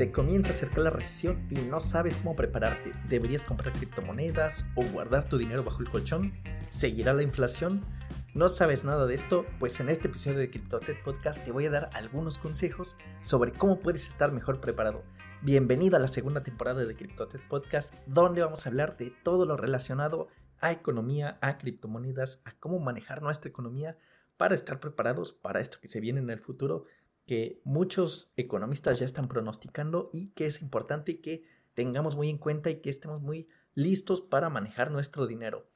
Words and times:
Se 0.00 0.12
comienza 0.12 0.50
a 0.50 0.54
acercar 0.54 0.84
la 0.84 0.88
recesión 0.88 1.46
y 1.50 1.56
no 1.56 1.78
sabes 1.78 2.16
cómo 2.16 2.34
prepararte. 2.34 2.92
¿Deberías 3.10 3.42
comprar 3.42 3.74
criptomonedas 3.74 4.64
o 4.74 4.82
guardar 4.82 5.28
tu 5.28 5.36
dinero 5.36 5.62
bajo 5.62 5.82
el 5.82 5.90
colchón? 5.90 6.32
¿Seguirá 6.70 7.12
la 7.12 7.22
inflación? 7.22 7.84
¿No 8.32 8.48
sabes 8.48 8.82
nada 8.82 9.06
de 9.06 9.14
esto? 9.14 9.44
Pues 9.58 9.78
en 9.78 9.90
este 9.90 10.08
episodio 10.08 10.38
de 10.38 10.48
CryptoTech 10.48 11.04
Podcast 11.04 11.44
te 11.44 11.52
voy 11.52 11.66
a 11.66 11.70
dar 11.70 11.90
algunos 11.92 12.38
consejos 12.38 12.96
sobre 13.20 13.52
cómo 13.52 13.80
puedes 13.80 14.06
estar 14.06 14.32
mejor 14.32 14.62
preparado. 14.62 15.04
Bienvenido 15.42 15.96
a 15.96 16.00
la 16.00 16.08
segunda 16.08 16.42
temporada 16.42 16.82
de 16.86 16.96
CryptoTech 16.96 17.46
Podcast, 17.46 17.92
donde 18.06 18.40
vamos 18.40 18.64
a 18.64 18.70
hablar 18.70 18.96
de 18.96 19.12
todo 19.22 19.44
lo 19.44 19.58
relacionado 19.58 20.28
a 20.60 20.72
economía, 20.72 21.36
a 21.42 21.58
criptomonedas, 21.58 22.40
a 22.46 22.52
cómo 22.52 22.78
manejar 22.78 23.20
nuestra 23.20 23.50
economía 23.50 23.98
para 24.38 24.54
estar 24.54 24.80
preparados 24.80 25.34
para 25.34 25.60
esto 25.60 25.76
que 25.78 25.88
se 25.88 26.00
viene 26.00 26.20
en 26.20 26.30
el 26.30 26.38
futuro 26.38 26.86
que 27.30 27.60
muchos 27.62 28.32
economistas 28.36 28.98
ya 28.98 29.04
están 29.04 29.28
pronosticando 29.28 30.10
y 30.12 30.30
que 30.30 30.46
es 30.46 30.62
importante 30.62 31.20
que 31.20 31.44
tengamos 31.74 32.16
muy 32.16 32.28
en 32.28 32.38
cuenta 32.38 32.70
y 32.70 32.80
que 32.80 32.90
estemos 32.90 33.22
muy 33.22 33.46
listos 33.72 34.20
para 34.20 34.50
manejar 34.50 34.90
nuestro 34.90 35.28
dinero. 35.28 35.70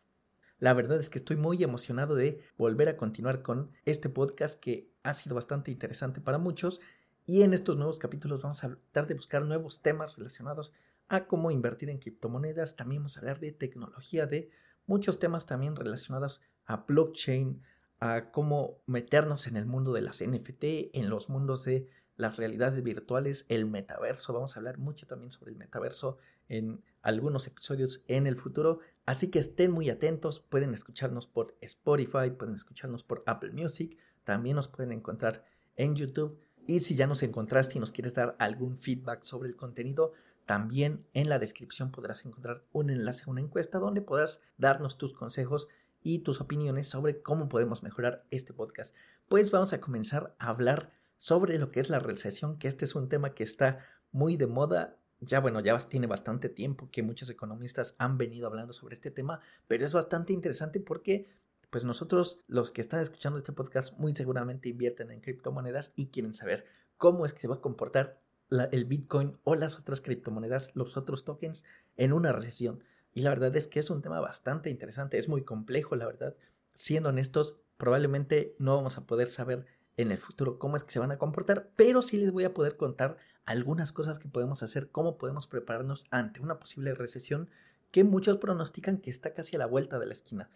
La 0.58 0.72
verdad 0.72 0.98
es 0.98 1.10
que 1.10 1.18
estoy 1.18 1.36
muy 1.36 1.62
emocionado 1.62 2.16
de 2.16 2.40
volver 2.58 2.88
a 2.88 2.96
continuar 2.96 3.42
con 3.42 3.70
este 3.84 4.08
podcast 4.08 4.58
que 4.58 4.90
ha 5.04 5.14
sido 5.14 5.36
bastante 5.36 5.70
interesante 5.70 6.20
para 6.20 6.38
muchos 6.38 6.80
y 7.24 7.42
en 7.42 7.54
estos 7.54 7.76
nuevos 7.76 8.00
capítulos 8.00 8.42
vamos 8.42 8.64
a 8.64 8.70
tratar 8.70 9.06
de 9.06 9.14
buscar 9.14 9.44
nuevos 9.44 9.80
temas 9.80 10.16
relacionados 10.16 10.72
a 11.06 11.28
cómo 11.28 11.52
invertir 11.52 11.88
en 11.88 11.98
criptomonedas, 11.98 12.74
también 12.74 13.02
vamos 13.02 13.16
a 13.16 13.20
hablar 13.20 13.38
de 13.38 13.52
tecnología, 13.52 14.26
de 14.26 14.50
muchos 14.86 15.20
temas 15.20 15.46
también 15.46 15.76
relacionados 15.76 16.42
a 16.64 16.78
blockchain, 16.78 17.62
a 18.04 18.30
cómo 18.30 18.82
meternos 18.84 19.46
en 19.46 19.56
el 19.56 19.64
mundo 19.64 19.94
de 19.94 20.02
las 20.02 20.22
NFT, 20.22 20.92
en 20.92 21.08
los 21.08 21.30
mundos 21.30 21.64
de 21.64 21.88
las 22.16 22.36
realidades 22.36 22.82
virtuales, 22.82 23.46
el 23.48 23.64
metaverso. 23.64 24.34
Vamos 24.34 24.54
a 24.54 24.60
hablar 24.60 24.76
mucho 24.76 25.06
también 25.06 25.32
sobre 25.32 25.52
el 25.52 25.56
metaverso 25.56 26.18
en 26.50 26.84
algunos 27.00 27.46
episodios 27.46 28.02
en 28.06 28.26
el 28.26 28.36
futuro. 28.36 28.80
Así 29.06 29.30
que 29.30 29.38
estén 29.38 29.70
muy 29.70 29.88
atentos. 29.88 30.38
Pueden 30.38 30.74
escucharnos 30.74 31.26
por 31.26 31.56
Spotify, 31.62 32.30
pueden 32.36 32.54
escucharnos 32.54 33.04
por 33.04 33.22
Apple 33.24 33.52
Music. 33.52 33.96
También 34.24 34.56
nos 34.56 34.68
pueden 34.68 34.92
encontrar 34.92 35.46
en 35.76 35.96
YouTube. 35.96 36.38
Y 36.66 36.80
si 36.80 36.96
ya 36.96 37.06
nos 37.06 37.22
encontraste 37.22 37.78
y 37.78 37.80
nos 37.80 37.90
quieres 37.90 38.12
dar 38.12 38.36
algún 38.38 38.76
feedback 38.76 39.22
sobre 39.22 39.48
el 39.48 39.56
contenido, 39.56 40.12
también 40.44 41.06
en 41.14 41.30
la 41.30 41.38
descripción 41.38 41.90
podrás 41.90 42.26
encontrar 42.26 42.64
un 42.72 42.90
enlace 42.90 43.24
a 43.26 43.30
una 43.30 43.40
encuesta 43.40 43.78
donde 43.78 44.02
podrás 44.02 44.42
darnos 44.58 44.98
tus 44.98 45.14
consejos 45.14 45.68
y 46.04 46.20
tus 46.20 46.40
opiniones 46.40 46.86
sobre 46.86 47.22
cómo 47.22 47.48
podemos 47.48 47.82
mejorar 47.82 48.24
este 48.30 48.52
podcast. 48.52 48.94
Pues 49.26 49.50
vamos 49.50 49.72
a 49.72 49.80
comenzar 49.80 50.36
a 50.38 50.50
hablar 50.50 50.92
sobre 51.18 51.58
lo 51.58 51.70
que 51.70 51.80
es 51.80 51.88
la 51.88 51.98
recesión, 51.98 52.58
que 52.58 52.68
este 52.68 52.84
es 52.84 52.94
un 52.94 53.08
tema 53.08 53.34
que 53.34 53.42
está 53.42 53.78
muy 54.12 54.36
de 54.36 54.46
moda. 54.46 54.98
Ya 55.20 55.40
bueno, 55.40 55.60
ya 55.60 55.76
tiene 55.78 56.06
bastante 56.06 56.50
tiempo 56.50 56.90
que 56.92 57.02
muchos 57.02 57.30
economistas 57.30 57.96
han 57.98 58.18
venido 58.18 58.46
hablando 58.46 58.74
sobre 58.74 58.94
este 58.94 59.10
tema, 59.10 59.40
pero 59.66 59.84
es 59.84 59.94
bastante 59.94 60.34
interesante 60.34 60.78
porque 60.78 61.26
pues 61.70 61.84
nosotros 61.84 62.38
los 62.46 62.70
que 62.70 62.82
están 62.82 63.00
escuchando 63.00 63.38
este 63.38 63.52
podcast 63.52 63.98
muy 63.98 64.14
seguramente 64.14 64.68
invierten 64.68 65.10
en 65.10 65.20
criptomonedas 65.20 65.94
y 65.96 66.08
quieren 66.08 66.34
saber 66.34 66.66
cómo 66.98 67.24
es 67.24 67.32
que 67.32 67.40
se 67.40 67.48
va 67.48 67.56
a 67.56 67.60
comportar 67.60 68.20
el 68.50 68.84
Bitcoin 68.84 69.38
o 69.42 69.54
las 69.54 69.78
otras 69.78 70.02
criptomonedas, 70.02 70.76
los 70.76 70.98
otros 70.98 71.24
tokens 71.24 71.64
en 71.96 72.12
una 72.12 72.30
recesión. 72.30 72.84
Y 73.14 73.22
la 73.22 73.30
verdad 73.30 73.54
es 73.56 73.68
que 73.68 73.78
es 73.78 73.90
un 73.90 74.02
tema 74.02 74.20
bastante 74.20 74.70
interesante, 74.70 75.18
es 75.18 75.28
muy 75.28 75.42
complejo, 75.42 75.96
la 75.96 76.06
verdad. 76.06 76.34
Siendo 76.72 77.10
honestos, 77.10 77.60
probablemente 77.76 78.56
no 78.58 78.76
vamos 78.76 78.98
a 78.98 79.06
poder 79.06 79.28
saber 79.28 79.66
en 79.96 80.10
el 80.10 80.18
futuro 80.18 80.58
cómo 80.58 80.76
es 80.76 80.84
que 80.84 80.90
se 80.90 80.98
van 80.98 81.12
a 81.12 81.18
comportar, 81.18 81.70
pero 81.76 82.02
sí 82.02 82.16
les 82.18 82.32
voy 82.32 82.44
a 82.44 82.52
poder 82.52 82.76
contar 82.76 83.16
algunas 83.44 83.92
cosas 83.92 84.18
que 84.18 84.28
podemos 84.28 84.62
hacer, 84.62 84.90
cómo 84.90 85.16
podemos 85.16 85.46
prepararnos 85.46 86.04
ante 86.10 86.40
una 86.40 86.58
posible 86.58 86.94
recesión 86.94 87.48
que 87.90 88.02
muchos 88.02 88.38
pronostican 88.38 88.98
que 88.98 89.10
está 89.10 89.34
casi 89.34 89.54
a 89.54 89.60
la 89.60 89.66
vuelta 89.66 90.00
de 90.00 90.06
la 90.06 90.12
esquina. 90.12 90.50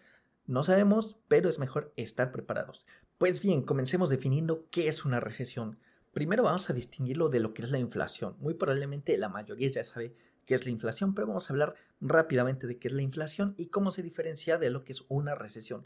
No 0.45 0.63
sabemos, 0.63 1.15
pero 1.27 1.47
es 1.47 1.59
mejor 1.59 1.93
estar 1.95 2.31
preparados. 2.33 2.85
Pues 3.17 3.41
bien, 3.41 3.61
comencemos 3.61 4.09
definiendo 4.09 4.67
qué 4.71 4.87
es 4.87 5.05
una 5.05 5.19
recesión. 5.19 5.79
Primero 6.11 6.43
vamos 6.43 6.69
a 6.69 6.73
distinguirlo 6.73 7.29
de 7.29 7.39
lo 7.39 7.53
que 7.53 7.61
es 7.61 7.71
la 7.71 7.79
inflación. 7.79 8.35
Muy 8.39 8.55
probablemente 8.55 9.17
la 9.17 9.29
mayoría 9.29 9.69
ya 9.69 9.83
sabe 9.83 10.15
qué 10.49 10.55
es 10.55 10.65
la 10.65 10.71
inflación, 10.71 11.13
pero 11.13 11.27
vamos 11.27 11.47
a 11.47 11.53
hablar 11.53 11.75
rápidamente 12.01 12.65
de 12.65 12.79
qué 12.79 12.87
es 12.87 12.93
la 12.95 13.03
inflación 13.03 13.53
y 13.55 13.67
cómo 13.67 13.91
se 13.91 14.01
diferencia 14.01 14.57
de 14.57 14.71
lo 14.71 14.83
que 14.83 14.93
es 14.93 15.05
una 15.07 15.35
recesión. 15.35 15.85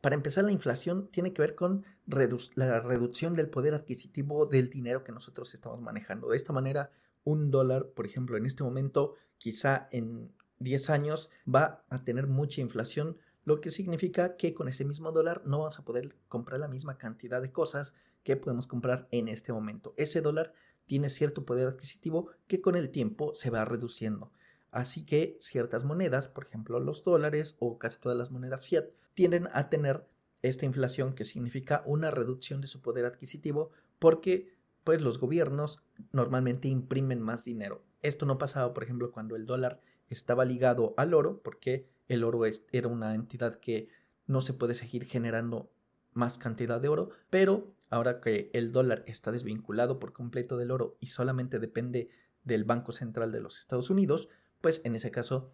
Para 0.00 0.14
empezar, 0.14 0.44
la 0.44 0.52
inflación 0.52 1.08
tiene 1.08 1.32
que 1.32 1.42
ver 1.42 1.56
con 1.56 1.84
la 2.06 2.78
reducción 2.78 3.34
del 3.34 3.50
poder 3.50 3.74
adquisitivo 3.74 4.46
del 4.46 4.70
dinero 4.70 5.02
que 5.02 5.10
nosotros 5.10 5.52
estamos 5.52 5.80
manejando. 5.80 6.28
De 6.28 6.36
esta 6.36 6.52
manera, 6.52 6.92
un 7.24 7.50
dólar, 7.50 7.88
por 7.88 8.06
ejemplo, 8.06 8.36
en 8.36 8.46
este 8.46 8.62
momento, 8.62 9.16
quizá 9.36 9.88
en 9.90 10.32
10 10.60 10.90
años, 10.90 11.28
va 11.52 11.82
a 11.88 11.98
tener 11.98 12.28
mucha 12.28 12.60
inflación, 12.60 13.16
lo 13.42 13.60
que 13.60 13.72
significa 13.72 14.36
que 14.36 14.54
con 14.54 14.68
ese 14.68 14.84
mismo 14.84 15.10
dólar 15.10 15.42
no 15.44 15.58
vamos 15.58 15.80
a 15.80 15.84
poder 15.84 16.14
comprar 16.28 16.60
la 16.60 16.68
misma 16.68 16.98
cantidad 16.98 17.42
de 17.42 17.50
cosas 17.50 17.96
que 18.22 18.36
podemos 18.36 18.68
comprar 18.68 19.08
en 19.10 19.26
este 19.26 19.52
momento. 19.52 19.92
Ese 19.96 20.20
dólar 20.20 20.52
tiene 20.88 21.10
cierto 21.10 21.44
poder 21.44 21.68
adquisitivo 21.68 22.30
que 22.48 22.60
con 22.60 22.74
el 22.74 22.90
tiempo 22.90 23.34
se 23.34 23.50
va 23.50 23.64
reduciendo. 23.64 24.32
Así 24.72 25.04
que 25.04 25.36
ciertas 25.40 25.84
monedas, 25.84 26.26
por 26.26 26.46
ejemplo 26.46 26.80
los 26.80 27.04
dólares 27.04 27.56
o 27.60 27.78
casi 27.78 28.00
todas 28.00 28.18
las 28.18 28.30
monedas 28.30 28.66
fiat, 28.66 28.86
tienden 29.14 29.48
a 29.52 29.68
tener 29.68 30.06
esta 30.42 30.66
inflación 30.66 31.14
que 31.14 31.24
significa 31.24 31.82
una 31.86 32.10
reducción 32.10 32.60
de 32.60 32.66
su 32.66 32.80
poder 32.80 33.04
adquisitivo 33.04 33.70
porque 33.98 34.56
pues 34.84 35.02
los 35.02 35.18
gobiernos 35.18 35.82
normalmente 36.12 36.68
imprimen 36.68 37.20
más 37.20 37.44
dinero. 37.44 37.84
Esto 38.02 38.24
no 38.24 38.38
pasaba, 38.38 38.72
por 38.72 38.84
ejemplo, 38.84 39.12
cuando 39.12 39.36
el 39.36 39.44
dólar 39.44 39.80
estaba 40.08 40.44
ligado 40.44 40.94
al 40.96 41.12
oro, 41.12 41.40
porque 41.42 41.88
el 42.08 42.24
oro 42.24 42.42
era 42.72 42.88
una 42.88 43.14
entidad 43.14 43.56
que 43.56 43.88
no 44.26 44.40
se 44.40 44.54
puede 44.54 44.74
seguir 44.74 45.04
generando 45.04 45.70
más 46.12 46.38
cantidad 46.38 46.80
de 46.80 46.88
oro, 46.88 47.10
pero 47.28 47.74
ahora 47.90 48.20
que 48.20 48.50
el 48.52 48.72
dólar 48.72 49.04
está 49.06 49.32
desvinculado 49.32 49.98
por 49.98 50.12
completo 50.12 50.56
del 50.56 50.70
oro 50.70 50.96
y 51.00 51.08
solamente 51.08 51.58
depende 51.58 52.10
del 52.44 52.64
Banco 52.64 52.92
Central 52.92 53.32
de 53.32 53.40
los 53.40 53.58
Estados 53.58 53.90
Unidos, 53.90 54.28
pues 54.60 54.80
en 54.84 54.94
ese 54.94 55.10
caso 55.10 55.52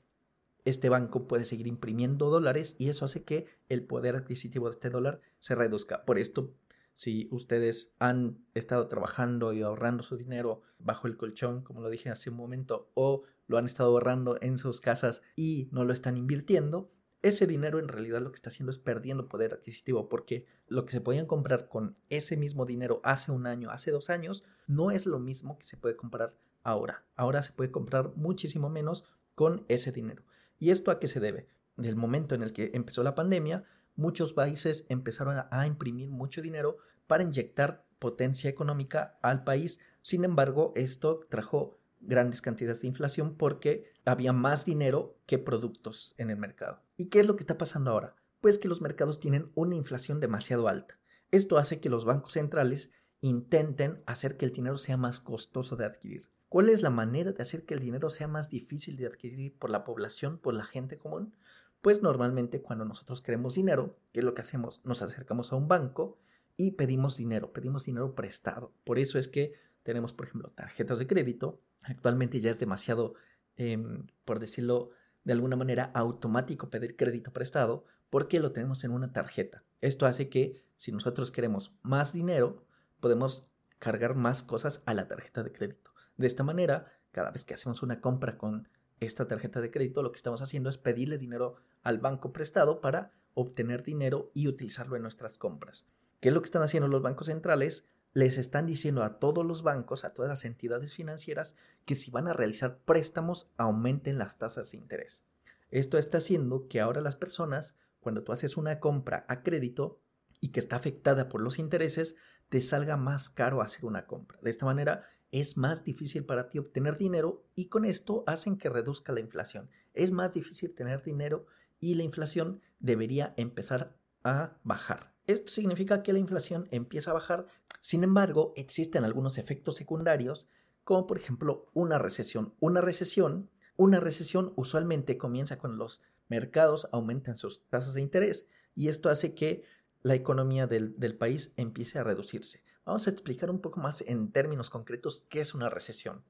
este 0.65 0.89
banco 0.89 1.29
puede 1.29 1.45
seguir 1.45 1.67
imprimiendo 1.67 2.31
dólares 2.31 2.77
y 2.79 2.89
eso 2.89 3.05
hace 3.05 3.23
que 3.23 3.47
el 3.69 3.85
poder 3.85 4.17
adquisitivo 4.17 4.67
de 4.67 4.73
este 4.73 4.91
dólar 4.91 5.21
se 5.39 5.55
reduzca. 5.55 6.05
Por 6.05 6.19
esto, 6.19 6.55
si 6.95 7.29
ustedes 7.31 7.93
han 7.99 8.39
estado 8.55 8.89
trabajando 8.89 9.53
y 9.53 9.63
ahorrando 9.63 10.03
su 10.03 10.17
dinero 10.17 10.63
bajo 10.79 11.07
el 11.07 11.17
colchón, 11.17 11.63
como 11.63 11.81
lo 11.81 11.91
dije 11.91 12.09
hace 12.09 12.31
un 12.31 12.37
momento, 12.37 12.91
o 12.95 13.25
lo 13.47 13.59
han 13.59 13.67
estado 13.67 13.91
ahorrando 13.91 14.39
en 14.41 14.57
sus 14.57 14.81
casas 14.81 15.23
y 15.37 15.69
no 15.71 15.85
lo 15.85 15.93
están 15.93 16.17
invirtiendo, 16.17 16.91
ese 17.25 17.47
dinero 17.47 17.79
en 17.79 17.89
realidad 17.89 18.21
lo 18.21 18.31
que 18.31 18.37
está 18.37 18.51
haciendo 18.51 18.71
es 18.71 18.77
perdiendo 18.77 19.29
poder 19.29 19.55
adquisitivo 19.55 20.11
porque 20.11 20.45
lo 20.69 20.85
que 20.85 20.93
se 20.93 21.01
podían 21.01 21.25
comprar 21.25 21.71
con 21.71 21.97
ese 22.11 22.37
mismo 22.37 22.67
dinero 22.67 23.01
hace 23.03 23.33
un 23.33 23.47
año, 23.47 23.71
hace 23.71 23.91
dos 23.91 24.11
años, 24.11 24.45
no 24.67 24.91
es 24.91 25.07
lo 25.07 25.19
mismo 25.19 25.59
que 25.59 25.65
se 25.65 25.79
puede 25.79 25.97
comprar 25.97 26.35
ahora. 26.63 27.07
Ahora 27.17 27.43
se 27.43 27.55
puede 27.55 27.71
comprar 27.71 28.13
muchísimo 28.15 28.69
menos 28.69 29.05
con 29.35 29.65
ese 29.69 29.91
dinero. 29.91 30.23
¿Y 30.59 30.69
esto 30.69 30.91
a 30.91 31.01
qué 31.01 31.09
se 31.09 31.19
debe? 31.19 31.49
Del 31.79 31.97
momento 31.97 32.35
en 32.35 32.43
el 32.43 32.53
que 32.53 32.71
empezó 32.75 33.03
la 33.03 33.15
pandemia, 33.15 33.65
muchos 33.97 34.35
países 34.35 34.85
empezaron 34.91 35.47
a, 35.51 35.67
imprimir 35.67 36.11
mucho 36.11 36.43
dinero 36.43 36.77
para 37.07 37.23
inyectar 37.23 37.87
potencia 37.99 38.51
económica 38.51 39.19
al 39.23 39.45
país. 39.45 39.81
Sin 40.03 40.25
embargo, 40.25 40.75
esto 40.77 41.21
trajo 41.31 41.79
grandes 42.03 42.43
cantidades 42.43 42.83
de 42.83 42.89
inflación 42.89 43.35
porque 43.39 43.95
había 44.05 44.35
más 44.35 44.67
dinero 44.67 45.17
que 45.25 45.39
productos 45.39 46.15
en 46.19 46.29
el 46.29 46.37
mercado. 46.37 46.84
¿Y 46.97 47.07
qué 47.07 47.21
es 47.21 47.27
lo 47.27 47.37
que 47.37 47.43
está 47.43 47.59
pasando 47.59 47.91
ahora? 47.91 48.17
Pues 48.41 48.59
que 48.59 48.69
los 48.69 48.81
mercados 48.81 49.19
tienen 49.19 49.51
una 49.55 49.75
inflación 49.75 50.21
demasiado 50.21 50.69
alta. 50.69 50.99
Esto 51.31 51.59
hace 51.59 51.81
que 51.81 51.91
los 51.91 52.05
bancos 52.05 52.35
centrales 52.35 52.93
intenten 53.21 54.03
hacer 54.07 54.37
que 54.37 54.45
el 54.45 54.53
dinero 54.53 54.77
sea 54.77 54.97
más 54.97 55.19
costoso 55.21 55.77
de 55.77 55.87
adquirir. 55.87 56.29
¿Cuál 56.49 56.69
es 56.69 56.83
la 56.83 56.91
manera 56.91 57.33
de 57.33 57.43
hacer 57.43 57.65
que 57.65 57.75
el 57.75 57.81
dinero 57.81 58.11
sea 58.11 58.29
más 58.29 58.49
difícil 58.49 58.97
de 58.97 59.07
adquirir 59.07 59.59
por 59.59 59.71
la 59.71 59.83
población, 59.83 60.39
por 60.39 60.55
la 60.55 60.63
gente 60.63 60.99
común? 60.99 61.35
Pues 61.81 62.01
normalmente 62.03 62.63
cuando 62.63 62.85
nosotros 62.85 63.23
queremos 63.23 63.57
dinero, 63.57 63.99
¿qué 64.13 64.21
es 64.21 64.25
lo 64.25 64.35
que 64.35 64.43
hacemos? 64.43 64.81
Nos 64.85 65.03
acercamos 65.03 65.53
a 65.53 65.57
un 65.57 65.67
banco 65.67 66.19
y 66.57 66.73
pedimos 66.73 67.17
dinero, 67.17 67.53
pedimos 67.53 67.87
dinero 67.87 68.15
prestado. 68.15 68.73
Por 68.85 69.01
eso 69.01 69.19
es 69.19 69.27
que 69.27 69.55
tenemos, 69.83 70.15
por 70.15 70.27
ejemplo, 70.27 70.51
tarjetas 70.51 71.01
de 71.01 71.07
crédito. 71.09 71.61
Actualmente 71.83 72.41
ya 72.41 72.51
es 72.51 72.59
demasiado, 72.59 73.15
em, 73.57 74.07
por 74.25 74.39
decirlo 74.39 74.91
de 75.25 75.33
alguna 75.33 75.57
manera, 75.57 75.91
automático 75.95 76.71
pedir 76.71 76.97
crédito 76.97 77.33
prestado 77.33 77.85
porque 78.11 78.41
lo 78.41 78.53
tenemos 78.53 78.85
en 78.85 78.93
una 78.93 79.13
tarjeta. 79.13 79.65
Esto 79.81 80.07
hace 80.07 80.29
que 80.29 80.63
si 80.77 80.93
nosotros 80.93 81.31
queremos 81.31 81.75
más 81.83 82.13
dinero, 82.13 82.65
podemos 83.01 83.49
cargar 83.79 84.15
más 84.15 84.43
cosas 84.43 84.83
a 84.87 84.95
la 84.95 85.09
tarjeta 85.09 85.43
de 85.43 85.53
crédito. 85.53 85.93
De 86.17 86.27
esta 86.27 86.43
manera, 86.43 86.87
cada 87.11 87.31
vez 87.31 87.45
que 87.45 87.55
hacemos 87.55 87.83
una 87.83 88.01
compra 88.01 88.39
con 88.39 88.69
esta 89.01 89.27
tarjeta 89.27 89.61
de 89.61 89.71
crédito, 89.71 90.03
lo 90.03 90.13
que 90.13 90.17
estamos 90.17 90.43
haciendo 90.43 90.71
es 90.71 90.79
pedirle 90.79 91.19
dinero 91.19 91.57
al 91.83 91.99
banco 91.99 92.33
prestado 92.33 92.81
para 92.81 93.13
obtener 93.35 93.83
dinero 93.83 94.31
y 94.33 94.49
utilizarlo 94.49 94.97
en 94.97 95.03
nuestras 95.03 95.39
compras. 95.39 95.87
¿Qué 96.21 96.29
es 96.29 96.35
lo 96.35 96.41
que 96.41 96.47
están 96.47 96.63
haciendo 96.63 96.89
los 96.89 97.03
bancos 97.03 97.27
centrales? 97.27 97.89
Les 98.15 98.39
están 98.39 98.67
diciendo 98.67 99.03
a 99.03 99.19
todos 99.19 99.45
los 99.45 99.63
bancos, 99.63 100.05
a 100.05 100.15
todas 100.15 100.29
las 100.29 100.45
entidades 100.45 100.95
financieras, 100.95 101.57
que 101.85 101.97
si 101.97 102.11
van 102.11 102.29
a 102.29 102.33
realizar 102.33 102.79
préstamos, 102.79 103.51
aumenten 103.57 104.19
las 104.19 104.39
tasas 104.39 104.71
de 104.71 104.79
interés. 104.79 105.25
Esto 105.71 105.99
está 105.99 106.19
haciendo 106.19 106.69
que 106.69 106.81
ahora 106.81 107.01
las 107.01 107.17
personas, 107.17 107.77
cuando 108.01 108.23
tú 108.23 108.33
haces 108.33 108.57
una 108.57 108.79
compra 108.79 109.27
a 109.29 109.43
crédito 109.43 110.01
y 110.41 110.49
que 110.49 110.61
está 110.61 110.77
afectada 110.77 111.29
por 111.29 111.41
los 111.41 111.59
intereses, 111.59 112.17
te 112.49 112.63
salga 112.63 112.97
más 112.97 113.31
caro 113.31 113.61
hacer 113.61 113.85
una 113.85 114.07
compra. 114.07 114.39
De 114.43 114.51
esta 114.51 114.65
manera 114.65 115.09
es 115.33 115.57
más 115.57 115.83
difícil 115.83 116.25
para 116.25 116.49
ti 116.49 116.61
obtener 116.61 116.97
dinero 116.97 117.45
y 117.57 117.67
con 117.67 117.85
esto 117.85 118.23
hacen 118.29 118.57
que 118.57 118.69
reduzca 118.69 119.13
la 119.13 119.21
inflación. 119.21 119.69
Es 119.93 120.13
más 120.13 120.35
difícil 120.35 120.73
tener 120.73 121.03
dinero 121.03 121.47
y 121.81 121.95
la 121.95 122.05
inflación 122.05 122.61
debería 122.79 123.35
empezar 123.37 123.97
a 124.23 124.57
bajar. 124.63 125.13
Esto 125.27 125.51
significa 125.51 126.03
que 126.03 126.13
la 126.13 126.19
inflación 126.19 126.69
empieza 126.71 127.11
a 127.11 127.15
bajar, 127.15 127.47
sin 127.85 128.03
embargo, 128.03 128.55
existen 128.57 129.05
algunos 129.05 129.37
efectos 129.37 129.77
secundarios, 129.77 130.49
como 130.85 131.07
por 131.07 131.19
ejemplo 131.19 131.71
una 131.75 131.99
recesión. 131.99 132.55
Una 132.59 132.81
recesión, 132.81 133.51
una 133.77 134.01
recesión 134.01 134.55
usualmente 134.57 135.19
comienza 135.19 135.59
cuando 135.59 135.85
los 135.85 136.01
mercados 136.31 136.89
aumentan 136.93 137.37
sus 137.37 137.63
tasas 137.69 137.93
de 137.93 138.01
interés 138.01 138.49
y 138.75 138.89
esto 138.89 139.11
hace 139.11 139.35
que 139.35 139.65
la 140.01 140.15
economía 140.15 140.67
del, 140.67 140.95
país 141.19 141.53
empiece 141.59 141.99
a 141.99 142.05
reducirse. 142.05 142.65
Vamos 142.87 143.07
a 143.07 143.11
explicar 143.11 143.51
un 143.51 143.61
poco 143.61 143.81
más 143.81 144.01
en 144.07 144.33
términos 144.33 144.71
concretos 144.71 145.27
qué 145.29 145.41
es 145.41 145.53
una 145.53 145.69
recesión. 145.69 146.25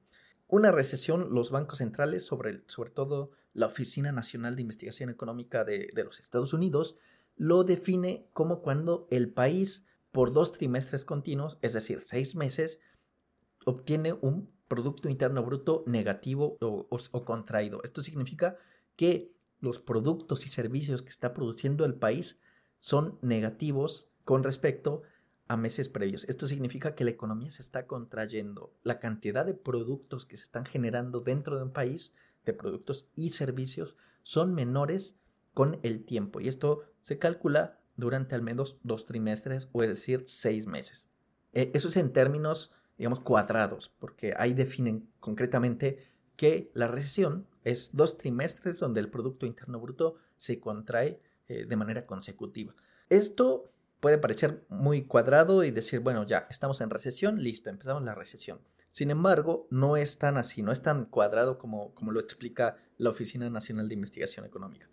Una 0.47 0.71
recesión, 0.71 1.33
los 1.33 1.51
bancos 1.51 1.77
centrales, 1.77 2.25
sobre, 2.25 2.63
sobre 2.67 2.89
todo 2.89 3.31
la 3.53 3.67
Oficina 3.67 4.11
Nacional 4.11 4.57
de 4.57 4.61
Investigación 4.63 5.09
Económica 5.09 5.63
de, 5.63 5.87
de 5.95 6.03
los 6.03 6.19
Estados 6.19 6.51
Unidos, 6.51 6.97
lo 7.37 7.63
define 7.63 8.27
como 8.33 8.61
cuando 8.61 9.07
el 9.09 9.31
país 9.31 9.85
por 10.15 10.31
dos 10.31 10.53
trimestres 10.53 11.03
continuos, 11.03 11.57
es 11.61 11.73
decir, 11.73 11.99
seis 11.99 12.37
meses, 12.37 12.79
obtiene 13.65 14.13
un 14.13 14.49
Producto 14.69 15.09
Interno 15.09 15.43
Bruto 15.43 15.83
negativo 15.87 16.57
o, 16.61 16.87
o, 16.89 17.25
contraído. 17.25 17.81
Esto 17.83 18.01
significa 18.01 18.55
que 18.95 19.35
los 19.59 19.79
productos 19.79 20.45
y 20.45 20.49
servicios 20.49 21.01
que 21.01 21.09
está 21.09 21.33
produciendo 21.33 21.83
el 21.83 21.95
país 21.95 22.41
son 22.77 23.19
negativos 23.21 24.09
con 24.23 24.45
respecto 24.45 25.01
a 25.49 25.57
meses 25.57 25.89
previos. 25.89 26.23
Esto 26.29 26.47
significa 26.47 26.95
que 26.95 27.03
la 27.03 27.11
economía 27.11 27.49
se 27.49 27.61
está 27.61 27.85
contrayendo. 27.85 28.73
La 28.83 29.01
cantidad 29.01 29.45
de 29.45 29.53
productos 29.53 30.25
que 30.25 30.37
se 30.37 30.43
están 30.43 30.63
generando 30.63 31.19
dentro 31.19 31.57
de 31.57 31.63
un 31.63 31.73
país, 31.73 32.15
de 32.45 32.53
productos 32.53 33.09
y 33.15 33.31
servicios, 33.31 33.97
son 34.23 34.53
menores 34.53 35.19
con 35.53 35.77
el 35.83 36.05
tiempo. 36.05 36.39
Y 36.39 36.47
esto 36.47 36.83
se 37.01 37.19
calcula 37.19 37.81
durante 37.97 38.35
al 38.35 38.41
menos 38.41 38.77
dos 38.83 39.05
trimestres, 39.05 39.69
o 39.71 39.83
es 39.83 39.89
decir, 39.89 40.23
seis 40.25 40.67
meses. 40.67 41.07
E, 41.53 41.71
eso 41.73 41.89
es 41.89 41.97
en 41.97 42.11
términos, 42.11 42.73
digamos, 42.97 43.21
cuadrados, 43.21 43.91
porque 43.99 44.33
ahí 44.37 44.53
definen 44.53 45.09
concretamente 45.19 45.99
que 46.35 46.71
la 46.73 46.87
recesión 46.87 47.47
es 47.63 47.89
dos 47.93 48.17
trimestres 48.17 48.79
donde 48.79 48.99
el 48.99 49.09
Producto 49.09 49.45
Interno 49.45 49.79
Bruto 49.79 50.15
se 50.37 50.59
contrae 50.59 51.21
eh, 51.47 51.65
de 51.65 51.75
manera 51.75 52.05
consecutiva. 52.05 52.75
Esto 53.09 53.65
puede 53.99 54.17
parecer 54.17 54.65
muy 54.69 55.03
cuadrado 55.03 55.63
y 55.63 55.71
decir, 55.71 55.99
bueno, 55.99 56.25
ya, 56.25 56.47
estamos 56.49 56.81
en 56.81 56.89
recesión, 56.89 57.41
listo, 57.41 57.69
empezamos 57.69 58.03
la 58.03 58.15
recesión. 58.15 58.59
Sin 58.89 59.11
embargo, 59.11 59.67
no 59.71 59.97
es 59.97 60.17
tan 60.17 60.37
así, 60.37 60.61
no 60.61 60.71
es 60.71 60.81
tan 60.81 61.05
cuadrado 61.05 61.57
como, 61.57 61.93
como 61.95 62.11
lo 62.11 62.19
explica 62.19 62.77
la 62.97 63.09
Oficina 63.09 63.49
Nacional 63.49 63.89
de 63.89 63.95
Investigación 63.95 64.45
Económica 64.45 64.87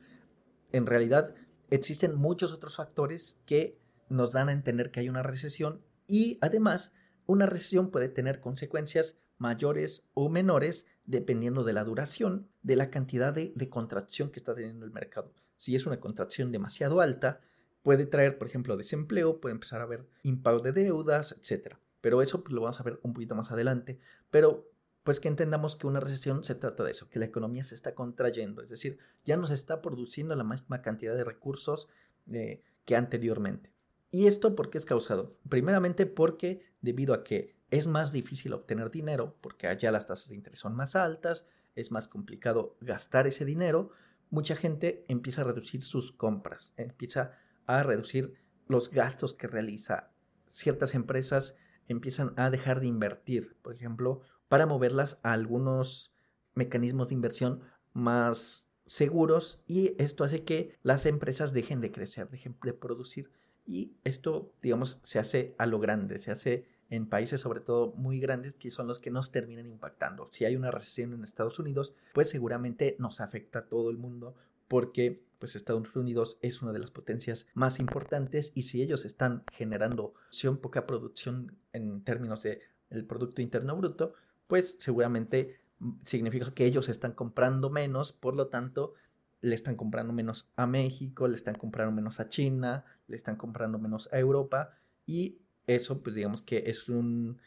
en 0.73 0.87
realidad 0.87 1.35
existen 1.75 2.15
muchos 2.17 2.53
otros 2.53 2.77
factores 2.77 3.41
que 3.47 3.79
nos 4.09 4.33
dan 4.33 4.49
a 4.49 4.53
entender 4.53 4.91
que 4.91 5.01
hay 5.01 5.09
una 5.09 5.23
recesión 5.23 5.83
y 6.07 6.39
además 6.43 6.93
una 7.27 7.47
recesión 7.47 7.91
puede 7.91 8.09
tener 8.09 8.41
consecuencias 8.41 9.17
mayores 9.39 10.07
o 10.15 10.29
menores 10.29 10.87
dependiendo 11.05 11.65
de 11.65 11.73
la 11.73 11.85
duración, 11.85 12.49
de 12.63 12.77
la 12.77 12.91
cantidad 12.91 13.33
de, 13.33 13.69
contracción 13.71 14.31
que 14.31 14.39
está 14.39 14.55
teniendo 14.55 14.85
el 14.85 14.93
mercado. 14.93 15.33
Si 15.57 15.75
es 15.75 15.87
una 15.87 15.99
contracción 15.99 16.53
demasiado 16.53 17.01
alta, 17.01 17.41
puede 17.83 18.07
traer, 18.07 18.39
por 18.39 18.49
ejemplo, 18.49 18.77
desempleo, 18.77 19.41
puede 19.41 19.55
empezar 19.55 19.81
a 19.81 19.85
haber 19.85 20.07
impago 20.23 20.59
de 20.59 20.73
deudas, 20.73 21.33
etc. 21.33 21.77
Pero 22.01 22.21
eso 22.21 22.45
pues, 22.45 22.53
lo 22.53 22.61
vamos 22.61 22.81
a 22.81 22.85
ver 22.85 23.01
un 23.03 23.15
poquito 23.15 23.35
más 23.35 23.51
adelante. 23.51 23.99
Pero 24.31 24.71
pues 25.03 25.21
que 25.21 25.29
entendamos 25.29 25.77
que 25.77 25.87
una 25.87 26.01
recesión 26.01 26.45
se 26.45 26.55
trata 26.55 26.85
de 26.85 26.93
eso, 26.93 27.09
que 27.09 27.19
la 27.19 27.25
economía 27.25 27.63
se 27.63 27.75
está 27.75 27.95
contrayendo, 27.95 28.63
es 28.63 28.71
decir, 28.71 28.99
ya 29.25 29.37
no 29.37 29.47
se 29.47 29.55
está 29.55 29.83
produciendo 29.83 30.35
la 30.35 30.45
misma 30.45 30.83
cantidad 30.83 31.15
de 31.15 31.25
recursos 31.25 31.89
eh, 32.31 32.63
que 32.85 32.97
anteriormente. 32.97 33.73
¿Y 34.11 34.27
esto 34.27 34.55
por 34.55 34.71
qué 34.71 34.79
es 34.79 34.87
causado? 34.87 35.39
Primeramente 35.49 36.07
porque 36.07 36.63
debido 36.81 37.15
a 37.15 37.25
que 37.25 37.57
es 37.71 37.87
más 37.87 38.13
difícil 38.13 38.53
obtener 38.53 38.91
dinero, 38.91 39.37
porque 39.41 39.67
allá 39.67 39.91
las 39.91 40.07
tasas 40.07 40.29
de 40.29 40.35
interés 40.35 40.59
son 40.59 40.77
más 40.77 40.95
altas, 40.95 41.47
es 41.75 41.91
más 41.91 42.07
complicado 42.07 42.77
gastar 42.81 43.27
ese 43.27 43.45
dinero, 43.47 43.91
mucha 44.29 44.55
gente 44.55 45.05
empieza 45.09 45.41
a 45.41 45.45
reducir 45.45 45.83
sus 45.83 46.13
compras, 46.13 46.73
empieza 46.77 47.39
a 47.67 47.83
reducir 47.83 48.35
los 48.69 48.91
gastos 48.91 49.35
que 49.35 49.47
realiza. 49.47 50.11
Ciertas 50.51 50.95
empresas 50.95 51.57
empiezan 51.89 52.35
a 52.37 52.51
dejar 52.51 52.81
de 52.81 52.87
invertir. 52.87 53.57
Por 53.63 53.75
ejemplo, 53.75 54.21
para 54.53 54.67
moverlas 54.67 55.19
a 55.23 55.33
algunos 55.33 56.13
mecanismos 56.55 57.09
de 57.09 57.15
inversión 57.15 57.63
más 57.95 58.69
seguros 58.85 59.63
y 59.67 59.95
esto 59.97 60.25
hace 60.25 60.45
que 60.45 60.77
las 60.83 61.07
empresas 61.07 61.55
dejen 61.55 61.81
de 61.81 61.91
crecer, 61.91 62.29
dejen 62.29 62.55
de 62.63 62.75
producir 62.75 63.31
y 63.67 63.95
esto, 64.05 64.53
digamos, 64.61 65.01
se 65.05 65.19
hace 65.19 65.55
a 65.57 65.65
lo 65.65 65.79
grande, 65.79 66.19
se 66.19 66.33
hace 66.33 66.67
en 66.91 67.09
países 67.09 67.41
sobre 67.41 67.61
todo 67.61 67.95
muy 67.97 68.21
grandes 68.21 68.53
que 68.53 68.71
son 68.71 68.87
los 68.87 68.99
que 68.99 69.11
nos 69.11 69.33
terminan 69.33 69.65
impactando. 69.65 70.29
Si 70.31 70.45
hay 70.45 70.55
una 70.55 70.71
recesión 70.71 71.15
en 71.15 71.25
Estados 71.25 71.59
Unidos, 71.59 71.95
pues 72.13 72.29
seguramente 72.29 72.97
nos 72.99 73.23
afecta 73.23 73.61
a 73.61 73.67
todo 73.69 73.89
el 73.89 73.97
mundo 73.97 74.35
porque 74.69 75.25
pues 75.39 75.57
Estados 75.57 75.97
Unidos 75.97 76.37
es 76.43 76.61
una 76.61 76.75
de 76.75 76.79
las 76.79 76.91
potencias 76.91 77.47
más 77.55 77.81
importantes 77.81 78.53
y 78.55 78.65
si 78.65 78.83
ellos 78.83 79.07
están 79.07 79.45
generando 79.51 80.13
poca 80.61 80.87
producción 80.87 81.57
en 81.73 82.05
términos 82.05 82.43
de 82.43 82.61
el 82.91 83.07
producto 83.07 83.41
interno 83.41 83.75
bruto, 83.75 84.13
pues 84.47 84.77
seguramente 84.79 85.61
significa 86.05 86.53
que 86.55 86.67
ellos 86.67 86.89
están 86.89 87.13
comprando 87.13 87.71
menos, 87.71 88.13
por 88.13 88.37
lo 88.37 88.49
tanto, 88.49 88.95
le 89.41 89.55
están 89.55 89.77
comprando 89.77 90.13
menos 90.13 90.49
a 90.57 90.67
México, 90.67 91.27
le 91.27 91.35
están 91.35 91.57
comprando 91.57 91.93
menos 91.93 92.21
a 92.21 92.29
China, 92.29 92.85
le 93.09 93.17
están 93.17 93.37
comprando 93.37 93.79
menos 93.79 94.09
a 94.13 94.19
Europa 94.19 94.79
y 95.05 95.41
eso 95.67 96.03
pues 96.03 96.15
digamos 96.15 96.43
que 96.43 96.65
es 96.67 96.89
un 96.89 97.41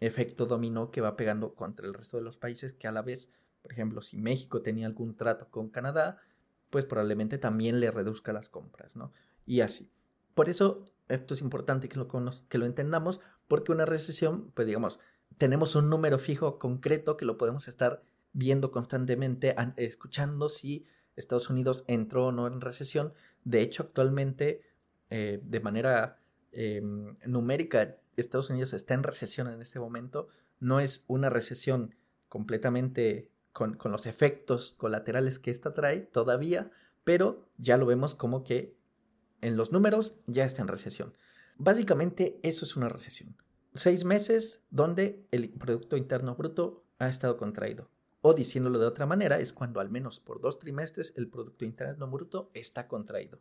efecto 0.00 0.46
dominó 0.46 0.90
que 0.90 1.00
va 1.00 1.16
pegando 1.16 1.54
contra 1.54 1.86
el 1.86 1.94
resto 1.94 2.16
de 2.16 2.24
los 2.24 2.36
países 2.36 2.72
que 2.72 2.88
a 2.88 2.92
la 2.92 3.02
vez, 3.02 3.30
por 3.62 3.72
ejemplo, 3.72 4.02
si 4.02 4.16
México 4.16 4.60
tenía 4.60 4.86
algún 4.86 5.16
trato 5.16 5.48
con 5.48 5.68
Canadá, 5.70 6.18
pues 6.70 6.84
probablemente 6.84 7.38
también 7.38 7.80
le 7.80 7.90
reduzca 7.90 8.32
las 8.32 8.50
compras, 8.50 8.96
¿no? 8.96 9.12
Y 9.46 9.60
así. 9.60 9.88
Por 10.34 10.48
eso 10.48 10.84
esto 11.08 11.34
es 11.34 11.40
importante 11.40 11.88
que 11.88 11.96
lo, 11.96 12.08
que 12.48 12.58
lo 12.58 12.66
entendamos, 12.66 13.20
porque 13.48 13.72
una 13.72 13.86
recesión, 13.86 14.50
pues 14.52 14.66
digamos, 14.66 14.98
tenemos 15.38 15.74
un 15.74 15.90
número 15.90 16.18
fijo 16.18 16.58
concreto 16.58 17.16
que 17.16 17.24
lo 17.24 17.38
podemos 17.38 17.68
estar 17.68 18.02
viendo 18.32 18.70
constantemente, 18.70 19.54
escuchando 19.76 20.48
si 20.48 20.86
Estados 21.16 21.50
Unidos 21.50 21.84
entró 21.86 22.26
o 22.26 22.32
no 22.32 22.46
en 22.46 22.60
recesión. 22.60 23.12
De 23.44 23.62
hecho, 23.62 23.84
actualmente, 23.84 24.62
eh, 25.10 25.40
de 25.42 25.60
manera 25.60 26.18
em, 26.52 27.14
numérica, 27.26 27.96
Estados 28.16 28.50
Unidos 28.50 28.72
está 28.72 28.94
en 28.94 29.02
recesión 29.02 29.48
en 29.48 29.62
este 29.62 29.78
momento. 29.78 30.28
No 30.60 30.80
es 30.80 31.04
una 31.06 31.30
recesión 31.30 31.94
completamente 32.28 33.30
con 33.52 33.78
los 33.84 34.04
efectos 34.04 34.74
colaterales 34.74 35.38
que 35.38 35.50
esta 35.50 35.72
trae 35.72 36.00
todavía, 36.00 36.70
pero 37.04 37.48
ya 37.56 37.78
lo 37.78 37.86
vemos 37.86 38.14
como 38.14 38.44
que 38.44 38.76
en 39.40 39.56
los 39.56 39.72
números 39.72 40.18
ya 40.26 40.44
está 40.44 40.60
en 40.60 40.68
recesión. 40.68 41.16
Básicamente 41.56 42.38
eso 42.42 42.66
es 42.66 42.76
una 42.76 42.90
recesión 42.90 43.34
seis 43.78 44.04
meses 44.04 44.62
donde 44.70 45.26
el 45.30 45.50
Producto 45.50 45.96
Interno 45.96 46.34
Bruto 46.36 46.84
ha 46.98 47.08
estado 47.08 47.36
contraído. 47.36 47.88
O 48.20 48.34
diciéndolo 48.34 48.78
de 48.78 48.86
otra 48.86 49.06
manera, 49.06 49.38
es 49.38 49.52
cuando 49.52 49.80
al 49.80 49.90
menos 49.90 50.20
por 50.20 50.40
dos 50.40 50.58
trimestres 50.58 51.14
el 51.16 51.28
Producto 51.28 51.64
Interno 51.64 52.08
Bruto 52.08 52.50
está 52.54 52.88
contraído. 52.88 53.38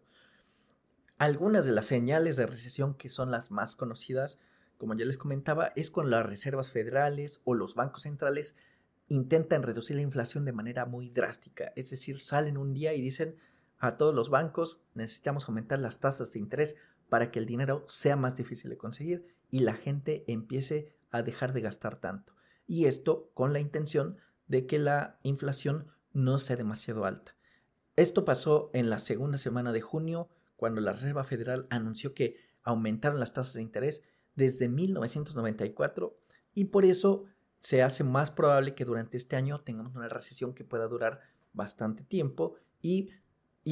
Algunas 1.17 1.65
de 1.65 1.71
las 1.71 1.85
señales 1.85 2.35
de 2.35 2.45
recesión 2.45 2.93
que 2.93 3.09
son 3.09 3.31
las 3.31 3.49
más 3.49 3.75
conocidas, 3.75 4.39
como 4.77 4.93
ya 4.95 5.05
les 5.05 5.17
comentaba, 5.17 5.71
es 5.75 5.89
cuando 5.89 6.11
las 6.11 6.25
reservas 6.25 6.71
federales 6.71 7.41
o 7.45 7.53
los 7.53 7.75
bancos 7.75 8.03
centrales 8.03 8.55
intentan 9.07 9.63
reducir 9.63 9.95
la 9.95 10.01
inflación 10.01 10.45
de 10.45 10.51
manera 10.51 10.85
muy 10.85 11.09
drástica. 11.09 11.71
Es 11.75 11.89
decir, 11.89 12.19
salen 12.19 12.57
un 12.57 12.73
día 12.73 12.93
y 12.93 13.01
dicen 13.01 13.35
a 13.77 13.97
todos 13.97 14.15
los 14.15 14.29
bancos 14.29 14.81
necesitamos 14.93 15.47
aumentar 15.47 15.79
las 15.79 15.99
tasas 15.99 16.31
de 16.31 16.39
interés 16.39 16.75
para 17.09 17.29
que 17.31 17.39
el 17.39 17.45
dinero 17.45 17.83
sea 17.87 18.15
más 18.15 18.35
difícil 18.35 18.69
de 18.69 18.77
conseguir 18.77 19.34
y 19.49 19.59
la 19.59 19.73
gente 19.73 20.23
empiece 20.27 20.95
a 21.11 21.23
dejar 21.23 21.53
de 21.53 21.61
gastar 21.61 21.99
tanto. 21.99 22.33
Y 22.67 22.85
esto 22.85 23.29
con 23.33 23.53
la 23.53 23.59
intención 23.59 24.17
de 24.47 24.65
que 24.65 24.79
la 24.79 25.19
inflación 25.23 25.87
no 26.13 26.39
sea 26.39 26.55
demasiado 26.55 27.05
alta. 27.05 27.35
Esto 27.95 28.25
pasó 28.25 28.69
en 28.73 28.89
la 28.89 28.99
segunda 28.99 29.37
semana 29.37 29.71
de 29.71 29.81
junio, 29.81 30.29
cuando 30.57 30.81
la 30.81 30.91
Reserva 30.91 31.23
Federal 31.23 31.67
anunció 31.69 32.13
que 32.13 32.37
aumentaron 32.63 33.19
las 33.19 33.33
tasas 33.33 33.53
de 33.53 33.61
interés 33.61 34.03
desde 34.35 34.67
1994 34.67 36.17
y 36.53 36.65
por 36.65 36.85
eso 36.85 37.25
se 37.61 37.83
hace 37.83 38.03
más 38.03 38.31
probable 38.31 38.75
que 38.75 38.85
durante 38.85 39.17
este 39.17 39.35
año 39.35 39.57
tengamos 39.59 39.95
una 39.95 40.09
recesión 40.09 40.53
que 40.53 40.63
pueda 40.63 40.87
durar 40.87 41.21
bastante 41.53 42.03
tiempo 42.03 42.55
y, 42.81 43.11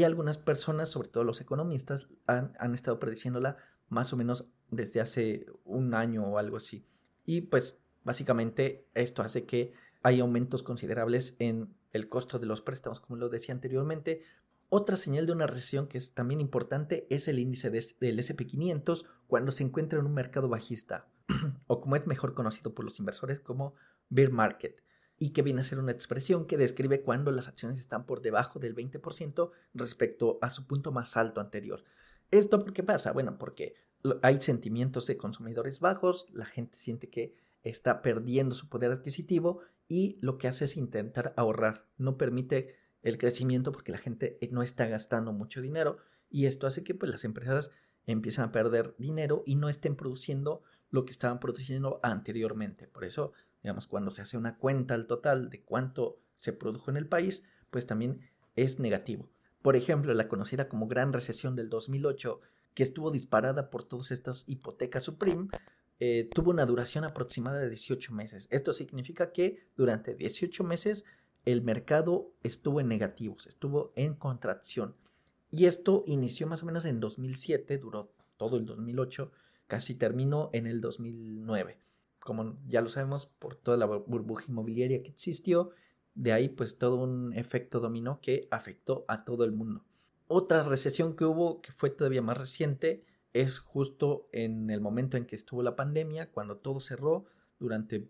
algunas 0.03 0.39
personas, 0.39 0.89
sobre 0.89 1.10
todo 1.10 1.24
los 1.24 1.39
economistas, 1.39 2.08
han, 2.25 2.53
han 2.58 2.74
estado 2.74 3.00
prediciéndola 3.00 3.58
más 3.89 4.12
o 4.12 4.18
menos 4.18 4.50
desde 4.75 5.01
hace 5.01 5.46
un 5.65 5.94
año 5.94 6.25
o 6.25 6.38
algo 6.38 6.58
así. 6.58 6.86
Y 7.25 7.42
pues 7.42 7.80
básicamente 8.03 8.86
esto 8.94 9.22
hace 9.22 9.46
que 9.46 9.74
hay 10.01 10.20
aumentos 10.20 10.63
considerables 10.63 11.36
en 11.39 11.74
el 11.94 12.10
costo 12.10 12.39
de 12.39 12.46
los 12.46 12.62
préstamos, 12.62 13.00
como 13.00 13.18
lo 13.18 13.30
decía 13.30 13.53
anteriormente. 13.53 14.24
Otra 14.70 14.96
señal 14.98 15.25
de 15.25 15.32
una 15.32 15.48
recesión 15.48 15.88
que 15.88 15.98
es 15.98 16.13
también 16.13 16.42
importante 16.42 17.08
es 17.10 17.27
el 17.27 17.39
índice 17.39 17.70
del 17.70 18.20
SP500 18.20 19.06
cuando 19.27 19.51
se 19.51 19.63
encuentra 19.63 20.00
en 20.00 20.06
un 20.06 20.13
mercado 20.13 20.50
bajista, 20.50 21.08
o 21.68 21.80
como 21.80 21.96
es 21.96 22.08
mejor 22.08 22.34
conocido 22.34 22.74
por 22.74 22.84
los 22.84 23.00
inversores 23.00 23.39
como 23.39 23.75
bear 24.10 24.32
market, 24.32 24.84
y 25.20 25.30
que 25.30 25.44
viene 25.44 25.62
a 25.62 25.63
ser 25.63 25.80
una 25.80 25.92
expresión 25.92 26.46
que 26.48 26.58
describe 26.58 27.01
cuando 27.01 27.32
las 27.32 27.48
acciones 27.48 27.80
están 27.80 28.06
por 28.06 28.22
debajo 28.22 28.60
del 28.60 28.75
20% 28.75 29.51
respecto 29.75 30.39
a 30.42 30.50
su 30.50 30.65
punto 30.65 30.92
más 30.92 31.15
alto 31.18 31.39
anterior. 31.39 31.84
¿Esto 32.32 32.60
por 32.60 32.74
qué 32.74 32.82
pasa? 32.82 33.12
Bueno, 33.12 33.38
porque 33.38 33.75
hay 34.22 34.41
sentimientos 34.41 35.07
de 35.07 35.17
consumidores 35.17 35.79
bajos, 35.79 36.27
la 36.33 36.45
gente 36.45 36.77
siente 36.77 37.10
que 37.10 37.36
está 37.63 38.01
perdiendo 38.01 38.55
su 38.55 38.67
poder 38.67 38.91
adquisitivo 38.91 39.62
y 39.88 40.17
lo 40.22 40.38
que 40.38 40.48
hace 40.48 40.65
es 40.65 40.77
intentar 40.77 41.33
ahorrar. 41.38 41.86
No 41.98 42.17
permite 42.17 42.75
el 43.01 43.17
crecimiento 43.17 43.72
porque 43.72 43.91
la 43.91 43.98
gente 43.98 44.38
eh, 44.41 44.50
no 44.51 44.63
está 44.63 44.88
gastando 44.88 45.31
mucho 45.31 45.62
dinero 45.62 45.98
y 46.29 46.45
esto 46.45 46.67
hace 46.67 46.83
que 46.83 46.95
pues, 46.95 47.12
las 47.12 47.24
empresas 47.25 47.72
empiezan 48.05 48.50
a 48.50 48.51
perder 48.51 48.95
dinero 48.98 49.43
y 49.45 49.55
no 49.55 49.69
estén 49.69 49.95
produciendo 49.95 50.63
lo 50.89 51.05
que 51.05 51.12
estaban 51.12 51.39
produciendo 51.39 52.00
anteriormente. 52.03 52.88
Por 52.88 53.05
eso, 53.05 53.33
digamos, 53.62 53.88
cuando 53.88 54.12
se 54.12 54.22
hace 54.22 54.38
una 54.38 54.57
cuenta 54.57 54.93
al 54.93 55.07
total 55.07 55.50
de 55.50 55.62
cuánto 55.63 56.19
se 56.36 56.53
produjo 56.53 56.91
en 56.91 56.98
el 56.98 57.07
país, 57.07 57.43
pues 57.69 57.88
también 57.88 58.22
es 58.55 58.79
negativo. 58.79 59.29
Por 59.62 59.75
ejemplo, 59.75 60.13
la 60.13 60.27
conocida 60.27 60.67
como 60.67 60.88
Gran 60.88 61.13
Recesión 61.13 61.55
del 61.55 61.69
2008, 61.69 62.41
que 62.74 62.84
estuvo 62.84 63.12
disparada 63.12 63.70
por 63.70 63.84
todas 63.84 64.12
estas 64.12 64.44
hipotecas 64.48 65.03
Supreme, 65.03 65.48
eh, 66.00 66.30
tuvo 66.34 66.51
una 66.51 66.65
duración 66.65 67.03
aproximada 67.03 67.60
de 67.60 67.70
18 67.70 68.13
meses. 68.13 68.48
Esto 68.51 68.74
significa 68.74 69.32
que 69.32 69.68
durante 69.75 70.15
18 70.15 70.63
meses 70.63 71.06
el 71.46 71.62
mercado 71.62 72.34
estuvo 72.44 72.80
en 72.80 72.88
negativos, 72.88 73.48
estuvo 73.48 73.94
en 73.96 74.15
contracción. 74.15 74.96
Y 75.51 75.65
esto 75.65 76.03
inició 76.08 76.48
más 76.48 76.63
o 76.63 76.65
menos 76.65 76.86
en 76.86 77.00
2007, 77.00 77.77
duró 77.77 78.12
todo 78.38 78.58
el 78.58 78.65
2008, 78.65 79.32
casi 79.68 79.96
terminó 79.96 80.50
en 80.53 80.68
el 80.68 80.82
2009. 80.82 81.77
Como 82.20 82.58
ya 82.68 82.82
lo 82.82 82.89
sabemos 82.89 83.25
por 83.25 83.56
toda 83.56 83.77
la 83.77 83.86
burbuja 83.86 84.46
inmobiliaria 84.48 85.03
que 85.03 85.12
existió, 85.12 85.72
de 86.15 86.32
ahí 86.32 86.50
pues 86.50 86.77
todo 86.77 86.96
un 86.96 87.34
efecto 87.34 87.80
dominó 87.80 88.20
que 88.22 88.48
afectó 88.51 89.06
a 89.08 89.25
todo 89.25 89.44
el 89.44 89.51
mundo. 89.51 89.86
Otra 90.27 90.63
recesión 90.63 91.15
que 91.15 91.25
hubo, 91.25 91.62
que 91.62 91.72
fue 91.72 91.89
todavía 91.89 92.22
más 92.22 92.38
reciente, 92.38 93.06
es 93.34 93.60
justo 93.60 94.30
en 94.32 94.70
el 94.70 94.80
momento 94.80 95.18
en 95.18 95.25
que 95.25 95.36
estuvo 95.36 95.63
la 95.63 95.75
pandemia, 95.75 96.32
cuando 96.32 96.58
todo 96.58 96.80
cerró, 96.80 97.25
durante 97.60 98.10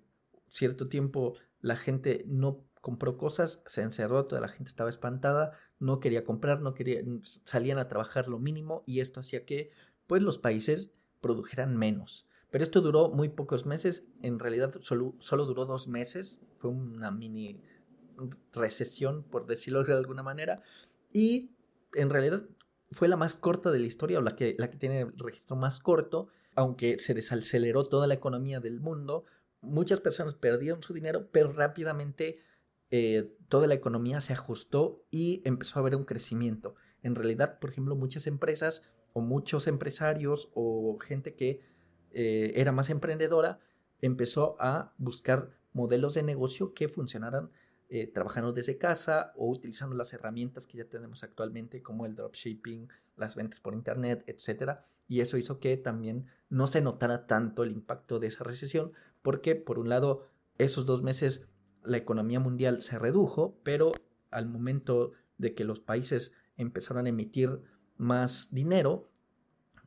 cierto 0.49 0.87
tiempo 0.87 1.35
la 1.61 1.75
gente 1.75 2.23
no 2.27 2.65
compró 2.81 3.17
cosas, 3.17 3.63
se 3.65 3.81
encerró, 3.81 4.25
toda 4.25 4.41
la 4.41 4.49
gente 4.49 4.69
estaba 4.69 4.89
espantada, 4.89 5.57
no 5.79 6.01
quería 6.01 6.25
comprar, 6.25 6.61
no 6.61 6.73
quería, 6.73 7.01
salían 7.23 7.77
a 7.77 7.87
trabajar 7.87 8.27
lo 8.27 8.39
mínimo 8.39 8.83
y 8.85 8.99
esto 8.99 9.21
hacía 9.21 9.45
que 9.45 9.71
pues 10.05 10.21
los 10.21 10.37
países 10.37 10.93
produjeran 11.21 11.77
menos. 11.77 12.27
Pero 12.49 12.63
esto 12.63 12.81
duró 12.81 13.09
muy 13.09 13.29
pocos 13.29 13.65
meses, 13.65 14.03
en 14.21 14.37
realidad 14.37 14.75
solo, 14.81 15.15
solo 15.19 15.45
duró 15.45 15.65
dos 15.65 15.87
meses, 15.87 16.39
fue 16.57 16.69
una 16.69 17.09
mini 17.09 17.61
recesión, 18.51 19.23
por 19.23 19.45
decirlo 19.45 19.83
de 19.83 19.93
alguna 19.93 20.21
manera, 20.21 20.61
y 21.13 21.51
en 21.95 22.09
realidad 22.09 22.43
fue 22.91 23.07
la 23.07 23.17
más 23.17 23.35
corta 23.35 23.71
de 23.71 23.79
la 23.79 23.87
historia 23.87 24.19
o 24.19 24.21
la 24.21 24.35
que, 24.35 24.53
tiene 24.79 25.01
el 25.01 25.17
registro 25.17 25.55
más 25.55 25.79
corto, 25.79 26.27
aunque 26.55 26.99
se 26.99 27.13
desaceleró 27.13 27.85
toda 27.85 28.07
la 28.07 28.13
economía 28.13 28.59
del 28.59 28.79
mundo, 28.79 29.25
muchas 29.61 29.99
personas 29.99 30.35
perdieron 30.35 30.83
su 30.83 30.93
dinero, 30.93 31.29
pero 31.31 31.51
rápidamente 31.51 32.37
eh, 32.91 33.35
toda 33.47 33.67
la 33.67 33.73
economía 33.73 34.21
se 34.21 34.33
ajustó 34.33 35.05
y 35.09 35.41
empezó 35.45 35.79
a 35.79 35.81
haber 35.81 35.95
un 35.95 36.03
crecimiento. 36.03 36.75
En 37.01 37.15
realidad, 37.15 37.59
por 37.59 37.71
ejemplo, 37.71 37.95
muchas 37.95 38.27
empresas 38.27 38.83
o 39.13 39.21
muchos 39.21 39.67
empresarios 39.67 40.49
o 40.53 40.97
gente 40.99 41.35
que 41.35 41.61
eh, 42.11 42.53
era 42.55 42.71
más 42.71 42.89
emprendedora 42.89 43.59
empezó 44.01 44.55
a 44.59 44.93
buscar 44.97 45.51
modelos 45.71 46.13
de 46.13 46.23
negocio 46.23 46.73
que 46.73 46.87
funcionaran 46.87 47.51
eh, 47.95 48.07
trabajando 48.07 48.53
desde 48.53 48.79
casa 48.79 49.33
o 49.35 49.47
utilizando 49.47 49.95
las 49.95 50.13
herramientas 50.13 50.65
que 50.65 50.79
ya 50.79 50.85
tenemos 50.85 51.23
actualmente 51.23 51.83
como 51.83 52.07
el 52.07 52.15
dropshipping, 52.15 52.89
las 53.17 53.35
ventas 53.35 53.59
por 53.59 53.75
internet, 53.75 54.23
etc. 54.25 54.79
Y 55.07 55.21
eso 55.21 55.37
hizo 55.37 55.59
que 55.59 55.77
también 55.77 56.25
no 56.49 56.65
se 56.65 56.81
notara 56.81 57.27
tanto 57.27 57.61
el 57.61 57.69
impacto 57.69 58.17
de 58.17 58.25
esa 58.25 58.43
recesión 58.43 58.93
porque 59.21 59.53
por 59.53 59.77
un 59.77 59.89
lado 59.89 60.27
esos 60.57 60.87
dos 60.87 61.03
meses 61.03 61.45
la 61.83 61.97
economía 61.97 62.39
mundial 62.39 62.81
se 62.81 62.97
redujo, 62.97 63.59
pero 63.61 63.91
al 64.31 64.47
momento 64.47 65.11
de 65.37 65.53
que 65.53 65.63
los 65.63 65.79
países 65.79 66.33
empezaron 66.57 67.05
a 67.05 67.09
emitir 67.09 67.61
más 67.97 68.47
dinero, 68.49 69.11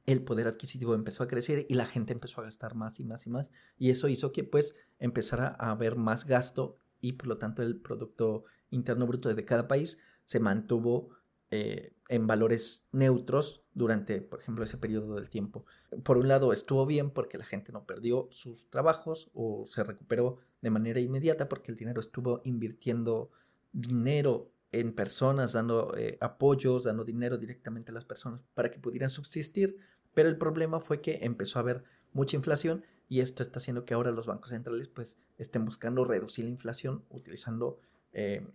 el 0.04 0.22
poder 0.22 0.46
adquisitivo 0.46 0.94
empezó 0.94 1.24
a 1.24 1.28
crecer 1.28 1.66
y 1.68 1.74
la 1.74 1.86
gente 1.86 2.12
empezó 2.12 2.40
a 2.40 2.44
gastar 2.44 2.76
más 2.76 3.00
y 3.00 3.04
más 3.04 3.26
y 3.26 3.30
más. 3.30 3.50
Y 3.78 3.90
eso 3.90 4.06
hizo 4.06 4.30
que 4.30 4.44
pues 4.44 4.76
empezara 5.00 5.56
a 5.58 5.72
haber 5.72 5.96
más 5.96 6.24
gasto 6.24 6.78
y 7.00 7.12
por 7.12 7.26
lo 7.26 7.38
tanto 7.38 7.62
el 7.62 7.80
Producto 7.80 8.44
Interno 8.70 9.06
Bruto 9.06 9.32
de 9.32 9.44
cada 9.44 9.68
país 9.68 9.98
se 10.24 10.40
mantuvo 10.40 11.10
eh, 11.50 11.92
en 12.08 12.26
valores 12.26 12.86
neutros 12.92 13.62
durante, 13.72 14.20
por 14.20 14.40
ejemplo, 14.40 14.64
ese 14.64 14.78
periodo 14.78 15.14
del 15.14 15.30
tiempo. 15.30 15.64
Por 16.02 16.18
un 16.18 16.28
lado 16.28 16.52
estuvo 16.52 16.86
bien 16.86 17.10
porque 17.10 17.38
la 17.38 17.44
gente 17.44 17.72
no 17.72 17.84
perdió 17.84 18.28
sus 18.30 18.68
trabajos 18.70 19.30
o 19.34 19.66
se 19.68 19.84
recuperó 19.84 20.38
de 20.60 20.70
manera 20.70 21.00
inmediata 21.00 21.48
porque 21.48 21.70
el 21.70 21.76
dinero 21.76 22.00
estuvo 22.00 22.40
invirtiendo 22.44 23.30
dinero 23.72 24.50
en 24.72 24.94
personas, 24.94 25.52
dando 25.52 25.94
eh, 25.96 26.18
apoyos, 26.20 26.84
dando 26.84 27.04
dinero 27.04 27.38
directamente 27.38 27.92
a 27.92 27.94
las 27.94 28.04
personas 28.04 28.40
para 28.54 28.70
que 28.70 28.78
pudieran 28.78 29.10
subsistir, 29.10 29.76
pero 30.14 30.28
el 30.28 30.38
problema 30.38 30.80
fue 30.80 31.00
que 31.00 31.20
empezó 31.22 31.58
a 31.58 31.62
haber 31.62 31.84
mucha 32.12 32.36
inflación 32.36 32.84
y 33.08 33.20
esto 33.20 33.42
está 33.42 33.58
haciendo 33.58 33.84
que 33.84 33.94
ahora 33.94 34.10
los 34.10 34.26
bancos 34.26 34.50
centrales 34.50 34.88
pues 34.88 35.18
estén 35.38 35.64
buscando 35.64 36.04
reducir 36.04 36.44
la 36.44 36.50
inflación 36.50 37.04
utilizando 37.10 37.78
eh, 38.12 38.46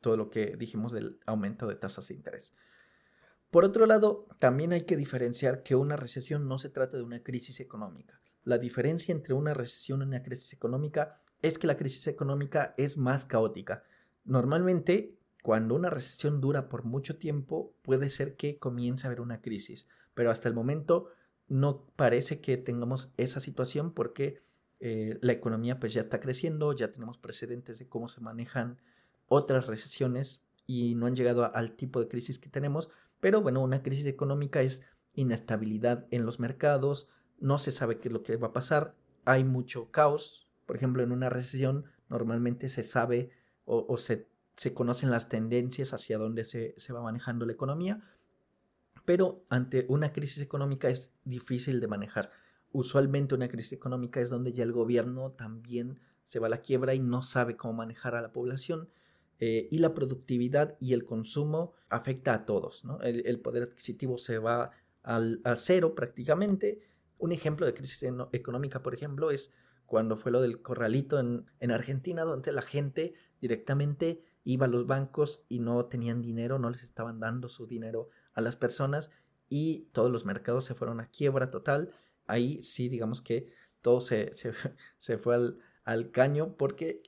todo 0.00 0.16
lo 0.16 0.30
que 0.30 0.56
dijimos 0.56 0.92
del 0.92 1.18
aumento 1.26 1.66
de 1.66 1.74
tasas 1.74 2.08
de 2.08 2.14
interés. 2.14 2.54
Por 3.50 3.64
otro 3.64 3.86
lado, 3.86 4.26
también 4.38 4.72
hay 4.72 4.82
que 4.82 4.96
diferenciar 4.96 5.62
que 5.62 5.74
una 5.74 5.96
recesión 5.96 6.46
no 6.48 6.58
se 6.58 6.68
trata 6.68 6.96
de 6.96 7.02
una 7.02 7.22
crisis 7.22 7.60
económica. 7.60 8.20
La 8.44 8.58
diferencia 8.58 9.12
entre 9.12 9.34
una 9.34 9.54
recesión 9.54 10.02
y 10.02 10.04
una 10.04 10.22
crisis 10.22 10.52
económica 10.52 11.20
es 11.42 11.58
que 11.58 11.66
la 11.66 11.76
crisis 11.76 12.06
económica 12.06 12.74
es 12.76 12.96
más 12.96 13.24
caótica. 13.24 13.84
Normalmente, 14.24 15.16
cuando 15.42 15.74
una 15.74 15.90
recesión 15.90 16.40
dura 16.40 16.68
por 16.68 16.84
mucho 16.84 17.18
tiempo, 17.18 17.74
puede 17.82 18.10
ser 18.10 18.36
que 18.36 18.58
comience 18.58 19.06
a 19.06 19.08
haber 19.08 19.20
una 19.20 19.40
crisis, 19.40 19.88
pero 20.14 20.30
hasta 20.30 20.48
el 20.48 20.54
momento 20.54 21.10
no 21.48 21.86
parece 21.96 22.40
que 22.40 22.56
tengamos 22.56 23.12
esa 23.16 23.40
situación 23.40 23.92
porque 23.92 24.42
eh, 24.80 25.18
la 25.22 25.32
economía 25.32 25.80
pues 25.80 25.94
ya 25.94 26.02
está 26.02 26.20
creciendo, 26.20 26.72
ya 26.72 26.92
tenemos 26.92 27.18
precedentes 27.18 27.78
de 27.78 27.88
cómo 27.88 28.08
se 28.08 28.20
manejan 28.20 28.80
otras 29.28 29.66
recesiones 29.66 30.42
y 30.66 30.94
no 30.96 31.06
han 31.06 31.16
llegado 31.16 31.54
al 31.54 31.72
tipo 31.72 32.00
de 32.00 32.08
crisis 32.08 32.38
que 32.38 32.48
tenemos, 32.48 32.90
pero 33.20 33.40
bueno, 33.40 33.62
una 33.62 33.82
crisis 33.82 34.06
económica 34.06 34.60
es 34.60 34.82
inestabilidad 35.14 36.06
en 36.10 36.26
los 36.26 36.40
mercados, 36.40 37.08
no 37.38 37.58
se 37.58 37.70
sabe 37.70 37.98
qué 37.98 38.08
es 38.08 38.12
lo 38.12 38.22
que 38.22 38.36
va 38.36 38.48
a 38.48 38.52
pasar, 38.52 38.94
hay 39.24 39.44
mucho 39.44 39.90
caos, 39.90 40.50
por 40.66 40.76
ejemplo, 40.76 41.02
en 41.02 41.12
una 41.12 41.30
recesión 41.30 41.84
normalmente 42.08 42.68
se 42.68 42.82
sabe 42.82 43.30
o, 43.64 43.96
se, 43.98 44.28
se, 44.54 44.74
conocen 44.74 45.10
las 45.10 45.28
tendencias 45.28 45.92
hacia 45.92 46.18
dónde 46.18 46.44
se, 46.44 46.74
se 46.76 46.92
va 46.92 47.02
manejando 47.02 47.46
la 47.46 47.52
economía, 47.52 48.00
pero 49.06 49.46
ante 49.48 49.86
una 49.88 50.12
crisis 50.12 50.42
económica 50.42 50.88
es 50.90 51.14
difícil 51.24 51.80
de 51.80 51.88
manejar. 51.88 52.30
Usualmente 52.72 53.34
una 53.34 53.48
crisis 53.48 53.72
económica 53.72 54.20
es 54.20 54.28
donde 54.28 54.52
ya 54.52 54.64
el 54.64 54.72
gobierno 54.72 55.32
también 55.32 55.98
se 56.24 56.40
va 56.40 56.48
a 56.48 56.50
la 56.50 56.60
quiebra 56.60 56.92
y 56.94 57.00
no 57.00 57.22
sabe 57.22 57.56
cómo 57.56 57.72
manejar 57.72 58.14
a 58.14 58.20
la 58.20 58.32
población. 58.32 58.90
Eh, 59.38 59.68
y 59.70 59.78
la 59.78 59.94
productividad 59.94 60.76
y 60.80 60.92
el 60.92 61.04
consumo 61.04 61.72
afecta 61.88 62.34
a 62.34 62.44
todos. 62.44 62.84
El, 63.02 63.40
poder 63.40 63.62
adquisitivo 63.62 64.18
se 64.18 64.38
va 64.38 64.72
al, 65.02 65.40
a 65.44 65.56
cero 65.56 65.94
prácticamente. 65.94 66.80
Un 67.18 67.32
ejemplo 67.32 67.64
de 67.64 67.74
crisis 67.74 68.10
económica, 68.32 68.82
por 68.82 68.94
ejemplo, 68.94 69.30
es 69.30 69.50
cuando 69.86 70.16
fue 70.16 70.32
lo 70.32 70.42
del 70.42 70.60
corralito 70.60 71.18
en, 71.18 71.70
Argentina, 71.70 72.24
donde 72.24 72.52
la 72.52 72.62
gente 72.62 73.14
directamente 73.40 74.24
iba 74.44 74.66
a 74.66 74.68
los 74.68 74.86
bancos 74.86 75.44
y 75.48 75.60
no 75.60 75.86
tenían 75.86 76.22
dinero, 76.22 76.58
no 76.58 76.70
les 76.70 76.82
estaban 76.82 77.20
dando 77.20 77.48
su 77.48 77.66
dinero 77.66 78.08
a 78.36 78.40
las 78.40 78.54
personas 78.54 79.10
y 79.48 79.88
todos 79.92 80.12
los 80.12 80.24
mercados 80.24 80.64
se 80.64 80.74
fueron 80.74 81.00
a 81.00 81.10
quiebra 81.10 81.50
total 81.50 81.92
ahí 82.26 82.62
sí, 82.62 82.88
digamos 82.88 83.20
que 83.20 83.52
todo 83.80 84.00
se, 84.00 84.32
se, 84.34 84.52
fue 85.18 85.34
al, 85.34 85.58
al, 85.84 86.10
caño 86.10 86.56
porque 86.56 87.02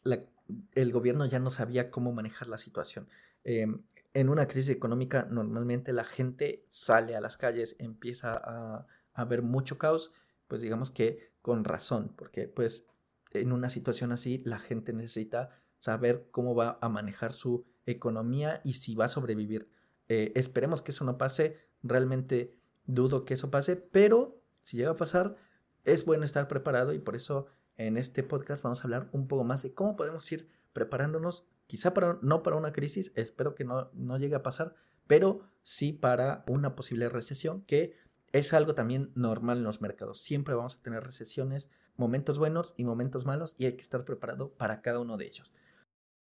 el 0.74 0.92
gobierno 0.92 1.26
ya 1.26 1.38
no 1.38 1.50
sabía 1.50 1.90
cómo 1.90 2.12
manejar 2.12 2.48
la 2.48 2.58
situación. 2.58 3.08
Em, 3.44 3.82
en 4.14 4.28
una 4.28 4.46
crisis 4.46 4.70
económica 4.70 5.26
normalmente 5.30 5.92
la 5.92 6.04
gente 6.04 6.64
sale 6.68 7.14
a 7.16 7.20
las 7.20 7.36
calles, 7.36 7.76
empieza 7.78 8.32
a, 8.32 8.86
a 9.12 9.24
ver 9.24 9.42
mucho 9.42 9.78
caos, 9.78 10.12
pues 10.46 10.62
digamos 10.62 10.90
que 10.90 11.32
con 11.42 11.64
razón, 11.64 12.14
porque 12.16 12.48
pues 12.48 12.86
en 13.32 13.52
una 13.52 13.68
situación 13.68 14.12
así 14.12 14.42
la 14.44 14.58
gente 14.58 14.92
necesita 14.92 15.50
saber 15.78 16.28
cómo 16.30 16.54
va 16.54 16.78
a 16.80 16.88
manejar 16.88 17.32
su 17.32 17.66
economía 17.86 18.60
y 18.64 18.74
si 18.74 18.94
va 18.94 19.06
a 19.06 19.08
sobrevivir. 19.08 19.70
Eh, 20.08 20.32
esperemos 20.34 20.82
que 20.82 20.90
eso 20.90 21.04
no 21.04 21.18
pase, 21.18 21.56
realmente 21.82 22.58
dudo 22.86 23.24
que 23.24 23.34
eso 23.34 23.50
pase, 23.50 23.76
pero 23.76 24.40
si 24.62 24.76
llega 24.76 24.90
a 24.90 24.96
pasar, 24.96 25.36
es 25.84 26.04
bueno 26.04 26.24
estar 26.24 26.48
preparado 26.48 26.92
y 26.92 26.98
por 26.98 27.14
eso 27.16 27.46
en 27.76 27.96
este 27.96 28.22
podcast 28.22 28.62
vamos 28.62 28.80
a 28.80 28.84
hablar 28.84 29.08
un 29.12 29.28
poco 29.28 29.44
más 29.44 29.62
de 29.62 29.72
cómo 29.72 29.96
podemos 29.96 30.30
ir 30.32 30.48
preparándonos, 30.72 31.46
quizá 31.66 31.94
para, 31.94 32.18
no 32.22 32.42
para 32.42 32.56
una 32.56 32.72
crisis, 32.72 33.12
espero 33.14 33.54
que 33.54 33.64
no, 33.64 33.90
no 33.92 34.18
llegue 34.18 34.34
a 34.34 34.42
pasar, 34.42 34.74
pero 35.06 35.40
sí 35.62 35.92
para 35.92 36.44
una 36.48 36.74
posible 36.74 37.08
recesión, 37.08 37.62
que 37.62 37.94
es 38.32 38.52
algo 38.52 38.74
también 38.74 39.10
normal 39.14 39.58
en 39.58 39.64
los 39.64 39.80
mercados. 39.80 40.20
Siempre 40.20 40.54
vamos 40.54 40.76
a 40.76 40.82
tener 40.82 41.02
recesiones, 41.02 41.70
momentos 41.96 42.38
buenos 42.38 42.74
y 42.76 42.84
momentos 42.84 43.24
malos, 43.24 43.54
y 43.58 43.66
hay 43.66 43.72
que 43.72 43.82
estar 43.82 44.04
preparado 44.04 44.52
para 44.52 44.82
cada 44.82 45.00
uno 45.00 45.16
de 45.16 45.26
ellos. 45.26 45.52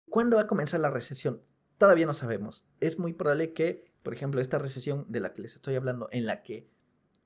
¿Cuándo 0.09 0.37
va 0.37 0.43
a 0.43 0.47
comenzar 0.47 0.79
la 0.79 0.89
recesión? 0.89 1.41
Todavía 1.77 2.05
no 2.05 2.13
sabemos. 2.13 2.65
Es 2.79 2.99
muy 2.99 3.13
probable 3.13 3.53
que, 3.53 3.91
por 4.03 4.13
ejemplo, 4.13 4.41
esta 4.41 4.57
recesión 4.57 5.05
de 5.09 5.19
la 5.19 5.33
que 5.33 5.43
les 5.43 5.55
estoy 5.55 5.75
hablando, 5.75 6.09
en 6.11 6.25
la 6.25 6.41
que 6.41 6.69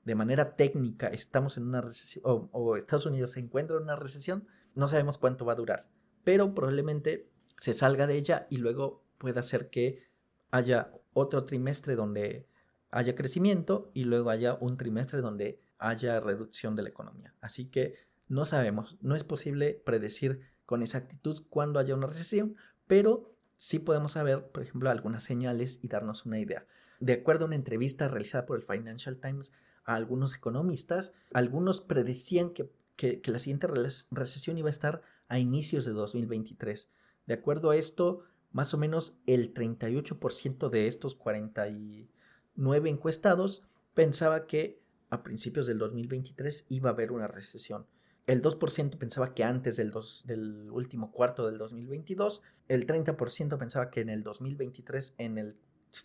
de 0.04 0.14
manera 0.14 0.56
técnica 0.56 1.08
estamos 1.08 1.56
en 1.56 1.64
una 1.64 1.80
recesión, 1.80 2.22
o, 2.24 2.76
Estados 2.76 3.06
Unidos 3.06 3.32
se 3.32 3.40
encuentra 3.40 3.76
en 3.76 3.84
una 3.84 3.96
recesión, 3.96 4.46
no 4.74 4.88
sabemos 4.88 5.18
cuánto 5.18 5.44
va 5.44 5.52
a 5.52 5.56
durar, 5.56 5.88
pero 6.24 6.54
probablemente 6.54 7.30
se 7.56 7.72
salga 7.72 8.06
de 8.06 8.16
ella 8.16 8.46
y 8.50 8.56
luego 8.56 9.04
pueda 9.18 9.42
ser 9.42 9.70
que 9.70 10.02
haya 10.50 10.92
otro 11.12 11.44
trimestre 11.44 11.94
donde 11.94 12.48
haya 12.90 13.14
crecimiento 13.14 13.90
y 13.94 14.04
luego 14.04 14.30
haya 14.30 14.54
un 14.54 14.76
trimestre 14.76 15.20
donde 15.20 15.60
haya 15.78 16.20
reducción 16.20 16.76
de 16.76 16.82
la 16.82 16.88
economía. 16.88 17.34
Así 17.40 17.66
que 17.66 17.94
no 18.28 18.44
sabemos, 18.44 18.98
no 19.00 19.14
es 19.14 19.24
posible 19.24 19.80
predecir 19.84 20.40
con 20.66 20.82
exactitud 20.82 21.44
cuándo 21.48 21.78
haya 21.78 21.94
una 21.94 22.06
recesión, 22.06 22.56
pero 22.86 23.31
sí 23.62 23.78
podemos 23.78 24.10
saber, 24.10 24.48
por 24.48 24.64
ejemplo, 24.64 24.90
algunas 24.90 25.22
señales 25.22 25.78
y 25.82 25.86
darnos 25.86 26.26
una 26.26 26.40
idea. 26.40 26.66
De 26.98 27.12
acuerdo 27.12 27.44
a 27.44 27.46
una 27.46 27.54
entrevista 27.54 28.08
realizada 28.08 28.44
por 28.44 28.56
el 28.58 28.64
Financial 28.64 29.16
Times 29.18 29.52
a 29.84 29.94
algunos 29.94 30.34
economistas, 30.34 31.12
algunos 31.32 31.80
predecían 31.80 32.50
que, 32.50 32.72
la 33.24 33.38
siguiente 33.38 33.68
recesión 34.10 34.58
iba 34.58 34.68
a 34.68 34.70
estar 34.70 35.02
a 35.28 35.38
inicios 35.38 35.84
de 35.84 35.92
2023. 35.92 36.90
De 37.26 37.34
acuerdo 37.34 37.70
a 37.70 37.76
esto, 37.76 38.24
más 38.50 38.74
o 38.74 38.78
menos 38.78 39.16
el 39.26 39.54
38% 39.54 40.68
de 40.68 40.88
estos 40.88 41.14
49 41.14 42.90
encuestados 42.90 43.62
pensaba 43.94 44.48
que 44.48 44.82
a 45.08 45.22
principios 45.22 45.68
del 45.68 45.78
2023 45.78 46.66
iba 46.68 46.90
a 46.90 46.94
haber 46.94 47.12
una 47.12 47.28
recesión. 47.28 47.86
El 48.26 48.42
2% 48.42 48.98
pensaba 48.98 49.34
que 49.34 49.44
antes 49.44 49.76
del, 49.76 49.92
del 50.24 50.70
último 50.70 51.10
cuarto 51.10 51.46
del 51.46 51.58
2022, 51.58 52.42
el 52.68 52.86
30% 52.86 53.58
pensaba 53.58 53.90
que 53.90 54.00
en 54.00 54.08
el 54.08 54.22
2023, 54.22 55.14
en 55.18 55.38
el 55.38 55.56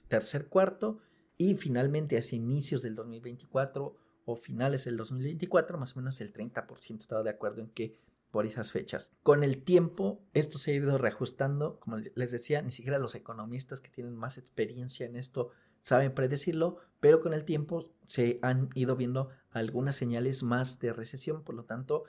tercer 0.07 0.47
cuarto, 0.47 0.99
y 1.37 1.55
finalmente 1.55 2.17
hacia 2.17 2.35
inicios 2.35 2.81
del 2.81 2.95
2024 2.95 3.95
o 4.25 4.35
finales 4.35 4.85
del 4.85 4.97
2024, 4.97 5.77
más 5.77 5.95
o 5.95 5.99
menos 5.99 6.19
el 6.19 6.33
30% 6.33 6.99
estaba 6.99 7.23
de 7.23 7.29
acuerdo 7.29 7.61
en 7.61 7.69
que 7.69 7.95
por 8.31 8.45
esas 8.45 8.71
fechas. 8.71 9.11
Con 9.23 9.43
el 9.43 9.63
tiempo, 9.63 10.21
esto 10.33 10.57
se 10.57 10.71
ha 10.71 10.75
ido 10.75 10.97
reajustando, 10.97 11.79
como 11.79 11.97
les 11.97 12.31
decía, 12.31 12.61
ni 12.61 12.71
siquiera 12.71 12.99
los 12.99 13.15
economistas 13.15 13.79
que 13.79 13.89
tienen 13.89 14.15
más 14.15 14.37
experiencia 14.37 15.05
en 15.05 15.15
esto 15.15 15.51
saben 15.81 16.13
predecirlo, 16.13 16.77
pero 16.99 17.21
con 17.21 17.33
el 17.33 17.43
tiempo 17.43 17.91
se 18.05 18.39
han 18.41 18.69
ido 18.73 18.95
viendo 18.95 19.29
algunas 19.51 19.95
señales 19.95 20.43
más 20.43 20.79
de 20.79 20.93
recesión, 20.93 21.43
por 21.43 21.55
lo 21.55 21.65
tanto, 21.65 22.03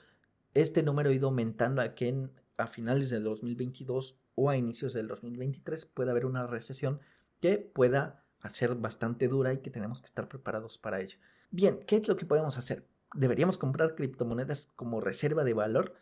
este 0.54 0.82
número 0.82 1.10
ha 1.10 1.14
ido 1.14 1.28
aumentando 1.28 1.82
a 1.82 1.94
que 1.94 2.30
a 2.56 2.66
finales 2.66 3.10
del 3.10 3.24
2022 3.24 4.16
o 4.34 4.50
a 4.50 4.56
inicios 4.56 4.92
del 4.92 5.08
2023 5.08 5.86
pueda 5.86 6.12
haber 6.12 6.26
una 6.26 6.46
recesión 6.46 7.00
que 7.40 7.58
pueda 7.58 8.24
ser 8.48 8.74
bastante 8.74 9.28
dura 9.28 9.52
y 9.52 9.58
que 9.58 9.70
tenemos 9.70 10.00
que 10.00 10.06
estar 10.06 10.28
preparados 10.28 10.78
para 10.78 11.00
ello. 11.00 11.18
Bien, 11.50 11.80
¿qué 11.86 11.96
es 11.96 12.08
lo 12.08 12.16
que 12.16 12.26
podemos 12.26 12.58
hacer? 12.58 12.86
¿Deberíamos 13.14 13.58
comprar 13.58 13.94
criptomonedas 13.94 14.68
como 14.76 15.00
reserva 15.00 15.44
de 15.44 15.54
valor? 15.54 15.94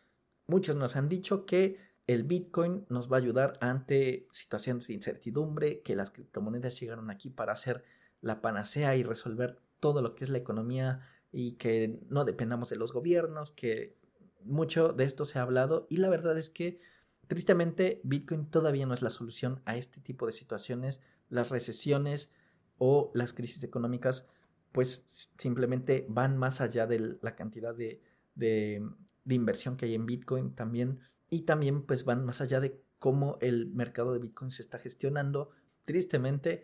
Muchos 0.46 0.76
nos 0.76 0.96
han 0.96 1.08
dicho 1.08 1.46
que 1.46 1.78
el 2.06 2.24
Bitcoin 2.24 2.86
nos 2.88 3.10
va 3.10 3.16
a 3.16 3.20
ayudar 3.20 3.54
ante 3.60 4.28
situaciones 4.32 4.86
de 4.86 4.94
incertidumbre, 4.94 5.82
que 5.82 5.96
las 5.96 6.10
criptomonedas 6.10 6.78
llegaron 6.78 7.10
aquí 7.10 7.30
para 7.30 7.52
hacer 7.52 7.84
la 8.26 8.42
panacea 8.42 8.96
y 8.96 9.02
resolver 9.02 9.58
todo 9.80 10.02
lo 10.02 10.14
que 10.14 10.24
es 10.24 10.30
la 10.30 10.38
economía 10.38 11.00
y 11.32 11.52
que 11.52 12.00
no 12.08 12.24
dependamos 12.24 12.70
de 12.70 12.76
los 12.76 12.92
gobiernos, 12.92 13.52
que 13.52 13.96
mucho 14.42 14.92
de 14.92 15.04
esto 15.04 15.24
se 15.24 15.38
ha 15.38 15.42
hablado. 15.42 15.86
Y 15.90 15.98
la 15.98 16.08
verdad 16.08 16.36
es 16.38 16.50
que 16.50 16.80
tristemente 17.26 18.00
Bitcoin 18.04 18.46
todavía 18.46 18.86
no 18.86 18.94
es 18.94 19.02
la 19.02 19.10
solución 19.10 19.60
a 19.64 19.76
este 19.76 20.00
tipo 20.00 20.26
de 20.26 20.32
situaciones, 20.32 21.02
las 21.28 21.48
recesiones 21.48 22.32
o 22.78 23.10
las 23.14 23.32
crisis 23.32 23.62
económicas 23.62 24.28
pues 24.72 25.30
simplemente 25.38 26.04
van 26.06 26.36
más 26.36 26.60
allá 26.60 26.86
de 26.86 27.16
la 27.22 27.34
cantidad 27.34 27.74
de, 27.74 28.02
de, 28.34 28.82
inversión 29.24 29.78
que 29.78 29.86
hay 29.86 29.94
en 29.94 30.04
Bitcoin 30.04 30.54
también. 30.54 31.00
Y 31.30 31.42
también 31.42 31.82
pues 31.82 32.04
van 32.04 32.26
más 32.26 32.42
allá 32.42 32.60
de 32.60 32.82
cómo 32.98 33.38
el 33.40 33.68
mercado 33.68 34.12
de 34.12 34.18
Bitcoin 34.18 34.50
se 34.50 34.60
está 34.60 34.78
gestionando. 34.78 35.48
Tristemente, 35.86 36.62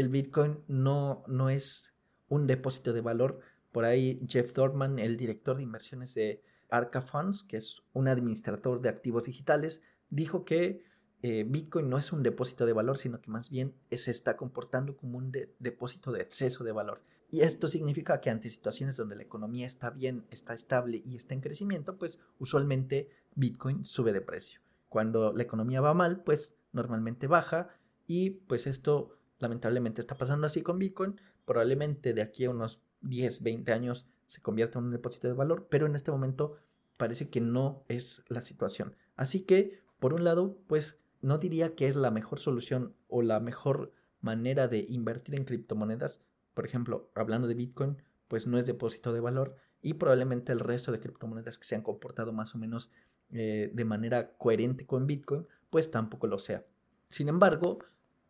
el 0.00 0.08
Bitcoin 0.08 0.64
no, 0.66 1.22
no 1.26 1.50
es 1.50 1.92
un 2.28 2.46
depósito 2.46 2.92
de 2.92 3.02
valor. 3.02 3.40
Por 3.70 3.84
ahí 3.84 4.20
Jeff 4.26 4.52
Dorman, 4.54 4.98
el 4.98 5.16
director 5.16 5.56
de 5.56 5.62
inversiones 5.62 6.14
de 6.14 6.42
Arca 6.70 7.02
Funds, 7.02 7.44
que 7.44 7.58
es 7.58 7.82
un 7.92 8.08
administrador 8.08 8.80
de 8.80 8.88
activos 8.88 9.24
digitales, 9.24 9.82
dijo 10.08 10.44
que 10.44 10.84
eh, 11.22 11.44
Bitcoin 11.46 11.90
no 11.90 11.98
es 11.98 12.12
un 12.12 12.22
depósito 12.22 12.64
de 12.64 12.72
valor, 12.72 12.96
sino 12.96 13.20
que 13.20 13.30
más 13.30 13.50
bien 13.50 13.74
se 13.90 14.10
está 14.10 14.36
comportando 14.36 14.96
como 14.96 15.18
un 15.18 15.32
depósito 15.58 16.12
de 16.12 16.22
exceso 16.22 16.64
de 16.64 16.72
valor. 16.72 17.02
Y 17.30 17.42
esto 17.42 17.68
significa 17.68 18.20
que 18.20 18.30
ante 18.30 18.48
situaciones 18.48 18.96
donde 18.96 19.16
la 19.16 19.22
economía 19.22 19.66
está 19.66 19.90
bien, 19.90 20.24
está 20.30 20.54
estable 20.54 21.00
y 21.04 21.14
está 21.14 21.34
en 21.34 21.42
crecimiento, 21.42 21.96
pues 21.96 22.18
usualmente 22.38 23.10
Bitcoin 23.34 23.84
sube 23.84 24.12
de 24.12 24.20
precio. 24.20 24.60
Cuando 24.88 25.32
la 25.32 25.42
economía 25.42 25.80
va 25.80 25.94
mal, 25.94 26.22
pues 26.24 26.56
normalmente 26.72 27.28
baja 27.28 27.68
y 28.06 28.30
pues 28.30 28.66
esto 28.66 29.19
lamentablemente 29.40 30.00
está 30.00 30.16
pasando 30.16 30.46
así 30.46 30.62
con 30.62 30.78
Bitcoin. 30.78 31.20
Probablemente 31.44 32.14
de 32.14 32.22
aquí 32.22 32.44
a 32.44 32.50
unos 32.50 32.82
10, 33.00 33.42
20 33.42 33.72
años 33.72 34.06
se 34.28 34.40
convierta 34.40 34.78
en 34.78 34.86
un 34.86 34.90
depósito 34.92 35.26
de 35.26 35.34
valor, 35.34 35.66
pero 35.68 35.86
en 35.86 35.96
este 35.96 36.12
momento 36.12 36.56
parece 36.96 37.28
que 37.30 37.40
no 37.40 37.82
es 37.88 38.22
la 38.28 38.42
situación. 38.42 38.94
Así 39.16 39.40
que, 39.40 39.80
por 39.98 40.14
un 40.14 40.22
lado, 40.22 40.58
pues 40.68 41.00
no 41.20 41.38
diría 41.38 41.74
que 41.74 41.88
es 41.88 41.96
la 41.96 42.10
mejor 42.10 42.38
solución 42.38 42.94
o 43.08 43.22
la 43.22 43.40
mejor 43.40 43.92
manera 44.20 44.68
de 44.68 44.86
invertir 44.88 45.34
en 45.34 45.44
criptomonedas, 45.44 46.22
por 46.54 46.66
ejemplo, 46.66 47.10
hablando 47.14 47.48
de 47.48 47.54
Bitcoin, 47.54 48.02
pues 48.28 48.46
no 48.46 48.58
es 48.58 48.66
depósito 48.66 49.12
de 49.12 49.20
valor 49.20 49.56
y 49.82 49.94
probablemente 49.94 50.52
el 50.52 50.60
resto 50.60 50.92
de 50.92 51.00
criptomonedas 51.00 51.58
que 51.58 51.64
se 51.64 51.74
han 51.74 51.82
comportado 51.82 52.32
más 52.32 52.54
o 52.54 52.58
menos 52.58 52.92
eh, 53.30 53.70
de 53.72 53.84
manera 53.84 54.36
coherente 54.36 54.86
con 54.86 55.06
Bitcoin, 55.06 55.46
pues 55.70 55.90
tampoco 55.90 56.26
lo 56.26 56.38
sea. 56.38 56.64
Sin 57.08 57.28
embargo, 57.28 57.78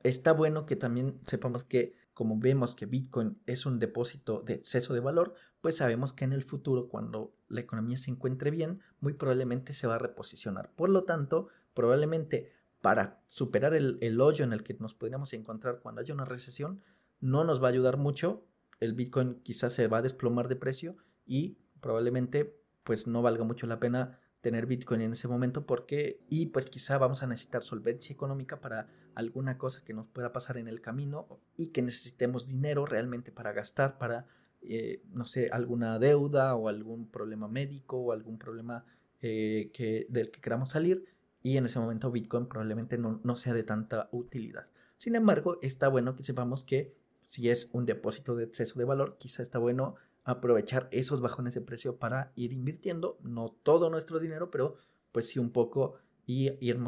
está 0.02 0.32
bueno 0.32 0.66
que 0.66 0.76
también 0.76 1.20
sepamos 1.26 1.64
que 1.64 1.94
como 2.14 2.38
vemos 2.38 2.74
que 2.74 2.84
Bitcoin 2.84 3.40
es 3.46 3.64
un 3.64 3.78
depósito 3.78 4.42
de 4.42 4.52
exceso 4.52 4.92
de 4.92 5.00
valor, 5.00 5.32
pues 5.62 5.78
sabemos 5.78 6.12
que 6.12 6.26
en 6.26 6.34
el 6.34 6.42
futuro, 6.42 6.88
cuando 6.88 7.34
la 7.48 7.60
economía 7.60 7.96
se 7.96 8.10
encuentre 8.10 8.50
bien, 8.50 8.80
muy 9.00 9.14
probablemente 9.14 9.72
se 9.72 9.86
va 9.86 9.94
a 9.94 9.98
reposicionar. 9.98 10.70
Por 10.76 10.90
lo 10.90 11.04
tanto, 11.04 11.48
probablemente 11.72 12.52
para 12.82 13.22
superar 13.26 13.72
el, 13.72 14.20
hoyo 14.20 14.44
en 14.44 14.52
el 14.52 14.62
que 14.62 14.74
nos 14.74 14.92
podríamos 14.92 15.32
encontrar 15.32 15.80
cuando 15.80 16.02
haya 16.02 16.12
una 16.12 16.26
recesión, 16.26 16.82
no 17.20 17.42
nos 17.44 17.62
va 17.62 17.68
a 17.68 17.70
ayudar 17.70 17.96
mucho. 17.96 18.46
El 18.80 18.92
Bitcoin 18.92 19.40
quizás 19.42 19.72
se 19.72 19.88
va 19.88 19.98
a 19.98 20.02
desplomar 20.02 20.48
de 20.48 20.56
precio 20.56 20.96
y 21.26 21.56
probablemente 21.80 22.60
pues 22.84 23.06
no 23.06 23.22
valga 23.22 23.44
mucho 23.44 23.66
la 23.66 23.80
pena 23.80 24.19
tener 24.40 24.66
Bitcoin 24.66 25.02
en 25.02 25.12
ese 25.12 25.28
momento 25.28 25.66
porque 25.66 26.20
y 26.28 26.46
pues 26.46 26.68
quizá 26.68 26.98
vamos 26.98 27.22
a 27.22 27.26
necesitar 27.26 27.62
solvencia 27.62 28.12
económica 28.12 28.60
para 28.60 28.88
alguna 29.14 29.58
cosa 29.58 29.84
que 29.84 29.92
nos 29.92 30.06
pueda 30.06 30.32
pasar 30.32 30.56
en 30.56 30.68
el 30.68 30.80
camino 30.80 31.40
y 31.56 31.68
que 31.68 31.82
necesitemos 31.82 32.46
dinero 32.46 32.86
realmente 32.86 33.32
para 33.32 33.52
gastar 33.52 33.98
para 33.98 34.26
eh, 34.62 35.02
no 35.12 35.24
sé 35.24 35.48
alguna 35.52 35.98
deuda 35.98 36.54
o 36.54 36.68
algún 36.68 37.08
problema 37.10 37.48
médico 37.48 37.98
o 37.98 38.12
algún 38.12 38.38
problema 38.38 38.84
eh, 39.20 39.70
que, 39.74 40.06
del 40.08 40.30
que 40.30 40.40
queramos 40.40 40.70
salir 40.70 41.04
y 41.42 41.56
en 41.56 41.66
ese 41.66 41.78
momento 41.78 42.10
Bitcoin 42.10 42.46
probablemente 42.46 42.98
no, 42.98 43.20
no 43.24 43.36
sea 43.36 43.54
de 43.54 43.62
tanta 43.62 44.08
utilidad. 44.12 44.66
Sin 44.96 45.14
embargo, 45.14 45.58
está 45.62 45.88
bueno 45.88 46.14
que 46.14 46.22
sepamos 46.22 46.64
que 46.64 46.94
si 47.22 47.48
es 47.48 47.70
un 47.72 47.86
depósito 47.86 48.34
de 48.34 48.44
exceso 48.44 48.78
de 48.78 48.84
valor, 48.84 49.16
quizá 49.18 49.42
está 49.42 49.58
bueno 49.58 49.94
aprovechar 50.30 50.88
esos 50.92 51.20
bajones 51.20 51.54
de 51.54 51.60
precio 51.60 51.96
para 51.96 52.32
ir 52.36 52.52
invirtiendo, 52.52 53.18
no 53.22 53.50
todo 53.62 53.90
nuestro 53.90 54.18
dinero, 54.18 54.50
pero 54.50 54.76
pues 55.12 55.28
sí 55.28 55.38
un 55.38 55.50
poco 55.50 55.94
y 56.26 56.50
ir 56.60 56.78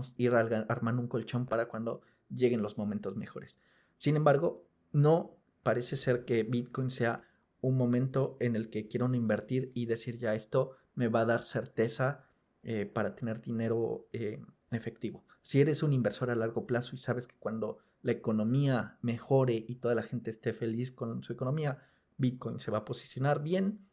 armando 0.68 1.02
un 1.02 1.08
colchón 1.08 1.46
para 1.46 1.66
cuando 1.66 2.02
lleguen 2.28 2.62
los 2.62 2.78
momentos 2.78 3.16
mejores. 3.16 3.58
Sin 3.98 4.16
embargo, 4.16 4.64
no 4.92 5.36
parece 5.62 5.96
ser 5.96 6.24
que 6.24 6.42
Bitcoin 6.42 6.90
sea 6.90 7.24
un 7.60 7.76
momento 7.76 8.36
en 8.40 8.56
el 8.56 8.70
que 8.70 8.88
quiero 8.88 9.12
invertir 9.14 9.70
y 9.74 9.86
decir 9.86 10.16
ya 10.18 10.34
esto 10.34 10.72
me 10.94 11.08
va 11.08 11.20
a 11.20 11.26
dar 11.26 11.42
certeza 11.42 12.24
eh, 12.62 12.86
para 12.86 13.14
tener 13.14 13.40
dinero 13.40 14.06
eh, 14.12 14.40
efectivo. 14.70 15.24
Si 15.40 15.60
eres 15.60 15.82
un 15.82 15.92
inversor 15.92 16.30
a 16.30 16.34
largo 16.34 16.66
plazo 16.66 16.94
y 16.94 16.98
sabes 16.98 17.26
que 17.26 17.36
cuando 17.38 17.78
la 18.02 18.12
economía 18.12 18.98
mejore 19.00 19.64
y 19.66 19.76
toda 19.76 19.94
la 19.94 20.02
gente 20.02 20.30
esté 20.30 20.52
feliz 20.52 20.90
con 20.92 21.22
su 21.22 21.32
economía, 21.32 21.78
Bitcoin 22.22 22.58
se 22.58 22.70
va 22.70 22.78
a 22.78 22.84
posicionar 22.86 23.42
bien, 23.42 23.86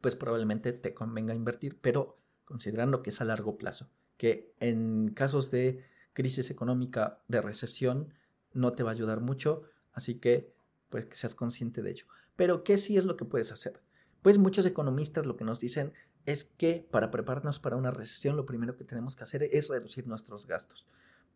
pues 0.00 0.16
probablemente 0.16 0.72
te 0.72 0.94
convenga 0.94 1.34
invertir, 1.34 1.78
pero 1.78 2.16
considerando 2.46 3.02
que 3.02 3.10
es 3.10 3.20
a 3.20 3.24
largo 3.24 3.58
plazo, 3.58 3.90
que 4.16 4.54
en 4.60 5.12
casos 5.12 5.50
de 5.50 5.84
crisis 6.14 6.48
económica, 6.48 7.22
de 7.28 7.42
recesión, 7.42 8.14
no 8.54 8.72
te 8.72 8.82
va 8.82 8.90
a 8.90 8.94
ayudar 8.94 9.20
mucho, 9.20 9.64
así 9.92 10.14
que 10.14 10.54
pues 10.88 11.04
que 11.04 11.16
seas 11.16 11.34
consciente 11.34 11.82
de 11.82 11.90
ello. 11.90 12.06
Pero 12.34 12.64
¿qué 12.64 12.78
sí 12.78 12.96
es 12.96 13.04
lo 13.04 13.16
que 13.16 13.26
puedes 13.26 13.52
hacer? 13.52 13.82
Pues 14.22 14.38
muchos 14.38 14.64
economistas 14.64 15.26
lo 15.26 15.36
que 15.36 15.44
nos 15.44 15.60
dicen 15.60 15.92
es 16.24 16.44
que 16.44 16.86
para 16.90 17.10
prepararnos 17.10 17.60
para 17.60 17.76
una 17.76 17.90
recesión 17.90 18.36
lo 18.36 18.46
primero 18.46 18.76
que 18.76 18.84
tenemos 18.84 19.16
que 19.16 19.24
hacer 19.24 19.42
es 19.44 19.68
reducir 19.68 20.06
nuestros 20.06 20.46
gastos. 20.46 20.86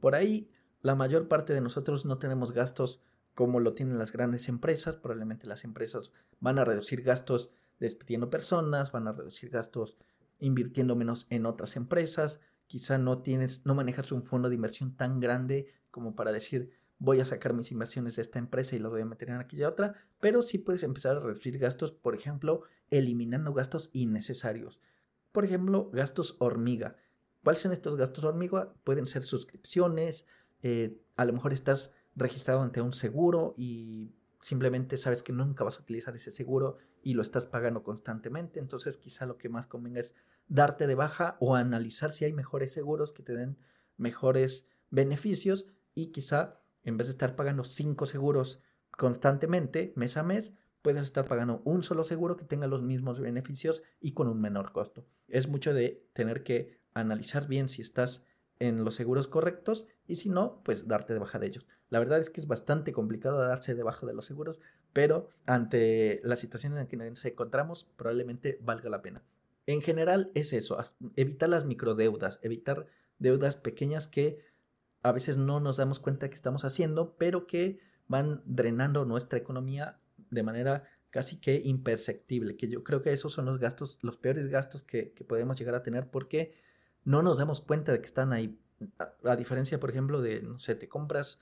Por 0.00 0.14
ahí 0.14 0.50
la 0.80 0.94
mayor 0.94 1.28
parte 1.28 1.52
de 1.52 1.61
nosotros 1.61 2.04
no 2.04 2.18
tenemos 2.18 2.52
gastos 2.52 3.00
como 3.35 3.61
lo 3.61 3.75
tienen 3.75 3.99
las 3.99 4.12
grandes 4.12 4.49
empresas. 4.49 4.97
Probablemente 4.97 5.47
las 5.47 5.64
empresas 5.64 6.12
van 6.40 6.59
a 6.59 6.64
reducir 6.64 7.03
gastos 7.03 7.51
despidiendo 7.81 8.31
personas, 8.31 8.92
van 8.92 9.09
a 9.09 9.12
reducir 9.12 9.51
gastos 9.51 9.97
invirtiendo 10.38 10.97
menos 10.97 11.27
en 11.31 11.47
otras 11.47 11.77
empresas. 11.77 12.40
Quizá 12.66 12.99
no 12.99 13.23
tienes, 13.23 13.66
no 13.66 13.75
manejas 13.75 14.12
un 14.12 14.23
fondo 14.23 14.49
de 14.49 14.55
inversión 14.55 14.97
tan 14.97 15.21
grande 15.21 15.66
como 15.90 16.14
para 16.14 16.33
decir 16.33 16.71
voy 17.03 17.18
a 17.18 17.25
sacar 17.25 17.53
mis 17.53 17.73
inversiones 17.73 18.14
de 18.14 18.23
esta 18.23 18.38
empresa 18.38 18.77
y 18.77 18.79
las 18.79 18.92
voy 18.92 19.01
a 19.01 19.05
meter 19.05 19.31
en 19.31 19.40
aquella 19.40 19.68
otra, 19.68 19.95
pero 20.21 20.40
sí 20.40 20.59
puedes 20.59 20.85
empezar 20.85 21.16
a 21.16 21.21
reducir 21.21 21.59
gastos, 21.59 21.90
por 21.90 22.14
ejemplo, 22.14 22.62
eliminando 22.90 23.53
gastos 23.53 23.90
innecesarios. 23.92 24.79
Por 25.33 25.45
ejemplo, 25.45 25.90
gastos 25.92 26.37
hormiga. 26.38 26.97
¿Cuáles 27.42 27.61
son 27.61 27.73
estos 27.73 27.97
gastos 27.97 28.23
hormiga? 28.23 28.73
Pueden 28.85 29.07
ser 29.07 29.25
suscripciones, 29.25 30.29
eh, 30.62 30.97
a 31.16 31.25
lo 31.25 31.33
mejor 31.33 31.53
estás 31.53 31.90
registrado 32.14 32.62
ante 32.62 32.81
un 32.81 32.92
seguro 32.92 33.55
y 33.57 34.12
simplemente 34.40 34.96
sabes 34.98 35.22
que 35.22 35.33
nunca 35.33 35.64
vas 35.64 35.79
a 35.79 35.83
utilizar 35.83 36.14
ese 36.14 36.33
seguro 36.33 36.79
y 37.03 37.14
lo 37.14 37.22
estás 37.22 37.46
pagando 37.46 37.83
constantemente, 37.83 38.61
entonces 38.61 38.96
quizá 38.96 39.25
lo 39.27 39.38
que 39.38 39.48
más 39.48 39.66
convenga 39.66 40.01
es 40.01 40.14
darte 40.48 40.87
de 40.87 40.94
baja 40.94 41.37
o 41.40 41.55
analizar 41.55 42.12
si 42.12 42.25
hay 42.25 42.33
mejores 42.33 42.72
seguros 42.72 43.12
que 43.12 43.22
te 43.22 43.35
den 43.35 43.57
mejores 43.96 44.68
beneficios 44.90 45.66
y 45.94 46.09
quizá 46.09 46.61
en 46.85 46.96
vez 46.96 47.07
de 47.07 47.12
estar 47.12 47.37
pagando 47.37 47.64
cinco 47.64 48.07
seguros 48.07 48.61
constantemente, 48.90 49.92
mes 49.96 50.16
a 50.16 50.22
mes, 50.22 50.55
puedes 50.83 51.05
estar 51.05 51.25
pagando 51.25 51.62
un 51.64 51.83
solo 51.83 52.05
seguro 52.05 52.37
que 52.37 52.44
tenga 52.44 52.66
los 52.66 52.83
mismos 52.83 53.20
beneficios 53.20 53.83
y 54.01 54.12
con 54.12 54.29
un 54.29 54.40
menor 54.40 54.72
costo. 54.72 55.07
Es 55.29 55.48
mucho 55.48 55.72
de 55.72 56.05
tener 56.12 56.42
que 56.42 56.81
analizar 56.92 57.46
bien 57.46 57.68
si 57.68 57.81
estás 57.81 58.25
en 58.62 58.85
los 58.85 58.94
seguros 58.94 59.27
correctos 59.27 59.87
y 60.07 60.14
si 60.14 60.29
no, 60.29 60.62
pues 60.64 60.87
darte 60.87 61.12
de 61.12 61.18
baja 61.18 61.40
de 61.40 61.48
ellos. 61.48 61.66
La 61.88 61.98
verdad 61.98 62.20
es 62.20 62.31
que 62.31 62.40
es 62.40 62.46
bastante 62.46 62.92
complicado 62.92 63.38
darse 63.38 63.75
de 63.75 63.83
baja 63.83 64.07
de 64.07 64.14
los 64.14 64.25
seguros, 64.25 64.61
pero 64.92 65.31
ante 65.46 66.20
la 66.22 66.37
situación 66.37 66.72
en 66.72 66.79
la 66.79 66.87
que 66.87 66.96
nos 66.96 67.25
encontramos, 67.25 67.90
probablemente 67.96 68.61
valga 68.62 68.88
la 68.88 69.03
pena. 69.03 69.25
En 69.66 69.83
general 69.83 70.31
es 70.35 70.53
eso, 70.53 70.79
evitar 71.16 71.48
las 71.48 71.64
microdeudas, 71.64 72.38
evitar 72.42 72.87
deudas 73.18 73.57
pequeñas 73.57 74.07
que 74.07 74.38
a 75.03 75.11
veces 75.11 75.37
no 75.37 75.59
nos 75.59 75.79
damos 75.79 75.98
cuenta 75.98 76.29
que 76.29 76.37
estamos 76.37 76.64
haciendo, 76.64 77.16
pero 77.16 77.48
que 77.48 77.81
van 78.07 78.42
drenando 78.44 79.05
nuestra 79.05 79.40
economía 79.40 79.98
de 80.31 80.42
manera 80.44 80.85
casi 81.11 81.37
que 81.37 81.61
imperceptible, 81.64 82.57
que 82.57 82.68
yo 82.68 82.85
creo 82.85 83.03
que 83.03 83.12
esos 83.12 83.33
son 83.33 83.44
los 83.44 83.59
gastos, 83.59 83.98
los 84.03 84.16
peores 84.16 84.48
gastos 84.48 84.83
que, 84.83 85.12
podemos 85.27 85.59
llegar 85.59 85.75
a 85.75 85.83
tener 85.83 86.11
porque 86.11 86.53
no 87.05 87.23
nos 87.23 87.38
damos 87.38 87.61
cuenta 87.61 87.93
de 87.93 88.01
que 88.01 88.07
están 88.07 88.33
ahí. 88.33 88.59
A, 89.25 89.37
diferencia, 89.37 89.79
por 89.79 89.91
ejemplo, 89.91 90.21
de, 90.21 90.43
no 90.43 90.59
sé, 90.59 90.75
te 90.75 90.88
compras 90.88 91.41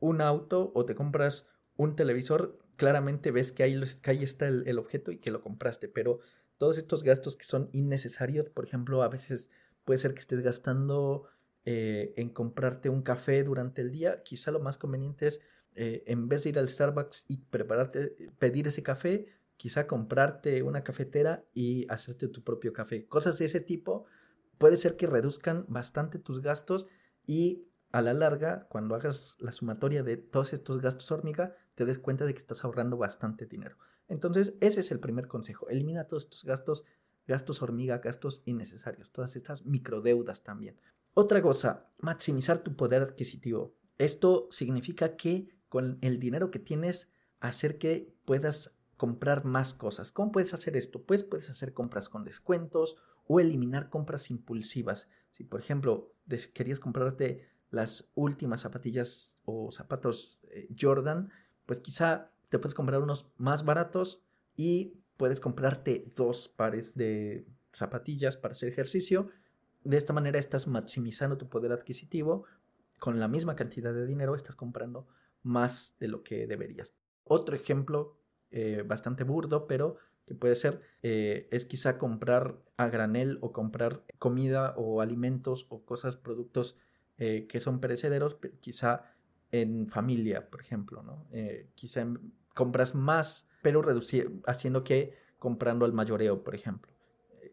un 0.00 0.20
auto 0.20 0.70
o 0.74 0.84
te 0.84 0.94
compras 0.94 1.48
un 1.76 1.96
televisor, 1.96 2.58
claramente 2.76 3.30
ves 3.30 3.52
que 3.52 3.62
ahí, 3.62 4.22
está 4.22 4.46
el, 4.46 4.64
el 4.66 4.78
objeto 4.78 5.10
y 5.10 5.18
que 5.18 5.30
lo 5.30 5.40
compraste, 5.40 5.88
pero 5.88 6.20
todos 6.58 6.78
estos 6.78 7.02
gastos 7.02 7.36
que 7.36 7.44
son 7.44 7.70
innecesarios, 7.72 8.48
por 8.50 8.66
ejemplo, 8.66 9.02
a 9.02 9.08
veces 9.08 9.50
puede 9.84 9.98
ser 9.98 10.14
que 10.14 10.20
estés 10.20 10.40
gastando 10.40 11.24
eh, 11.64 12.12
en 12.16 12.28
comprarte 12.28 12.90
un 12.90 13.02
café 13.02 13.42
durante 13.42 13.80
el 13.80 13.90
día, 13.90 14.22
quizá 14.22 14.50
lo 14.50 14.60
más 14.60 14.76
conveniente 14.76 15.26
es, 15.26 15.40
eh, 15.74 16.04
en 16.06 16.28
vez 16.28 16.44
de 16.44 16.50
ir 16.50 16.58
al 16.58 16.68
Starbucks 16.68 17.24
y 17.28 17.38
prepararte, 17.38 18.30
pedir 18.38 18.68
ese 18.68 18.82
café, 18.82 19.26
quizá 19.56 19.86
comprarte 19.86 20.62
una 20.62 20.84
cafetera 20.84 21.44
y 21.54 21.86
hacerte 21.88 22.28
tu 22.28 22.42
propio 22.42 22.72
café. 22.72 23.06
Cosas 23.06 23.38
de 23.38 23.46
ese 23.46 23.60
tipo 23.60 24.04
puede 24.58 24.76
ser 24.76 24.96
que 24.96 25.06
reduzcan 25.06 25.64
bastante 25.68 26.18
tus 26.18 26.42
gastos 26.42 26.86
y 27.26 27.66
a 27.92 28.02
la 28.02 28.12
larga, 28.12 28.66
cuando 28.68 28.96
hagas 28.96 29.36
la 29.38 29.52
sumatoria 29.52 30.02
de 30.02 30.16
todos 30.16 30.52
estos 30.52 30.80
gastos 30.80 31.12
hormiga, 31.12 31.54
te 31.74 31.84
des 31.84 32.00
cuenta 32.00 32.24
de 32.24 32.34
que 32.34 32.38
estás 32.38 32.64
ahorrando 32.64 32.96
bastante 32.96 33.46
dinero. 33.46 33.76
Entonces, 34.08 34.54
ese 34.60 34.80
es 34.80 34.90
el 34.90 34.98
primer 34.98 35.28
consejo. 35.28 35.68
Elimina 35.68 36.08
todos 36.08 36.24
estos 36.24 36.44
gastos, 36.44 36.84
gastos 37.28 37.62
hormiga, 37.62 37.98
gastos 37.98 38.42
innecesarios, 38.46 39.12
todas 39.12 39.36
estas 39.36 39.64
microdeudas 39.64 40.42
también. 40.42 40.76
Otra 41.14 41.40
cosa, 41.40 41.88
maximizar 41.98 42.58
tu 42.64 42.74
poder 42.74 43.00
adquisitivo. 43.00 43.76
Esto 43.96 44.48
significa 44.50 45.14
que 45.14 45.48
con 45.68 45.98
el 46.00 46.18
dinero 46.18 46.50
que 46.50 46.58
tienes, 46.58 47.12
hacer 47.38 47.78
que 47.78 48.12
puedas 48.24 48.74
comprar 48.96 49.44
más 49.44 49.72
cosas. 49.72 50.10
¿Cómo 50.10 50.32
puedes 50.32 50.52
hacer 50.52 50.76
esto? 50.76 51.02
Pues 51.02 51.22
puedes 51.22 51.48
hacer 51.50 51.72
compras 51.72 52.08
con 52.08 52.24
descuentos 52.24 52.96
o 53.26 53.40
eliminar 53.40 53.90
compras 53.90 54.30
impulsivas. 54.30 55.08
Si 55.30 55.44
por 55.44 55.60
ejemplo 55.60 56.12
querías 56.52 56.80
comprarte 56.80 57.48
las 57.70 58.10
últimas 58.14 58.62
zapatillas 58.62 59.40
o 59.44 59.70
zapatos 59.72 60.38
eh, 60.50 60.68
Jordan, 60.78 61.30
pues 61.66 61.80
quizá 61.80 62.30
te 62.48 62.58
puedes 62.58 62.74
comprar 62.74 63.02
unos 63.02 63.26
más 63.36 63.64
baratos 63.64 64.22
y 64.56 64.94
puedes 65.16 65.40
comprarte 65.40 66.08
dos 66.16 66.48
pares 66.48 66.94
de 66.94 67.46
zapatillas 67.72 68.36
para 68.36 68.52
hacer 68.52 68.68
ejercicio 68.68 69.30
de 69.84 69.98
esta 69.98 70.12
manera 70.12 70.38
estás 70.38 70.66
maximizando 70.66 71.36
tu 71.36 71.48
poder 71.48 71.70
adquisitivo. 71.70 72.44
Con 72.98 73.20
la 73.20 73.28
misma 73.28 73.54
cantidad 73.54 73.92
de 73.92 74.06
dinero 74.06 74.34
estás 74.34 74.56
comprando 74.56 75.06
más 75.42 75.94
de 76.00 76.08
lo 76.08 76.22
que 76.22 76.46
deberías. 76.46 76.92
Otro 77.24 77.54
ejemplo 77.54 78.16
eh, 78.50 78.82
bastante 78.86 79.24
burdo, 79.24 79.66
pero 79.66 79.98
que 80.26 80.34
puede 80.34 80.54
ser, 80.54 80.80
eh, 81.02 81.48
es 81.50 81.66
quizá 81.66 81.98
comprar 81.98 82.58
a 82.76 82.88
granel 82.88 83.38
o 83.40 83.52
comprar 83.52 84.02
comida 84.18 84.74
o 84.76 85.00
alimentos 85.00 85.66
o 85.68 85.84
cosas, 85.84 86.16
productos 86.16 86.76
eh, 87.18 87.46
que 87.48 87.60
son 87.60 87.80
perecederos, 87.80 88.38
quizá 88.60 89.04
en 89.52 89.88
familia, 89.88 90.50
por 90.50 90.60
ejemplo, 90.60 91.02
¿no? 91.02 91.28
quizá 91.76 92.04
compras 92.54 92.94
más, 92.94 93.46
pero 93.62 93.82
reducir, 93.82 94.40
haciendo 94.46 94.82
que 94.82 95.14
comprando 95.38 95.84
al 95.84 95.92
mayoreo, 95.92 96.42
por 96.42 96.56
ejemplo 96.56 96.94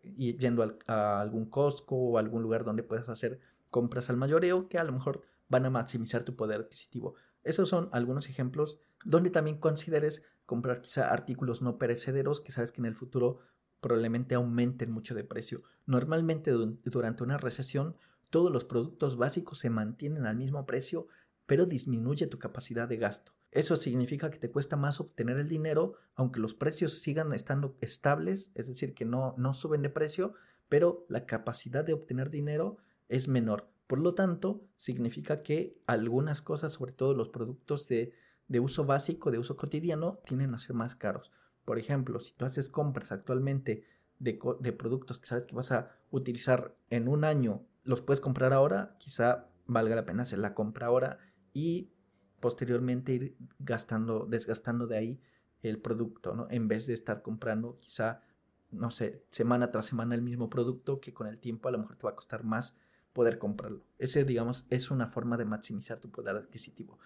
y 0.03 0.38
yendo 0.38 0.77
a 0.88 1.21
algún 1.21 1.45
Costco 1.45 1.95
o 1.95 2.17
algún 2.17 2.41
lugar 2.41 2.63
donde 2.63 2.84
puedas 2.84 3.10
hacer 3.10 3.39
compras 3.69 4.10
al 4.10 4.17
mayoreo 4.17 4.67
que 4.67 4.77
a 4.77 4.84
lo 4.84 4.91
mejor 4.91 5.21
van 5.47 5.65
a 5.65 5.69
maximizar 5.69 6.23
tu 6.23 6.36
poder 6.36 6.62
adquisitivo. 6.62 7.15
Esos 7.43 7.69
son 7.69 7.89
algunos 7.91 8.29
ejemplos 8.29 8.79
donde 9.03 9.29
también 9.29 9.57
consideres 9.57 10.23
comprar 10.52 10.82
quizá 10.82 11.10
artículos 11.14 11.62
no 11.62 11.78
perecederos 11.78 12.42
que 12.42 12.52
sabes 12.52 12.74
que 12.74 12.82
en 12.82 12.88
el 12.88 12.94
futuro 12.94 13.40
probablemente 13.80 14.36
aumenten 14.36 14.92
mucho 14.92 15.16
de 15.16 15.24
precio. 15.24 15.64
Normalmente 15.86 16.52
durante 16.52 17.24
una 17.24 17.38
recesión 17.38 17.96
todos 18.30 18.52
los 18.52 18.66
productos 18.66 19.16
básicos 19.16 19.60
se 19.60 19.70
mantienen 19.70 20.26
al 20.26 20.36
mismo 20.36 20.66
precio, 20.66 21.08
pero 21.46 21.66
disminuye 21.66 22.28
tu 22.28 22.38
capacidad 22.38 22.90
de 22.90 22.98
gasto. 22.98 23.32
Eso 23.52 23.78
significa 23.78 24.30
que 24.30 24.40
te 24.40 24.52
cuesta 24.52 24.76
más 24.76 25.00
obtener 25.00 25.38
el 25.38 25.48
dinero, 25.48 25.94
aunque 26.16 26.42
los 26.42 26.54
precios 26.54 27.00
sigan 27.00 27.32
estando 27.32 27.78
estables, 27.80 28.52
es 28.54 28.68
decir, 28.68 28.94
que 28.94 29.06
no, 29.06 29.34
no 29.38 29.54
suben 29.54 29.82
de 29.82 29.90
precio, 29.90 30.34
pero 30.68 31.06
la 31.08 31.26
capacidad 31.26 31.86
de 31.86 31.94
obtener 31.94 32.30
dinero 32.30 32.76
es 33.08 33.30
menor. 33.30 33.70
Por 33.88 34.00
lo 34.00 34.16
tanto, 34.16 34.66
significa 34.76 35.44
que 35.44 35.78
algunas 35.88 36.42
cosas, 36.42 36.74
sobre 36.74 36.92
todo 36.92 37.14
los 37.14 37.30
productos 37.30 37.88
de, 37.88 38.12
uso 38.60 38.86
básico, 38.86 39.32
de 39.32 39.40
uso 39.40 39.56
cotidiano, 39.56 40.20
tienden 40.26 40.54
a 40.54 40.60
ser 40.60 40.76
más 40.76 40.96
caros. 40.96 41.32
Por 41.66 41.80
ejemplo, 41.80 42.20
si 42.20 42.34
tú 42.34 42.46
haces 42.46 42.70
compras 42.70 43.12
actualmente 43.12 43.86
de, 44.20 44.40
de 44.60 44.74
productos 44.74 45.20
que 45.20 45.28
sabes 45.28 45.46
que 45.46 45.56
vas 45.56 45.72
a 45.72 45.92
utilizar 46.10 46.76
en 46.90 47.08
un 47.08 47.24
año, 47.24 47.66
los 47.84 48.02
puedes 48.02 48.22
comprar 48.22 48.54
ahora, 48.54 48.96
quizá 49.00 49.48
valga 49.66 49.96
la 49.96 50.06
pena 50.06 50.24
hacer 50.24 50.40
la 50.40 50.54
compra 50.54 50.88
ahora 50.88 51.20
y 51.54 51.92
posteriormente 52.40 53.14
ir 53.14 53.38
gastando, 53.60 54.26
desgastando 54.26 54.88
de 54.88 54.98
ahí 54.98 55.22
el 55.62 55.80
producto, 55.80 56.36
¿no? 56.36 56.48
En 56.50 56.68
vez 56.68 56.88
de 56.88 56.94
estar 56.94 57.22
comprando 57.22 57.78
quizá, 57.80 58.24
no 58.72 58.92
sé, 58.92 59.24
semana 59.30 59.72
tras 59.72 59.86
semana 59.86 60.16
el 60.16 60.22
mismo 60.22 60.50
producto 60.50 61.00
que 61.00 61.14
con 61.14 61.28
el 61.28 61.40
tiempo 61.40 61.70
a 61.70 61.72
lo 61.72 61.78
mejor 61.78 61.96
te 61.98 62.06
va 62.06 62.12
a 62.12 62.16
costar 62.16 62.44
más 62.44 62.76
poder 63.14 63.38
comprarlo. 63.38 63.84
Ese, 63.98 64.24
digamos, 64.24 64.66
es 64.70 64.90
una 64.90 65.08
forma 65.08 65.38
de 65.38 65.46
maximizar 65.46 66.00
tu 66.00 66.10
poder 66.10 66.36
adquisitivo. 66.36 66.98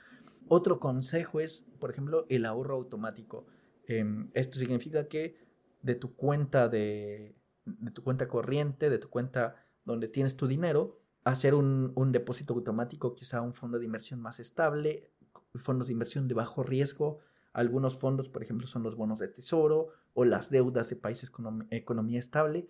Otro 0.48 0.80
consejo 0.80 1.40
es, 1.40 1.66
por 1.80 1.92
ejemplo, 1.92 2.26
el 2.30 2.46
ahorro 2.46 2.76
automático. 2.76 3.46
Em, 3.88 4.30
esto 4.34 4.60
significa 4.60 5.08
que 5.08 5.38
de 5.82 5.96
tu 5.96 6.16
cuenta 6.16 6.70
de, 6.70 7.36
tu 7.94 8.04
cuenta 8.04 8.28
corriente, 8.28 8.90
de 8.90 9.00
tu 9.00 9.10
cuenta 9.10 9.56
donde 9.86 10.08
tienes 10.08 10.36
tu 10.36 10.48
dinero, 10.48 11.00
hacer 11.24 11.56
un, 11.56 11.92
un 11.96 12.12
depósito 12.12 12.54
automático, 12.54 13.14
quizá 13.14 13.42
un 13.42 13.54
fondo 13.54 13.80
de 13.80 13.86
inversión 13.86 14.22
más 14.22 14.40
estable, 14.40 15.10
fondos 15.60 15.88
de 15.88 15.94
inversión 15.94 16.28
de 16.28 16.34
bajo 16.34 16.64
riesgo. 16.64 17.20
Algunos 17.54 17.98
fondos, 17.98 18.30
por 18.30 18.44
ejemplo, 18.44 18.68
son 18.68 18.84
los 18.84 18.96
bonos 18.96 19.20
de 19.20 19.28
tesoro 19.28 19.90
o 20.14 20.26
las 20.26 20.50
deudas 20.50 20.90
de 20.90 20.96
países 20.96 21.30
con 21.30 21.68
economía 21.72 22.20
estable. 22.20 22.68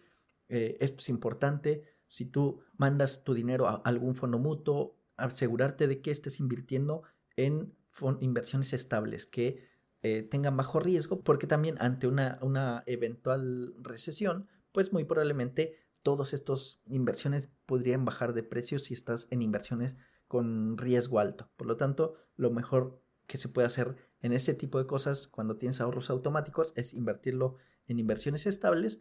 Eh, 0.50 0.78
esto 0.80 1.00
es 1.00 1.10
importante. 1.10 1.84
Si 2.08 2.26
tú 2.26 2.62
mandas 2.78 3.24
tu 3.24 3.34
dinero 3.34 3.68
a 3.68 3.82
algún 3.84 4.16
fondo 4.16 4.38
mutuo, 4.38 4.96
asegurarte 5.18 5.88
de 5.88 6.02
que 6.02 6.12
estés 6.12 6.40
invirtiendo 6.40 7.04
en 7.36 7.74
inversiones 8.20 8.74
estables 8.74 9.26
que 9.26 9.68
eh, 10.02 10.22
tengan 10.22 10.56
bajo 10.56 10.80
riesgo, 10.80 11.22
porque 11.22 11.48
también 11.48 11.78
ante 11.80 12.08
una, 12.08 12.38
una 12.42 12.84
eventual 12.86 13.74
recesión, 13.82 14.48
pues 14.72 14.94
muy 14.94 15.04
probablemente 15.04 15.78
todas 16.04 16.34
estas 16.34 16.80
inversiones 16.86 17.50
podrían 17.66 18.06
bajar 18.06 18.34
de 18.34 18.44
precio 18.44 18.78
si 18.78 18.94
estás 18.94 19.28
en 19.32 19.42
inversiones 19.42 19.96
con 20.28 20.78
riesgo 20.78 21.20
alto. 21.20 21.50
Por 21.58 21.66
lo 21.66 21.78
tanto, 21.78 22.16
lo 22.36 22.52
mejor 22.52 23.02
que 23.26 23.38
se 23.38 23.50
puede 23.50 23.66
hacer 23.66 23.96
en 24.22 24.34
ese 24.34 24.54
tipo 24.54 24.78
de 24.78 24.86
cosas 24.86 25.28
cuando 25.28 25.58
tienes 25.58 25.82
ahorros 25.82 26.10
automáticos 26.10 26.74
es 26.76 26.94
invertirlo 26.94 27.56
en 27.88 28.00
inversiones 28.00 28.46
estables. 28.46 29.00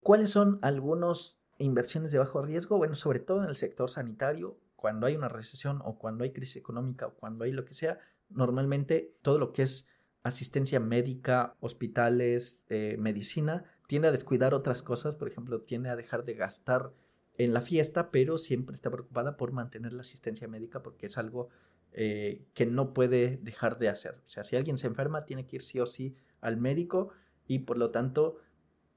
¿Cuáles 0.00 0.30
son 0.30 0.58
algunas 0.62 1.38
inversiones 1.58 2.12
de 2.12 2.18
bajo 2.18 2.42
riesgo? 2.42 2.78
Bueno, 2.78 2.94
sobre 2.94 3.20
todo 3.20 3.42
en 3.42 3.48
el 3.48 3.56
sector 3.56 3.90
sanitario, 3.90 4.58
cuando 4.76 5.06
hay 5.06 5.16
una 5.16 5.28
recesión 5.28 5.80
o 5.84 5.98
cuando 5.98 6.24
hay 6.24 6.32
crisis 6.32 6.56
económica 6.56 7.08
o 7.08 7.14
cuando 7.14 7.44
hay 7.44 7.52
lo 7.52 7.64
que 7.64 7.74
sea, 7.74 7.98
normalmente 8.28 9.14
todo 9.22 9.38
lo 9.38 9.52
que 9.52 9.62
es 9.62 9.88
asistencia 10.22 10.80
médica, 10.80 11.56
hospitales, 11.60 12.62
eh, 12.68 12.96
medicina, 12.98 13.64
tiende 13.86 14.08
a 14.08 14.12
descuidar 14.12 14.54
otras 14.54 14.82
cosas, 14.82 15.14
por 15.14 15.28
ejemplo, 15.28 15.62
tiende 15.62 15.88
a 15.88 15.96
dejar 15.96 16.24
de 16.24 16.34
gastar 16.34 16.92
en 17.38 17.52
la 17.52 17.60
fiesta, 17.60 18.10
pero 18.10 18.38
siempre 18.38 18.74
está 18.74 18.90
preocupada 18.90 19.36
por 19.36 19.52
mantener 19.52 19.92
la 19.92 20.00
asistencia 20.00 20.48
médica 20.48 20.82
porque 20.82 21.06
es 21.06 21.18
algo 21.18 21.48
eh, 21.92 22.44
que 22.54 22.66
no 22.66 22.92
puede 22.92 23.36
dejar 23.38 23.78
de 23.78 23.88
hacer. 23.88 24.20
O 24.26 24.28
sea, 24.28 24.42
si 24.42 24.56
alguien 24.56 24.78
se 24.78 24.86
enferma, 24.86 25.24
tiene 25.24 25.46
que 25.46 25.56
ir 25.56 25.62
sí 25.62 25.80
o 25.80 25.86
sí 25.86 26.16
al 26.40 26.56
médico 26.56 27.10
y 27.46 27.60
por 27.60 27.78
lo 27.78 27.90
tanto, 27.90 28.38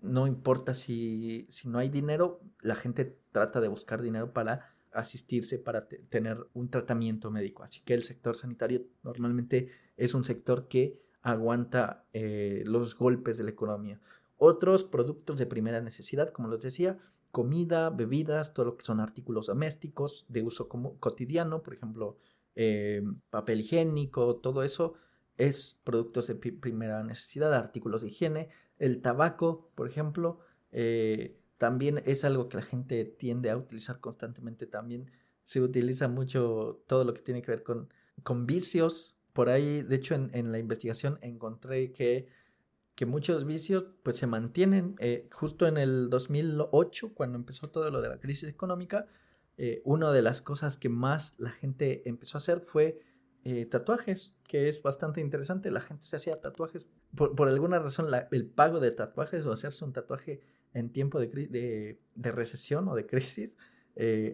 no 0.01 0.27
importa 0.27 0.73
si, 0.73 1.45
si 1.49 1.67
no 1.67 1.79
hay 1.79 1.89
dinero, 1.89 2.41
la 2.61 2.75
gente 2.75 3.17
trata 3.31 3.61
de 3.61 3.67
buscar 3.67 4.01
dinero 4.01 4.33
para 4.33 4.73
asistirse, 4.91 5.59
para 5.59 5.87
tener 5.87 6.37
un 6.53 6.69
tratamiento 6.69 7.31
médico. 7.31 7.63
Así 7.63 7.81
que 7.81 7.93
el 7.93 8.03
sector 8.03 8.35
sanitario 8.35 8.85
normalmente 9.03 9.69
es 9.97 10.13
un 10.13 10.25
sector 10.25 10.67
que 10.67 10.99
aguanta 11.21 12.05
eh, 12.13 12.63
los 12.65 12.95
golpes 12.95 13.37
de 13.37 13.43
la 13.43 13.51
economía. 13.51 13.99
Otros 14.37 14.83
productos 14.83 15.37
de 15.37 15.45
primera 15.45 15.81
necesidad, 15.81 16.31
como 16.31 16.49
les 16.49 16.63
decía, 16.63 16.97
comida, 17.31 17.89
bebidas, 17.89 18.53
todo 18.53 18.67
lo 18.67 18.77
que 18.77 18.85
son 18.85 18.99
artículos 18.99 19.47
domésticos 19.47 20.25
de 20.29 20.43
uso 20.43 20.69
cotidiano, 20.69 21.61
por 21.61 21.73
ejemplo, 21.73 22.17
eh, 22.55 23.03
papel 23.29 23.61
higiénico, 23.61 24.37
todo 24.37 24.63
eso 24.63 24.95
es 25.37 25.79
productos 25.83 26.27
de 26.27 26.35
primera 26.35 27.03
necesidad, 27.03 27.53
artículos 27.53 28.01
de 28.01 28.09
higiene. 28.09 28.49
El 28.77 29.01
tabaco, 29.01 29.69
por 29.75 29.87
ejemplo, 29.87 30.39
eh, 30.71 31.38
también 31.59 32.01
es 32.05 32.25
algo 32.25 32.49
que 32.49 32.57
la 32.57 32.63
gente 32.63 33.05
tiende 33.05 33.51
a 33.51 33.57
utilizar 33.57 33.99
constantemente. 33.99 34.65
También 34.65 35.11
se 35.43 35.61
utiliza 35.61 36.07
mucho 36.07 36.83
todo 36.87 37.03
lo 37.03 37.13
que 37.13 37.21
tiene 37.21 37.43
que 37.43 37.51
ver 37.51 37.61
con, 37.61 37.93
con 38.23 38.47
vicios. 38.47 39.19
Por 39.33 39.49
ahí, 39.49 39.83
de 39.83 39.95
hecho, 39.95 40.15
en, 40.15 40.31
en 40.33 40.51
la 40.51 40.57
investigación 40.57 41.19
encontré 41.21 41.91
que 41.91 42.27
que 42.99 43.05
muchos 43.05 43.45
vicios 43.45 43.85
pues 44.03 44.17
se 44.17 44.27
mantienen. 44.27 44.97
Eh, 44.99 45.29
justo 45.31 45.67
en 45.67 45.77
el 45.77 46.09
2008, 46.09 47.13
cuando 47.13 47.37
empezó 47.37 47.69
todo 47.69 47.89
lo 47.91 48.01
de 48.01 48.09
la 48.09 48.19
crisis 48.19 48.49
económica, 48.49 49.07
eh, 49.55 49.81
una 49.85 50.11
de 50.11 50.21
las 50.21 50.41
cosas 50.41 50.77
que 50.77 50.89
más 50.89 51.35
la 51.37 51.51
gente 51.51 52.09
empezó 52.09 52.35
a 52.35 52.39
hacer 52.39 52.59
fue 52.59 52.99
eh, 53.45 53.65
tatuajes, 53.67 54.35
que 54.43 54.67
es 54.67 54.81
bastante 54.81 55.21
interesante. 55.21 55.71
La 55.71 55.79
gente 55.79 56.05
se 56.05 56.17
hacía 56.17 56.35
tatuajes. 56.41 56.87
Por, 57.15 57.47
alguna 57.47 57.79
razón, 57.79 58.07
el 58.31 58.47
pago 58.47 58.81
de 58.81 58.91
tatuajes 58.91 59.45
o 59.45 59.53
hacerse 59.53 59.85
un 59.85 59.93
tatuaje 59.93 60.41
en 60.73 60.91
tiempo 60.91 61.19
de, 61.19 61.27
de, 62.15 62.31
recesión 62.31 62.87
o 62.87 62.95
de 62.95 63.05
crisis 63.05 63.55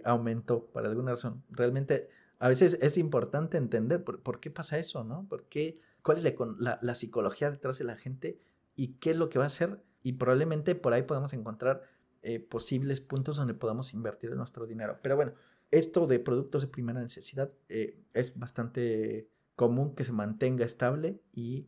aumentó 0.03 0.65
por 0.65 0.85
alguna 0.85 1.11
razón. 1.11 1.43
Realmente, 1.49 2.07
a 2.39 2.49
veces 2.49 2.77
es 2.81 2.97
importante 2.97 3.57
entender 3.57 4.03
por, 4.03 4.39
qué 4.39 4.51
pasa 4.51 4.77
eso, 4.77 5.03
¿no? 5.03 5.25
¿Por 5.27 5.45
qué, 5.45 5.79
¿Cuál 6.01 6.17
es 6.17 6.35
la, 6.59 6.95
psicología 6.95 7.49
detrás 7.49 7.79
de 7.79 7.85
la 7.85 7.95
gente 7.95 8.39
y 8.75 8.93
qué 8.99 9.11
es 9.11 9.17
lo 9.17 9.29
que 9.29 9.39
va 9.39 9.45
a 9.45 9.47
hacer 9.47 9.81
y 10.03 10.13
probablemente 10.13 10.75
por 10.75 10.93
ahí 10.93 11.03
podamos 11.03 11.33
encontrar 11.33 11.81
eh, 12.21 12.39
posibles 12.39 13.01
puntos 13.01 13.37
donde 13.37 13.53
podamos 13.53 13.93
invertir 13.93 14.35
nuestro 14.35 14.65
dinero. 14.65 14.99
Pero 15.01 15.15
bueno, 15.15 15.33
esto 15.71 16.07
de 16.07 16.19
productos 16.19 16.61
de 16.61 16.67
primera 16.67 16.99
necesidad 16.99 17.51
eh, 17.69 17.99
es 18.13 18.37
bastante 18.37 19.29
común 19.55 19.95
que 19.95 20.03
se 20.03 20.11
mantenga 20.11 20.65
estable 20.65 21.21
y 21.33 21.67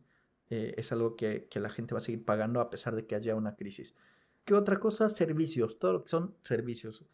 eh, 0.50 0.74
es 0.76 0.92
algo 0.92 1.16
que, 1.16 1.48
la 1.54 1.68
gente 1.68 1.94
va 1.94 1.98
a 1.98 2.00
seguir 2.00 2.24
pagando 2.24 2.60
a 2.60 2.70
pesar 2.70 2.94
de 2.94 3.06
que 3.06 3.14
haya 3.14 3.34
una 3.34 3.56
crisis. 3.56 3.94
¿Qué 4.48 4.54
otra 4.54 4.78
cosa? 4.80 5.10
Servicios, 5.10 5.78
todo 5.78 5.92
lo 5.92 6.02
que 6.04 6.08
son 6.08 6.34
servicios. 6.42 7.04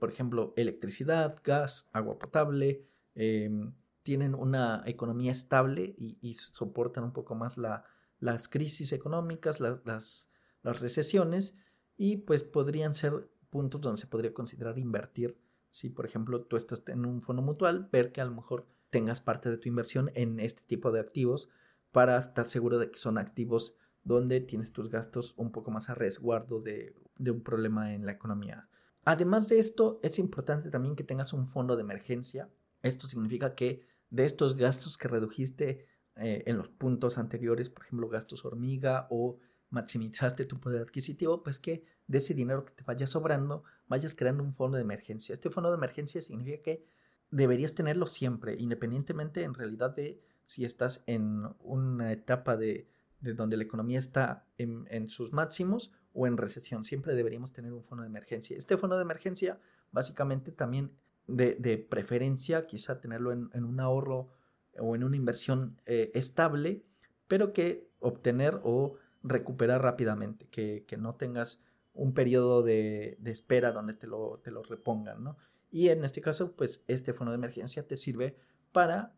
por 0.00 0.08
ejemplo, 0.08 0.54
electricidad, 0.56 1.38
gas, 1.44 1.90
agua 1.92 2.18
potable, 2.18 2.86
em, 3.14 3.74
tienen 4.02 4.34
una 4.34 4.82
economía 4.86 5.32
estable 5.32 5.94
y 5.98 6.34
soportan 6.36 7.04
un 7.04 7.12
poco 7.12 7.34
más 7.34 7.58
la, 7.58 7.84
las 8.20 8.48
crisis 8.48 8.94
económicas, 8.94 9.60
las, 9.60 10.30
las 10.62 10.80
recesiones, 10.80 11.58
y 11.98 12.18
pues 12.18 12.42
podrían 12.42 12.94
ser 12.94 13.28
puntos 13.50 13.82
donde 13.82 14.00
se 14.00 14.06
podría 14.06 14.32
considerar 14.32 14.78
invertir. 14.78 15.36
Si, 15.68 15.90
por 15.90 16.06
ejemplo, 16.06 16.40
tú 16.40 16.56
estás 16.56 16.82
en 16.86 17.04
un 17.04 17.20
fondo 17.20 17.42
mutual, 17.42 17.90
ver 17.92 18.12
que 18.12 18.22
a 18.22 18.24
lo 18.24 18.32
mejor 18.32 18.66
tengas 18.88 19.20
parte 19.20 19.50
de 19.50 19.58
tu 19.58 19.68
inversión 19.68 20.10
en 20.14 20.40
este 20.40 20.62
tipo 20.62 20.90
de 20.90 21.00
activos 21.00 21.50
para 21.90 22.16
estar 22.16 22.46
seguro 22.46 22.78
de 22.78 22.90
que 22.90 22.98
son 22.98 23.18
activos 23.18 23.76
donde 24.04 24.40
tienes 24.40 24.72
tus 24.72 24.90
gastos 24.90 25.34
un 25.36 25.52
poco 25.52 25.70
más 25.70 25.90
a 25.90 25.94
resguardo 25.94 26.60
de, 26.60 26.94
un 27.18 27.42
problema 27.42 27.94
en 27.94 28.04
la 28.04 28.12
economía. 28.12 28.68
Además 29.04 29.48
de 29.48 29.58
esto, 29.58 30.00
es 30.02 30.18
importante 30.18 30.70
también 30.70 30.96
que 30.96 31.04
tengas 31.04 31.32
un 31.32 31.48
fondo 31.48 31.76
de 31.76 31.82
emergencia. 31.82 32.50
Esto 32.82 33.08
significa 33.08 33.54
que 33.54 33.86
de 34.10 34.24
estos 34.24 34.56
gastos 34.56 34.98
que 34.98 35.08
redujiste 35.08 35.86
eh, 36.16 36.42
en 36.46 36.58
los 36.58 36.68
puntos 36.68 37.18
anteriores, 37.18 37.70
por 37.70 37.84
ejemplo, 37.84 38.08
gastos 38.08 38.44
hormiga 38.44 39.06
o 39.10 39.38
maximizaste 39.70 40.44
tu 40.44 40.56
poder 40.56 40.82
adquisitivo, 40.82 41.42
pues 41.42 41.58
que 41.58 41.84
de 42.06 42.18
ese 42.18 42.34
dinero 42.34 42.64
que 42.64 42.72
te 42.72 42.84
vaya 42.84 43.06
sobrando, 43.06 43.64
vayas 43.88 44.14
creando 44.14 44.42
un 44.42 44.54
fondo 44.54 44.76
de 44.76 44.82
emergencia. 44.82 45.32
Este 45.32 45.50
fondo 45.50 45.70
de 45.70 45.76
emergencia 45.76 46.20
significa 46.20 46.62
que 46.62 46.84
deberías 47.30 47.74
tenerlo 47.74 48.06
siempre, 48.06 48.54
independientemente 48.58 49.42
en 49.42 49.54
realidad 49.54 49.94
de 49.94 50.20
si 50.44 50.64
estás 50.64 51.02
en 51.06 51.44
una 51.60 52.12
etapa 52.12 52.58
de, 52.58 52.86
donde 53.22 53.56
la 53.56 53.64
economía 53.64 53.98
está 53.98 54.46
en, 54.58 55.08
sus 55.08 55.32
máximos 55.32 55.92
o 56.12 56.26
en 56.26 56.36
recesión. 56.36 56.84
Siempre 56.84 57.14
deberíamos 57.14 57.52
tener 57.52 57.72
un 57.72 57.82
fondo 57.82 58.02
de 58.02 58.08
emergencia. 58.08 58.56
Este 58.56 58.76
fondo 58.76 58.96
de 58.96 59.02
emergencia, 59.02 59.60
básicamente 59.90 60.52
también 60.52 60.92
de, 61.26 61.86
preferencia, 61.88 62.66
quizá 62.66 63.00
tenerlo 63.00 63.32
en 63.32 63.64
un 63.64 63.80
ahorro 63.80 64.30
o 64.78 64.94
en 64.94 65.04
una 65.04 65.16
inversión 65.16 65.80
eh, 65.86 66.10
estable, 66.14 66.84
pero 67.28 67.52
que 67.52 67.90
obtener 68.00 68.60
o 68.62 68.96
recuperar 69.22 69.82
rápidamente, 69.82 70.48
que, 70.48 70.96
no 70.98 71.14
tengas 71.14 71.62
un 71.94 72.14
periodo 72.14 72.62
de, 72.62 73.18
espera 73.24 73.72
donde 73.72 73.94
te 73.94 74.06
lo, 74.06 74.40
te 74.42 74.50
lo 74.50 74.62
repongan, 74.62 75.22
¿no? 75.22 75.36
Y 75.70 75.88
en 75.88 76.04
este 76.04 76.20
caso, 76.20 76.52
pues 76.52 76.84
este 76.86 77.12
fondo 77.12 77.32
de 77.32 77.36
emergencia 77.36 77.86
te 77.86 77.96
sirve 77.96 78.36
para, 78.72 79.14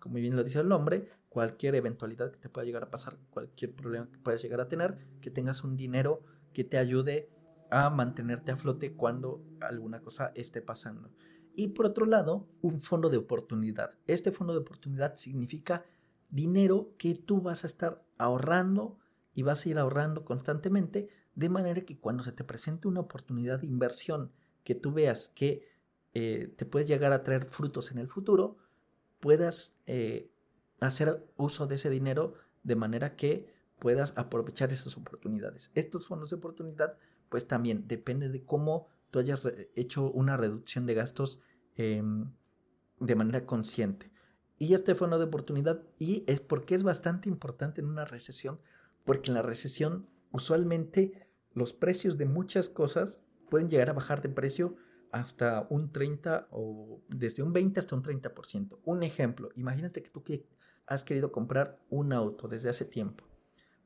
como 0.00 0.16
bien 0.16 0.34
lo 0.34 0.42
dice 0.42 0.60
el 0.60 0.68
nombre, 0.68 1.08
cualquier 1.28 1.76
eventualidad 1.76 2.32
que 2.32 2.38
te 2.38 2.48
pueda 2.48 2.64
llegar 2.64 2.82
a 2.82 2.90
pasar, 2.90 3.16
cualquier 3.30 3.74
problema 3.74 4.10
que 4.10 4.18
puedas 4.18 4.42
llegar 4.42 4.60
a 4.60 4.68
tener, 4.68 4.98
que 5.20 5.30
tengas 5.30 5.62
un 5.62 5.76
dinero 5.76 6.22
que 6.52 6.64
te 6.64 6.78
ayude 6.78 7.30
a 7.70 7.88
mantenerte 7.90 8.50
a 8.50 8.56
flote 8.56 8.94
cuando 8.94 9.44
alguna 9.60 10.00
cosa 10.00 10.32
esté 10.34 10.60
pasando. 10.60 11.10
Y 11.54 11.68
por 11.68 11.86
otro 11.86 12.06
lado, 12.06 12.48
un 12.62 12.80
fondo 12.80 13.10
de 13.10 13.16
oportunidad. 13.16 13.96
Este 14.06 14.32
fondo 14.32 14.52
de 14.52 14.60
oportunidad 14.60 15.16
significa 15.16 15.84
dinero 16.30 16.94
que 16.98 17.14
tú 17.14 17.40
vas 17.40 17.64
a 17.64 17.66
estar 17.66 18.02
ahorrando 18.18 18.98
y 19.34 19.42
vas 19.42 19.64
a 19.64 19.68
ir 19.68 19.78
ahorrando 19.78 20.24
constantemente, 20.24 21.08
de 21.34 21.48
manera 21.48 21.82
que 21.82 21.98
cuando 21.98 22.22
se 22.22 22.32
te 22.32 22.44
presente 22.44 22.88
una 22.88 23.00
oportunidad 23.00 23.60
de 23.60 23.66
inversión 23.66 24.32
que 24.64 24.74
tú 24.74 24.92
veas 24.92 25.28
que 25.28 25.68
eh, 26.12 26.52
te 26.56 26.66
puede 26.66 26.86
llegar 26.86 27.12
a 27.12 27.22
traer 27.22 27.46
frutos 27.46 27.92
en 27.92 27.98
el 27.98 28.08
futuro, 28.08 28.56
puedas 29.20 29.76
eh, 29.86 30.30
hacer 30.80 31.24
uso 31.36 31.66
de 31.66 31.76
ese 31.76 31.90
dinero 31.90 32.34
de 32.62 32.76
manera 32.76 33.16
que 33.16 33.52
puedas 33.78 34.12
aprovechar 34.16 34.72
esas 34.72 34.96
oportunidades. 34.96 35.70
Estos 35.74 36.06
fondos 36.06 36.30
de 36.30 36.36
oportunidad, 36.36 36.96
pues 37.28 37.46
también 37.46 37.86
depende 37.86 38.28
de 38.28 38.44
cómo 38.44 38.88
tú 39.10 39.18
hayas 39.18 39.42
hecho 39.74 40.10
una 40.10 40.36
reducción 40.36 40.86
de 40.86 40.94
gastos 40.94 41.40
em, 41.76 42.30
de 42.98 43.14
manera 43.14 43.46
consciente. 43.46 44.10
Y 44.58 44.74
este 44.74 44.94
fondo 44.94 45.18
de 45.18 45.24
oportunidad, 45.24 45.82
y 45.98 46.24
es 46.26 46.40
porque 46.40 46.74
es 46.74 46.82
bastante 46.82 47.28
importante 47.28 47.80
en 47.80 47.86
una 47.86 48.04
recesión, 48.04 48.60
porque 49.04 49.30
en 49.30 49.34
la 49.34 49.42
recesión 49.42 50.06
usualmente 50.32 51.26
los 51.54 51.72
precios 51.72 52.18
de 52.18 52.26
muchas 52.26 52.68
cosas 52.68 53.22
pueden 53.48 53.68
llegar 53.68 53.90
a 53.90 53.94
bajar 53.94 54.20
de 54.20 54.28
precio 54.28 54.76
hasta 55.12 55.66
un 55.70 55.92
30 55.92 56.48
o 56.50 57.00
desde 57.08 57.42
un 57.42 57.52
20 57.52 57.80
hasta 57.80 57.96
un 57.96 58.02
30%. 58.02 58.78
Un 58.84 59.02
ejemplo, 59.02 59.50
imagínate 59.56 60.02
que 60.02 60.10
tú 60.10 60.22
has 60.86 61.04
querido 61.04 61.32
comprar 61.32 61.78
un 61.88 62.12
auto 62.12 62.48
desde 62.48 62.70
hace 62.70 62.84
tiempo, 62.84 63.24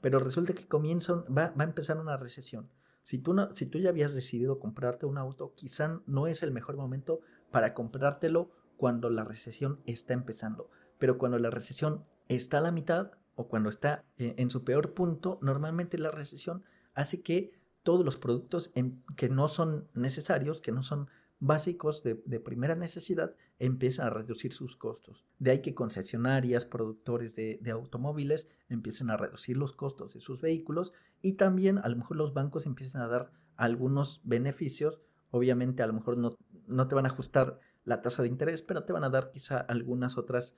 pero 0.01 0.19
resulta 0.19 0.55
que 0.55 0.67
comienza, 0.67 1.25
va, 1.27 1.53
va 1.59 1.65
a 1.65 1.69
empezar 1.69 1.99
una 1.99 2.17
recesión. 2.17 2.71
Si 3.03 3.19
tú, 3.19 3.35
no, 3.35 3.55
si 3.55 3.67
tú 3.67 3.79
ya 3.79 3.91
habías 3.91 4.15
decidido 4.15 4.59
comprarte 4.59 5.05
un 5.05 5.19
auto, 5.19 5.53
quizá 5.55 6.01
no 6.07 6.27
es 6.27 6.43
el 6.43 6.53
mejor 6.53 6.77
momento 6.77 7.21
para 7.51 7.75
comprártelo 7.75 8.51
cuando 8.79 9.11
la 9.11 9.25
recesión 9.25 9.81
está 9.85 10.15
empezando. 10.15 10.71
Pero 10.99 11.19
cuando 11.19 11.39
la 11.39 11.51
recesión 11.51 12.05
está 12.29 12.59
a 12.59 12.63
la 12.63 12.73
mitad 12.73 13.13
o 13.35 13.49
cuando 13.49 13.69
está 13.69 14.05
eh, 14.17 14.35
en 14.39 14.49
su 14.49 14.65
peor 14.65 14.95
punto, 14.95 15.39
normalmente 15.43 15.99
la 15.99 16.11
recesión 16.11 16.65
hace 16.95 17.23
que 17.23 17.53
todos 17.85 18.05
los 18.05 18.17
productos 18.17 18.73
que 19.17 19.29
no 19.29 19.47
son 19.47 19.89
necesarios, 19.95 20.61
que 20.61 20.73
no 20.73 20.83
son 20.83 21.09
básicos 21.39 22.03
de, 22.03 22.15
primera 22.41 22.75
necesidad, 22.75 23.37
empiezan 23.59 24.07
a 24.07 24.11
reducir 24.11 24.53
sus 24.53 24.77
costos. 24.77 25.25
De 25.39 25.53
ahí 25.53 25.59
que 25.61 25.75
concesionarias, 25.75 26.65
productores 26.65 27.37
de, 27.37 27.61
automóviles 27.71 28.49
empiecen 28.69 29.11
a 29.11 29.17
reducir 29.17 29.57
los 29.57 29.73
costos 29.73 30.15
de 30.15 30.21
sus 30.21 30.41
vehículos 30.41 30.93
y 31.23 31.35
también 31.35 31.79
a 31.79 31.89
lo 31.89 31.97
mejor 31.97 32.17
los 32.17 32.35
bancos 32.35 32.67
empiezan 32.67 33.03
a 33.03 33.09
dar 33.09 33.31
algunos 33.57 34.21
beneficios. 34.25 35.01
Obviamente 35.31 35.83
a 35.83 35.87
lo 35.87 35.93
mejor 35.93 36.17
no, 36.17 36.35
no 36.67 36.89
te 36.89 36.95
van 36.95 37.05
a 37.05 37.11
ajustar 37.11 37.61
la 37.85 38.01
tasa 38.01 38.23
de 38.23 38.29
interés, 38.29 38.63
pero 38.63 38.85
te 38.85 38.93
van 38.93 39.05
a 39.05 39.11
dar 39.11 39.31
quizá 39.31 39.59
algunas 39.59 40.17
otras 40.17 40.57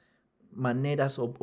maneras 0.52 1.18
o, 1.18 1.34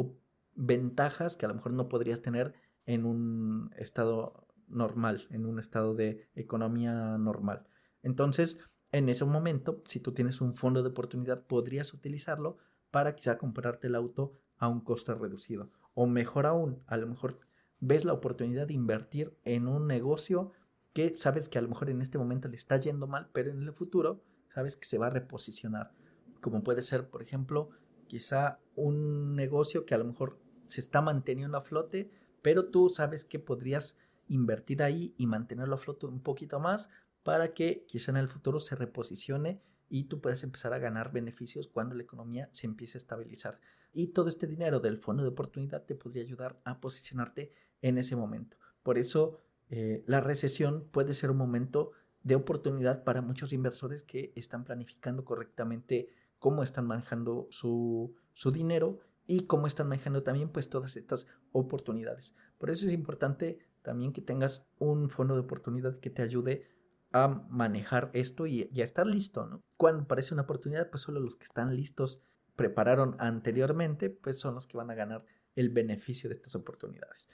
ventajas 0.55 1.35
que 1.35 1.45
a 1.45 1.49
lo 1.49 1.55
mejor 1.55 1.73
no 1.73 1.89
podrías 1.89 2.21
tener 2.21 2.53
en 2.85 3.05
un 3.05 3.71
estado 3.77 4.47
normal, 4.73 5.27
en 5.29 5.45
un 5.45 5.59
estado 5.59 5.95
de 5.95 6.27
economía 6.35 7.17
normal. 7.17 7.67
Entonces, 8.01 8.59
en 8.91 9.09
ese 9.09 9.25
momento, 9.25 9.81
si 9.85 9.99
tú 9.99 10.13
tienes 10.13 10.41
un 10.41 10.53
fondo 10.53 10.83
de 10.83 10.89
oportunidad, 10.89 11.45
podrías 11.45 11.93
utilizarlo 11.93 12.57
para 12.91 13.15
quizá 13.15 13.37
comprarte 13.37 13.87
el 13.87 13.95
auto 13.95 14.33
a 14.57 14.67
un 14.67 14.81
costo 14.81 15.15
reducido. 15.15 15.71
O 15.95 16.05
mejor 16.05 16.45
aún, 16.45 16.83
a 16.87 16.97
lo 16.97 17.07
mejor 17.07 17.39
ves 17.79 18.05
la 18.05 18.13
oportunidad 18.13 18.67
de 18.67 18.75
invertir 18.75 19.35
en 19.43 19.67
un 19.67 19.87
negocio 19.87 20.51
que 20.93 21.15
sabes 21.15 21.49
que 21.49 21.57
a 21.57 21.61
lo 21.61 21.69
mejor 21.69 21.89
en 21.89 22.01
este 22.01 22.17
momento 22.17 22.47
le 22.47 22.55
está 22.55 22.77
yendo 22.77 23.07
mal, 23.07 23.29
pero 23.33 23.51
en 23.51 23.63
el 23.63 23.73
futuro 23.73 24.23
sabes 24.53 24.77
que 24.77 24.85
se 24.85 24.97
va 24.97 25.07
a 25.07 25.09
reposicionar. 25.09 25.91
Como 26.39 26.63
puede 26.63 26.81
ser, 26.83 27.09
por 27.09 27.23
ejemplo, 27.23 27.69
quizá 28.07 28.59
un 28.75 29.35
negocio 29.35 29.85
que 29.85 29.95
a 29.95 29.97
lo 29.97 30.05
mejor 30.05 30.37
se 30.67 30.81
está 30.81 31.01
manteniendo 31.01 31.57
a 31.57 31.61
flote, 31.61 32.11
pero 32.41 32.69
tú 32.69 32.89
sabes 32.89 33.25
que 33.25 33.39
podrías 33.39 33.97
invertir 34.33 34.83
ahí 34.83 35.13
y 35.17 35.27
mantenerlo 35.27 35.75
a 35.75 35.77
flote 35.77 36.05
un 36.05 36.21
poquito 36.21 36.59
más 36.59 36.89
para 37.23 37.53
que 37.53 37.85
quizá 37.87 38.11
en 38.11 38.17
el 38.17 38.27
futuro 38.27 38.59
se 38.59 38.75
reposicione 38.75 39.61
y 39.89 40.05
tú 40.05 40.21
puedas 40.21 40.43
empezar 40.43 40.73
a 40.73 40.79
ganar 40.79 41.11
beneficios 41.11 41.67
cuando 41.67 41.95
la 41.95 42.03
economía 42.03 42.49
se 42.51 42.67
empiece 42.67 42.97
a 42.97 43.01
estabilizar. 43.01 43.59
Y 43.93 44.07
todo 44.07 44.27
este 44.27 44.47
dinero 44.47 44.79
del 44.79 44.97
fondo 44.97 45.23
de 45.23 45.29
oportunidad 45.29 45.85
te 45.85 45.95
podría 45.95 46.23
ayudar 46.23 46.59
a 46.63 46.79
posicionarte 46.79 47.51
en 47.81 47.97
ese 47.97 48.15
momento. 48.15 48.57
Por 48.81 48.97
eso 48.97 49.37
eh, 49.69 50.03
la 50.07 50.19
recesión 50.19 50.87
puede 50.91 51.13
ser 51.13 51.31
un 51.31 51.37
momento 51.37 51.91
de 52.23 52.35
oportunidad 52.35 53.03
para 53.03 53.21
muchos 53.21 53.53
inversores 53.53 54.03
que 54.03 54.33
están 54.35 54.63
planificando 54.63 55.25
correctamente 55.25 56.09
cómo 56.39 56.63
están 56.63 56.87
manejando 56.87 57.47
su, 57.51 58.15
dinero 58.51 58.99
y 59.25 59.45
cómo 59.45 59.67
están 59.67 59.87
manejando 59.87 60.23
también 60.23 60.49
pues 60.49 60.69
todas 60.69 60.97
estas 60.97 61.27
oportunidades. 61.51 62.35
Por 62.57 62.69
eso 62.69 62.85
es 62.85 62.91
importante 62.91 63.59
también 63.83 64.13
que 64.13 64.21
tengas 64.21 64.65
un 64.79 65.09
fondo 65.09 65.35
de 65.35 65.41
oportunidad 65.41 65.97
que 65.97 66.09
te 66.09 66.23
ayude 66.23 66.67
a 67.11 67.27
manejar 67.27 68.09
esto 68.13 68.47
y, 68.47 68.63
a 68.63 68.83
estar 68.83 69.05
listo. 69.05 69.61
Cuando 69.77 70.07
parece 70.07 70.33
una 70.33 70.43
oportunidad, 70.43 70.89
pues 70.89 71.03
solo 71.03 71.19
los 71.19 71.35
que 71.35 71.43
están 71.43 71.75
listos, 71.75 72.21
prepararon 72.55 73.15
anteriormente, 73.19 74.09
pues 74.09 74.39
son 74.39 74.55
los 74.55 74.65
que 74.65 74.77
van 74.77 74.89
a 74.89 74.95
ganar 74.95 75.25
el 75.55 75.69
beneficio 75.69 76.29
de 76.29 76.35
estas 76.35 76.55
oportunidades 76.55 77.27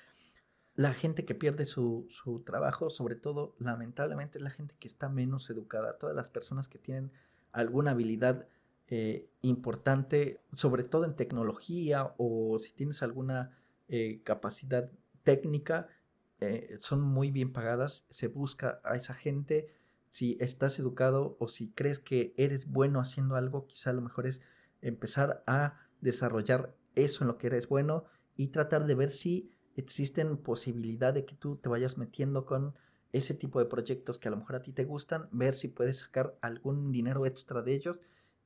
la 0.80 0.94
gente 0.94 1.26
que 1.26 1.36
pierde 1.36 1.66
su, 1.66 2.08
trabajo, 2.46 2.90
sobre 2.90 3.16
todo, 3.16 3.54
lamentablemente, 3.60 4.38
es 4.38 4.42
la 4.42 4.50
gente 4.50 4.76
que 4.80 4.88
está 4.88 5.10
menos 5.10 5.50
educada. 5.50 5.98
Todas 5.98 6.16
las 6.16 6.30
personas 6.30 6.70
que 6.70 6.80
tienen 6.80 7.12
alguna 7.52 7.92
habilidad 7.92 8.48
eh, 8.88 9.30
importante, 9.42 10.40
sobre 10.54 10.86
todo 10.86 11.04
en 11.04 11.18
tecnología 11.18 12.14
o 12.18 12.58
si 12.60 12.72
tienes 12.72 13.04
alguna 13.04 13.58
eh, 13.90 14.22
capacidad 14.24 14.90
técnica, 15.24 15.90
eh, 16.42 16.78
son 16.80 17.02
muy 17.02 17.32
bien 17.32 17.52
pagadas. 17.52 18.06
Se 18.10 18.28
busca 18.28 18.82
a 18.84 18.96
esa 18.96 19.14
gente. 19.14 19.74
Si 20.10 20.38
estás 20.40 20.80
educado 20.80 21.36
o 21.40 21.48
si 21.48 21.70
crees 21.70 22.00
que 22.00 22.34
eres 22.38 22.68
bueno 22.68 23.00
haciendo 23.00 23.36
algo, 23.36 23.68
quizá 23.68 23.94
lo 23.94 24.02
mejor 24.02 24.26
es 24.26 24.42
empezar 24.82 25.44
a 25.46 25.88
desarrollar 26.02 26.76
eso 26.96 27.24
en 27.24 27.28
lo 27.28 27.38
que 27.38 27.48
eres 27.48 27.68
bueno 27.68 28.06
y 28.36 28.48
tratar 28.48 28.86
de 28.86 28.96
ver 28.96 29.12
si 29.12 29.52
existen 29.76 30.38
posibilidad 30.38 31.14
de 31.14 31.26
que 31.26 31.36
tú 31.36 31.58
te 31.58 31.70
vayas 31.70 31.98
metiendo 31.98 32.46
con 32.46 32.74
ese 33.12 33.34
tipo 33.34 33.60
de 33.60 33.66
proyectos 33.66 34.20
que 34.20 34.28
a 34.28 34.32
lo 34.32 34.38
mejor 34.38 34.56
a 34.56 34.62
ti 34.62 34.72
te 34.72 34.86
gustan, 34.86 35.28
ver 35.32 35.54
si 35.54 35.68
puedes 35.68 36.00
sacar 36.00 36.38
algún 36.42 36.92
dinero 36.92 37.26
extra 37.26 37.62
de 37.62 37.74
ellos 37.74 38.00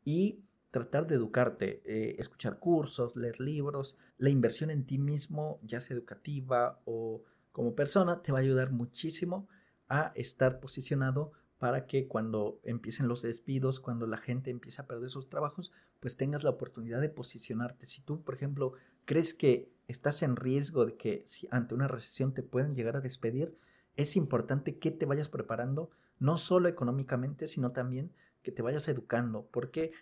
y 0.05 0.39
tratar 0.71 1.05
de 1.05 1.15
educarte, 1.15 1.81
eh, 1.85 2.15
escuchar 2.17 2.59
cursos, 2.59 3.15
leer 3.15 3.39
libros, 3.39 3.97
la 4.17 4.29
inversión 4.29 4.69
en 4.69 4.85
ti 4.85 4.97
mismo, 4.97 5.59
ya 5.63 5.79
sea 5.79 5.95
educativa 5.95 6.79
o 6.85 7.21
como 7.53 7.75
persona, 7.75 8.21
te 8.21 8.33
va 8.33 8.39
a 8.39 8.41
ayudar 8.41 8.71
muchísimo 8.71 9.47
a 9.87 10.11
estar 10.15 10.59
posicionado 10.59 11.31
para 11.59 11.85
que 11.85 12.09
cuando 12.09 12.59
empiecen 12.63 13.07
los 13.07 13.21
despidos, 13.21 13.79
cuando 13.79 14.05
la 14.05 14.17
gente 14.17 14.51
empiece 14.51 14.81
a 14.81 14.85
perder 14.85 15.09
sus 15.09 15.29
trabajos, 15.29 15.71
pues 16.01 16.17
tengas 16.17 16.43
la 16.43 16.49
oportunidad 16.49 16.99
de 16.99 17.07
posicionarte. 17.07 17.85
Si 17.85 18.01
tú, 18.01 18.21
por 18.21 18.35
ejemplo, 18.35 18.73
crees 19.05 19.33
que 19.33 19.71
estás 19.87 20.23
en 20.23 20.35
riesgo 20.35 20.85
de 20.85 20.97
que 20.97 21.23
si 21.27 21.47
ante 21.51 21.73
una 21.73 21.87
recesión 21.87 22.33
te 22.33 22.43
pueden 22.43 22.73
llegar 22.73 22.97
a 22.97 23.01
despedir, 23.01 23.57
es 23.95 24.17
importante 24.17 24.77
que 24.77 24.91
te 24.91 25.05
vayas 25.05 25.29
preparando, 25.29 25.89
no 26.19 26.35
solo 26.35 26.67
económicamente, 26.67 27.47
sino 27.47 27.71
también 27.71 28.11
que 28.41 28.51
te 28.51 28.61
vayas 28.61 28.89
educando, 28.89 29.47
porque 29.49 29.93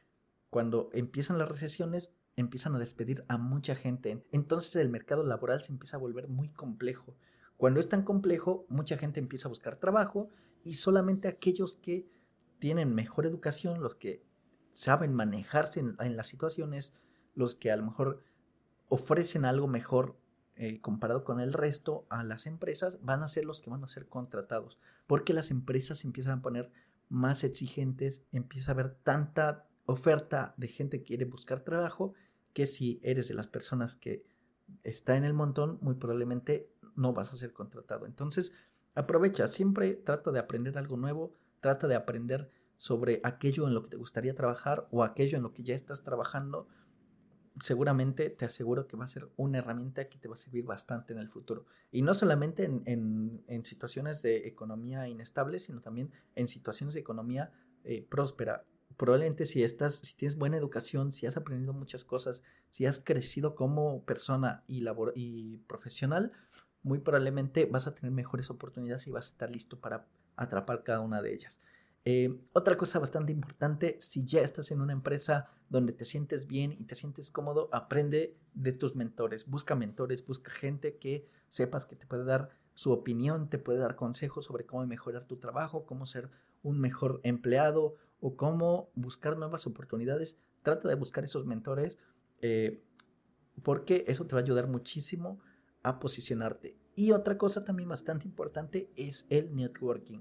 cuando 0.50 0.90
empiezan 0.94 1.38
las 1.38 1.50
recesiones, 1.50 2.12
empiezan 2.36 2.76
a 2.76 2.80
despedir 2.80 3.24
a 3.28 3.38
mucha 3.38 3.76
gente. 3.76 4.26
Entonces 4.32 4.76
el 4.78 4.90
mercado 4.90 5.24
laboral 5.24 5.62
se 5.64 5.72
empieza 5.72 5.98
a 5.98 6.00
volver 6.00 6.28
muy 6.28 6.50
complejo. 6.50 7.16
Cuando 7.62 7.80
es 7.80 7.90
tan 7.90 8.02
complejo, 8.02 8.66
mucha 8.70 8.98
gente 8.98 9.20
empieza 9.20 9.48
a 9.48 9.50
buscar 9.50 9.76
trabajo 9.76 10.30
y 10.64 10.74
solamente 10.74 11.28
aquellos 11.28 11.76
que 11.76 12.08
tienen 12.58 12.96
mejor 12.96 13.28
educación, 13.28 13.84
los 13.84 13.94
que 13.94 14.24
saben 14.74 15.14
manejarse 15.14 15.80
en, 15.80 16.18
las 16.18 16.28
situaciones, 16.28 16.96
los 17.36 17.54
que 17.54 17.70
a 17.70 17.76
lo 17.76 17.84
mejor 17.84 18.24
ofrecen 18.90 19.46
algo 19.46 19.68
mejor 19.68 20.18
eh, 20.56 20.82
comparado 20.82 21.24
con 21.24 21.40
el 21.40 21.54
resto 21.54 22.08
a 22.10 22.24
las 22.24 22.48
empresas, 22.48 22.98
van 23.04 23.22
a 23.22 23.28
ser 23.28 23.46
los 23.46 23.62
que 23.62 23.70
van 23.70 23.84
a 23.84 23.88
ser 23.88 24.08
contratados, 24.08 24.80
porque 25.06 25.32
las 25.32 25.52
empresas 25.52 26.04
empiezan 26.04 26.40
a 26.40 26.42
poner 26.42 26.72
más 27.10 27.44
exigentes, 27.44 28.24
empieza 28.32 28.72
a 28.72 28.74
haber 28.74 28.96
tanta 29.04 29.68
oferta 29.86 30.56
de 30.58 30.68
gente 30.68 30.98
que 30.98 31.10
quiere 31.10 31.26
buscar 31.26 31.60
trabajo, 31.60 32.16
que 32.54 32.66
si 32.66 33.00
eres 33.04 33.28
de 33.28 33.36
las 33.36 33.46
personas 33.46 33.96
que 33.96 34.26
está 34.84 35.16
en 35.16 35.26
el 35.26 35.36
montón, 35.36 35.78
muy 35.80 35.94
probablemente 35.94 36.71
no 36.96 37.14
vas 37.14 37.34
a 37.34 37.38
ser 37.38 37.54
contratado. 37.54 38.06
Entonces, 38.06 38.54
Aprovecha, 38.94 39.48
siempre 39.48 39.94
trata 39.94 40.32
de 40.32 40.40
aprender 40.40 40.78
algo 40.78 40.98
nuevo, 40.98 41.34
trata 41.62 41.88
de 41.88 41.96
aprender 41.96 42.50
sobre 42.76 43.22
aquello 43.24 43.68
en 43.68 43.74
lo 43.74 43.84
que 43.84 43.90
te 43.90 43.98
gustaría 43.98 44.36
trabajar 44.36 44.88
o 44.92 45.04
aquello 45.04 45.38
en 45.38 45.44
lo 45.44 45.54
que 45.54 45.64
ya 45.64 45.76
estás 45.76 46.04
trabajando. 46.04 46.68
Seguramente 47.60 48.30
te 48.30 48.46
aseguro 48.46 48.88
que 48.88 48.98
va 48.98 49.06
a 49.06 49.08
ser 49.08 49.30
una 49.38 49.60
herramienta 49.60 50.10
que 50.10 50.18
te 50.18 50.28
va 50.28 50.34
a 50.34 50.38
servir 50.38 50.66
bastante 50.66 51.14
en 51.14 51.20
el 51.20 51.30
futuro. 51.30 51.66
Y 51.92 52.02
no 52.02 52.14
solamente 52.14 52.66
en, 52.66 53.44
situaciones 53.64 54.22
de 54.22 54.48
economía 54.48 55.08
inestable, 55.08 55.60
sino 55.60 55.80
también 55.80 56.12
en 56.36 56.48
situaciones 56.48 56.94
de 56.94 57.02
economía 57.02 57.52
eh, 57.84 58.06
próspera. 58.10 58.66
Probablemente 58.98 59.46
si 59.46 59.64
estás, 59.64 59.96
si 59.96 60.16
tienes 60.16 60.38
buena 60.38 60.58
educación, 60.58 61.14
si 61.14 61.26
has 61.28 61.38
aprendido 61.38 61.72
muchas 61.74 62.04
cosas, 62.04 62.44
si 62.70 62.86
has 62.86 63.00
crecido 63.00 63.56
como 63.56 64.04
persona 64.04 64.64
y, 64.68 64.82
labor 64.82 65.14
y 65.16 65.58
profesional, 65.68 66.34
muy 66.84 67.00
probablemente 67.00 67.66
vas 67.66 67.88
a 67.88 67.94
tener 67.94 68.12
mejores 68.12 68.50
oportunidades 68.50 69.08
y 69.08 69.12
vas 69.12 69.28
a 69.28 69.32
estar 69.32 69.52
listo 69.52 69.80
para 69.80 70.08
atrapar 70.36 70.84
cada 70.84 71.02
una 71.02 71.22
de 71.22 71.34
ellas. 71.34 71.62
Eh, 72.04 72.40
otra 72.54 72.78
cosa 72.78 72.98
bastante 72.98 73.32
importante, 73.32 73.98
si 74.00 74.26
ya 74.26 74.42
estás 74.42 74.72
en 74.72 74.82
una 74.82 74.94
empresa 74.94 75.50
donde 75.70 75.94
te 75.94 76.04
sientes 76.04 76.48
bien 76.48 76.72
y 76.72 76.86
te 76.86 76.96
sientes 76.96 77.30
cómodo, 77.30 77.70
aprende 77.72 78.36
de 78.54 78.74
tus 78.74 78.96
mentores, 78.96 79.48
busca 79.48 79.76
mentores, 79.76 80.26
busca 80.26 80.52
gente 80.52 80.98
que 80.98 81.30
sepas 81.48 81.86
que 81.86 81.96
te 81.96 82.08
puede 82.08 82.26
dar 82.26 82.50
su 82.74 82.92
opinión, 82.92 83.50
te 83.50 83.60
puede 83.60 83.80
dar 83.80 83.96
consejos 83.96 84.46
sobre 84.46 84.66
cómo 84.66 84.86
mejorar 84.88 85.26
tu 85.26 85.38
trabajo, 85.38 85.86
cómo 85.86 86.08
ser 86.08 86.30
un 86.64 86.80
mejor 86.80 87.20
empleado 87.24 87.96
o 88.20 88.36
cómo 88.36 88.90
buscar 88.96 89.38
nuevas 89.38 89.68
oportunidades. 89.68 90.40
Trata 90.64 90.88
de 90.88 90.96
buscar 90.96 91.24
esos 91.24 91.46
mentores 91.46 92.00
eh, 92.42 92.84
porque 93.62 94.06
eso 94.08 94.26
te 94.26 94.34
va 94.34 94.42
a 94.42 94.44
ayudar 94.44 94.68
muchísimo 94.68 95.40
a 95.84 96.00
posicionarte. 96.00 96.76
Y 96.96 97.12
otra 97.12 97.38
cosa 97.38 97.64
también 97.64 97.90
bastante 97.90 98.28
importante 98.28 98.92
es 98.96 99.26
el 99.30 99.56
networking. 99.56 100.20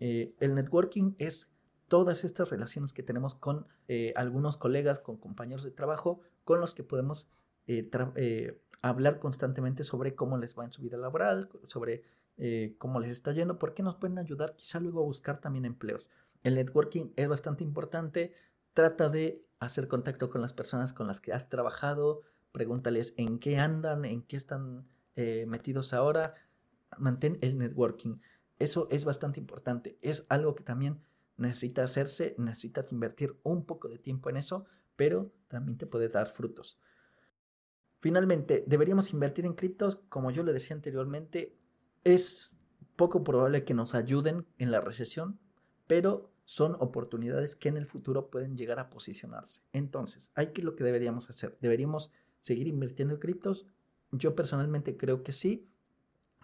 Eh, 0.00 0.34
el 0.40 0.54
networking 0.54 1.14
es 1.18 1.50
todas 1.88 2.24
estas 2.24 2.50
relaciones 2.50 2.92
que 2.92 3.02
tenemos 3.02 3.34
con 3.34 3.66
eh, 3.88 4.12
algunos 4.16 4.56
colegas, 4.56 4.98
con 4.98 5.16
compañeros 5.16 5.64
de 5.64 5.70
trabajo, 5.70 6.20
con 6.44 6.60
los 6.60 6.74
que 6.74 6.82
podemos 6.82 7.28
eh, 7.66 8.60
hablar 8.82 9.18
constantemente 9.18 9.82
sobre 9.82 10.14
cómo 10.14 10.36
les 10.36 10.58
va 10.58 10.64
en 10.64 10.72
su 10.72 10.82
vida 10.82 10.96
laboral, 10.96 11.48
sobre 11.68 12.02
cómo 12.78 12.98
les 12.98 13.12
está 13.12 13.30
yendo, 13.30 13.60
porque 13.60 13.84
nos 13.84 13.94
pueden 13.94 14.18
ayudar 14.18 14.56
quizá 14.56 14.80
luego 14.80 15.00
a 15.00 15.04
buscar 15.04 15.40
también 15.40 15.64
empleos. 15.64 16.08
El 16.42 16.56
networking 16.56 17.12
es 17.14 17.28
bastante 17.28 17.62
importante. 17.62 18.34
Trata 18.72 19.08
de 19.08 19.46
hacer 19.60 19.86
contacto 19.86 20.28
con 20.28 20.40
las 20.42 20.52
personas 20.52 20.92
con 20.92 21.06
las 21.06 21.20
que 21.20 21.32
has 21.32 21.48
trabajado, 21.48 22.22
pregúntales 22.54 23.12
en 23.16 23.40
qué 23.40 23.58
andan, 23.58 24.04
en 24.04 24.22
qué 24.22 24.36
están 24.36 24.86
metidos 25.16 25.92
ahora. 25.92 26.34
Mantén 26.96 27.38
el 27.42 27.58
networking. 27.58 28.20
Eso 28.60 28.86
es 28.90 29.04
bastante 29.04 29.40
importante. 29.40 29.98
Es 30.00 30.24
algo 30.28 30.54
que 30.54 30.62
también 30.62 31.00
necesita 31.36 31.82
hacerse, 31.82 32.36
necesitas 32.38 32.92
invertir 32.92 33.36
un 33.42 33.66
poco 33.66 33.88
de 33.88 33.98
tiempo 33.98 34.30
en 34.30 34.36
eso, 34.36 34.66
pero 34.94 35.32
también 35.48 35.76
te 35.76 35.86
puede 35.86 36.08
dar 36.08 36.28
frutos. 36.28 36.78
Finalmente, 37.98 38.62
deberíamos 38.68 39.12
invertir 39.12 39.44
en 39.44 39.54
criptos, 39.54 39.96
como 40.08 40.30
yo 40.30 40.44
le 40.44 40.52
decía 40.52 40.76
anteriormente, 40.76 41.58
es 42.04 42.56
poco 42.94 43.24
probable 43.24 43.64
que 43.64 43.74
nos 43.74 43.96
ayuden 43.96 44.46
en 44.58 44.70
la 44.70 44.80
recesión, 44.80 45.40
pero 45.88 46.30
son 46.44 46.76
oportunidades 46.78 47.56
que 47.56 47.70
en 47.70 47.76
el 47.76 47.86
futuro 47.86 48.30
pueden 48.30 48.56
llegar 48.56 48.78
a 48.78 48.90
posicionarse. 48.90 49.62
Entonces, 49.72 50.30
hay 50.34 50.52
que 50.52 50.62
lo 50.62 50.76
que 50.76 50.84
deberíamos 50.84 51.28
hacer. 51.30 51.58
¿Deberíamos 51.60 52.12
seguir 52.44 52.68
invirtiendo 52.68 53.14
en 53.14 53.20
criptos? 53.20 53.66
Yo 54.12 54.34
personalmente 54.34 54.98
creo 54.98 55.22
que 55.22 55.32
sí. 55.32 55.66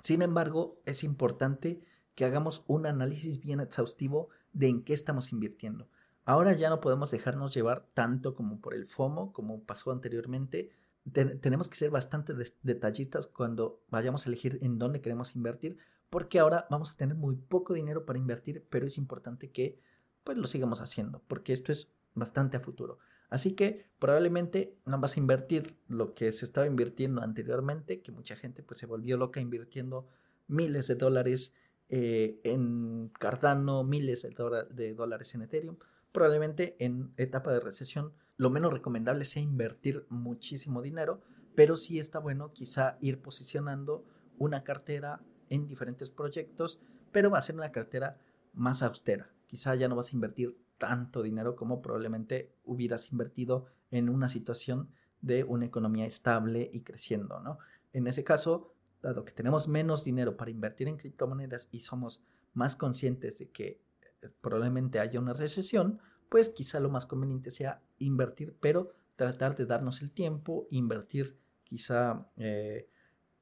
Sin 0.03 0.23
embargo, 0.23 0.81
es 0.87 1.05
importante 1.05 1.83
que 2.15 2.25
hagamos 2.25 2.65
un 2.69 2.87
análisis 2.87 3.39
bien 3.39 3.61
exhaustivo 3.61 4.31
de 4.55 4.69
en 4.69 4.83
qué 4.83 4.95
estamos 4.95 5.31
invirtiendo. 5.31 5.91
Ahora 6.25 6.55
ya 6.55 6.71
no 6.71 6.81
podemos 6.81 7.11
dejarnos 7.11 7.53
llevar 7.53 7.87
tanto 7.93 8.35
como 8.35 8.61
por 8.63 8.73
el 8.73 8.87
FOMO, 8.87 9.35
como 9.35 9.63
pasó 9.65 9.93
anteriormente. 9.93 10.71
tenemos 11.13 11.69
que 11.69 11.77
ser 11.77 11.91
bastante 11.91 12.33
detallistas 12.63 13.27
cuando 13.27 13.83
vayamos 13.91 14.25
a 14.25 14.31
elegir 14.31 14.59
en 14.63 14.79
dónde 14.79 15.03
queremos 15.03 15.37
invertir, 15.37 15.77
porque 16.09 16.39
ahora 16.39 16.67
vamos 16.71 16.93
a 16.93 16.97
tener 16.97 17.15
muy 17.15 17.37
poco 17.37 17.75
dinero 17.75 18.07
para 18.07 18.19
invertir, 18.19 18.67
pero 18.71 18.87
es 18.87 18.97
importante 18.97 19.51
que 19.51 19.79
pues 20.25 20.39
lo 20.39 20.47
sigamos 20.47 20.81
haciendo, 20.81 21.23
porque 21.29 21.53
esto 21.53 21.73
es 21.73 21.89
bastante 22.15 22.57
a 22.57 22.61
futuro. 22.61 22.99
Así 23.31 23.55
que 23.55 23.87
probablemente 24.01 24.77
no 24.85 24.99
vas 24.99 25.17
a 25.17 25.21
invertir 25.21 25.77
lo 25.89 26.15
que 26.15 26.33
se 26.33 26.45
estaba 26.45 26.67
invirtiendo 26.67 27.23
anteriormente, 27.23 28.03
que 28.03 28.11
mucha 28.13 28.37
gente 28.37 28.63
pues 28.65 28.79
se 28.81 28.87
volvió 28.87 29.17
loca 29.17 29.41
invirtiendo 29.41 30.09
miles 30.49 30.89
de 30.89 30.97
dólares 30.97 31.55
eh, 31.89 32.41
en 32.43 33.11
Cardano, 33.19 33.85
miles 33.85 34.23
de, 34.23 34.95
dólares 34.95 35.35
en 35.35 35.43
Ethereum. 35.43 35.77
Probablemente 36.13 36.77
en 36.81 37.13
etapa 37.17 37.53
de 37.53 37.61
recesión 37.61 38.13
lo 38.37 38.51
menos 38.51 38.73
recomendable 38.73 39.25
sea 39.25 39.43
invertir 39.43 40.07
muchísimo 40.09 40.83
dinero, 40.83 41.21
pero 41.55 41.77
sí 41.77 42.01
está 42.01 42.19
bueno 42.19 42.53
quizá 42.53 42.97
ir 43.01 43.21
posicionando 43.21 44.05
una 44.39 44.65
cartera 44.65 45.21
en 45.51 45.69
diferentes 45.69 46.11
proyectos, 46.11 46.81
pero 47.13 47.31
va 47.31 47.39
a 47.39 47.43
ser 47.43 47.55
una 47.55 47.71
cartera 47.71 48.19
más 48.55 48.83
austera. 48.83 49.31
Quizá 49.47 49.75
ya 49.75 49.89
no 49.89 49.95
vas 49.95 50.13
a 50.13 50.17
invertir 50.17 50.57
tanto 50.81 51.23
dinero 51.23 51.55
como 51.55 51.83
probablemente 51.83 52.57
hubieras 52.65 53.13
invertido 53.13 53.67
en 53.93 54.09
una 54.09 54.29
situación 54.29 54.89
de 55.21 55.45
una 55.45 55.67
economía 55.67 56.07
estable 56.07 56.71
y 56.73 56.81
creciendo, 56.81 57.39
¿no? 57.41 57.59
En 57.93 58.07
ese 58.07 58.25
caso, 58.25 58.75
dado 59.03 59.25
que 59.25 59.33
tenemos 59.33 59.69
menos 59.69 60.05
dinero 60.05 60.37
para 60.37 60.51
invertir 60.51 60.89
en 60.89 60.97
criptomonedas 60.97 61.69
y 61.71 61.83
somos 61.83 62.23
más 62.55 62.77
conscientes 62.77 63.39
de 63.39 63.51
que 63.51 63.83
eh, 64.23 64.31
probablemente 64.41 64.99
haya 64.99 65.21
una 65.21 65.35
recesión, 65.35 66.01
pues 66.31 66.49
quizá 66.49 66.81
lo 66.81 66.89
más 66.89 67.05
conveniente 67.05 67.51
sea 67.51 67.83
invertir, 67.99 68.57
pero 68.61 68.93
tratar 69.17 69.55
de 69.55 69.67
darnos 69.67 70.01
el 70.01 70.13
tiempo, 70.13 70.67
invertir 70.71 71.37
quizá 71.65 72.27
eh, 72.39 72.89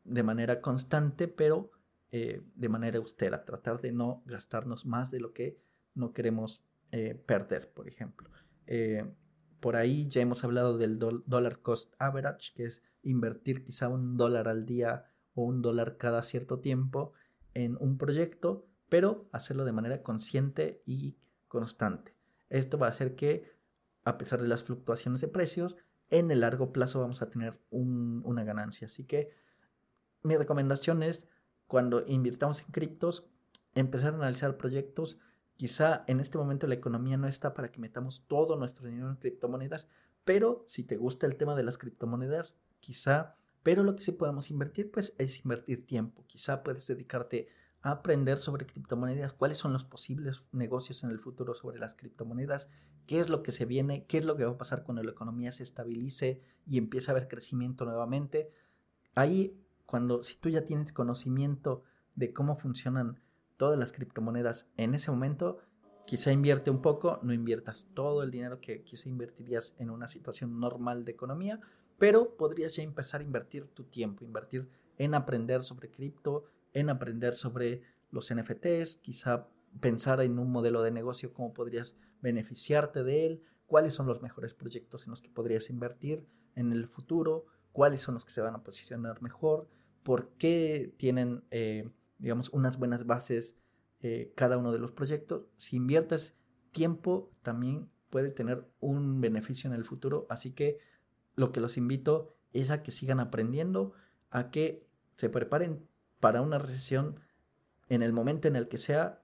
de 0.02 0.22
manera 0.24 0.60
constante, 0.60 1.28
pero 1.28 1.70
eh, 2.10 2.42
de 2.54 2.68
manera 2.68 2.98
austera, 2.98 3.44
tratar 3.44 3.80
de 3.80 3.92
no 3.92 4.22
gastarnos 4.26 4.86
más 4.86 5.10
de 5.10 5.20
lo 5.20 5.32
que 5.32 5.58
no 5.94 6.12
queremos 6.12 6.64
perder, 7.26 7.72
por 7.72 7.88
ejemplo. 7.88 8.30
por 9.60 9.76
ahí 9.76 10.08
ya 10.08 10.20
hemos 10.20 10.44
hablado 10.44 10.78
del 10.78 10.98
dollar 10.98 11.60
cost 11.60 11.94
average, 11.98 12.52
que 12.54 12.64
es 12.64 12.82
invertir 13.02 13.64
quizá 13.64 13.88
un 13.88 14.16
dólar 14.16 14.48
al 14.48 14.66
día 14.66 15.06
o 15.34 15.44
un 15.44 15.62
dólar 15.62 15.96
cada 15.96 16.22
cierto 16.22 16.60
tiempo 16.60 17.12
en 17.54 17.76
un 17.80 17.98
proyecto, 17.98 18.66
pero 18.88 19.28
hacerlo 19.32 19.64
de 19.64 19.72
manera 19.72 20.02
consciente 20.02 20.82
y 20.86 21.16
constante. 21.48 22.14
Esto 22.48 22.78
va 22.78 22.86
a 22.86 22.90
hacer 22.90 23.14
que, 23.14 23.50
a 24.04 24.18
pesar 24.18 24.40
de 24.40 24.48
las 24.48 24.64
fluctuaciones 24.64 25.20
de 25.20 25.28
precios, 25.28 25.76
en 26.10 26.30
el 26.30 26.40
largo 26.40 26.72
plazo 26.72 27.00
vamos 27.00 27.20
a 27.20 27.28
tener 27.28 27.60
una 27.70 28.44
ganancia. 28.44 28.86
Así 28.86 29.04
que 29.04 29.30
mi 30.22 30.36
recomendación 30.36 31.02
es, 31.02 31.28
cuando 31.66 32.04
invirtamos 32.06 32.62
en 32.62 32.68
criptos, 32.68 33.30
empezar 33.74 34.14
a 34.14 34.16
analizar 34.16 34.56
proyectos. 34.56 35.18
Quizá 35.58 36.04
en 36.06 36.20
este 36.20 36.38
momento 36.38 36.68
la 36.68 36.76
economía 36.76 37.16
no 37.16 37.26
está 37.26 37.52
para 37.52 37.72
que 37.72 37.80
metamos 37.80 38.24
todo 38.28 38.54
nuestro 38.54 38.86
dinero 38.86 39.10
en 39.10 39.16
criptomonedas, 39.16 39.88
pero 40.24 40.64
si 40.68 40.84
te 40.84 40.96
gusta 40.96 41.26
el 41.26 41.34
tema 41.34 41.56
de 41.56 41.64
las 41.64 41.78
criptomonedas, 41.78 42.56
quizá 42.78 43.34
pero 43.64 43.82
lo 43.82 43.96
que 43.96 44.04
sí 44.04 44.12
podemos 44.12 44.52
invertir, 44.52 44.90
pues, 44.92 45.14
es 45.18 45.44
invertir 45.44 45.84
tiempo. 45.84 46.24
Quizá 46.28 46.62
puedes 46.62 46.86
dedicarte 46.86 47.48
a 47.82 47.90
aprender 47.90 48.38
sobre 48.38 48.66
criptomonedas, 48.66 49.34
cuáles 49.34 49.58
son 49.58 49.72
los 49.72 49.84
posibles 49.84 50.46
negocios 50.52 51.02
en 51.02 51.10
el 51.10 51.18
futuro 51.18 51.54
sobre 51.54 51.80
las 51.80 51.94
criptomonedas, 51.94 52.70
qué 53.06 53.18
es 53.18 53.28
lo 53.28 53.42
que 53.42 53.50
se 53.50 53.64
viene, 53.64 54.06
qué 54.06 54.18
es 54.18 54.26
lo 54.26 54.36
que 54.36 54.44
va 54.44 54.52
a 54.52 54.58
pasar 54.58 54.84
cuando 54.84 55.02
la 55.02 55.10
economía 55.10 55.50
se 55.50 55.64
estabilice 55.64 56.40
y 56.66 56.78
empiece 56.78 57.10
a 57.10 57.14
haber 57.14 57.26
crecimiento 57.26 57.84
nuevamente. 57.84 58.52
Ahí, 59.16 59.60
cuando, 59.86 60.22
si 60.22 60.36
tú 60.36 60.48
ya 60.48 60.64
tienes 60.64 60.92
conocimiento 60.92 61.82
de 62.14 62.32
cómo 62.32 62.56
funcionan 62.56 63.20
todas 63.58 63.78
las 63.78 63.92
criptomonedas 63.92 64.70
en 64.78 64.94
ese 64.94 65.10
momento, 65.10 65.58
quizá 66.06 66.32
invierte 66.32 66.70
un 66.70 66.80
poco, 66.80 67.18
no 67.22 67.34
inviertas 67.34 67.88
todo 67.92 68.22
el 68.22 68.30
dinero 68.30 68.60
que 68.60 68.82
quizá 68.82 69.10
invertirías 69.10 69.74
en 69.78 69.90
una 69.90 70.08
situación 70.08 70.58
normal 70.58 71.04
de 71.04 71.12
economía, 71.12 71.60
pero 71.98 72.36
podrías 72.36 72.74
ya 72.76 72.82
empezar 72.82 73.20
a 73.20 73.24
invertir 73.24 73.66
tu 73.66 73.84
tiempo, 73.84 74.24
invertir 74.24 74.70
en 74.96 75.14
aprender 75.14 75.62
sobre 75.62 75.90
cripto, 75.90 76.44
en 76.72 76.88
aprender 76.88 77.36
sobre 77.36 77.82
los 78.10 78.32
NFTs, 78.32 78.96
quizá 78.96 79.48
pensar 79.80 80.20
en 80.22 80.38
un 80.38 80.50
modelo 80.50 80.82
de 80.82 80.90
negocio, 80.90 81.34
cómo 81.34 81.52
podrías 81.52 81.96
beneficiarte 82.22 83.02
de 83.04 83.26
él, 83.26 83.42
cuáles 83.66 83.92
son 83.92 84.06
los 84.06 84.22
mejores 84.22 84.54
proyectos 84.54 85.04
en 85.04 85.10
los 85.10 85.20
que 85.20 85.28
podrías 85.28 85.68
invertir 85.70 86.24
en 86.54 86.72
el 86.72 86.86
futuro, 86.86 87.46
cuáles 87.72 88.00
son 88.00 88.14
los 88.14 88.24
que 88.24 88.32
se 88.32 88.40
van 88.40 88.54
a 88.54 88.62
posicionar 88.62 89.20
mejor, 89.22 89.68
por 90.02 90.30
qué 90.30 90.94
tienen, 90.96 91.44
eh, 91.50 91.90
digamos, 92.18 92.50
unas 92.50 92.78
buenas 92.78 93.06
bases 93.06 93.56
eh, 94.00 94.32
cada 94.36 94.58
uno 94.58 94.72
de 94.72 94.78
los 94.78 94.92
proyectos. 94.92 95.46
Si 95.56 95.76
inviertes 95.76 96.36
tiempo, 96.70 97.32
también 97.42 97.90
puede 98.10 98.30
tener 98.30 98.68
un 98.80 99.20
beneficio 99.20 99.68
en 99.68 99.74
el 99.74 99.84
futuro, 99.84 100.26
así 100.30 100.52
que 100.52 100.78
lo 101.34 101.52
que 101.52 101.60
los 101.60 101.76
invito 101.76 102.36
es 102.52 102.70
a 102.70 102.82
que 102.82 102.90
sigan 102.90 103.20
aprendiendo, 103.20 103.92
a 104.30 104.50
que 104.50 104.86
se 105.16 105.28
preparen 105.28 105.86
para 106.20 106.42
una 106.42 106.58
recesión 106.58 107.20
en 107.88 108.02
el 108.02 108.12
momento 108.12 108.48
en 108.48 108.56
el 108.56 108.68
que 108.68 108.78
sea, 108.78 109.22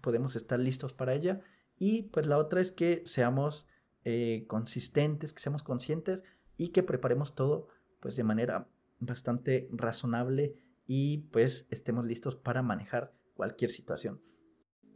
podemos 0.00 0.36
estar 0.36 0.58
listos 0.58 0.92
para 0.92 1.14
ella. 1.14 1.40
Y 1.78 2.02
pues 2.02 2.26
la 2.26 2.38
otra 2.38 2.60
es 2.60 2.72
que 2.72 3.02
seamos 3.04 3.66
eh, 4.04 4.44
consistentes, 4.48 5.32
que 5.32 5.40
seamos 5.40 5.62
conscientes 5.62 6.22
y 6.56 6.68
que 6.68 6.82
preparemos 6.82 7.34
todo 7.34 7.68
pues 8.00 8.16
de 8.16 8.24
manera 8.24 8.68
bastante 9.00 9.68
razonable 9.72 10.56
y 10.86 11.28
pues 11.32 11.66
estemos 11.70 12.06
listos 12.06 12.36
para 12.36 12.62
manejar 12.62 13.14
cualquier 13.34 13.70
situación. 13.70 14.22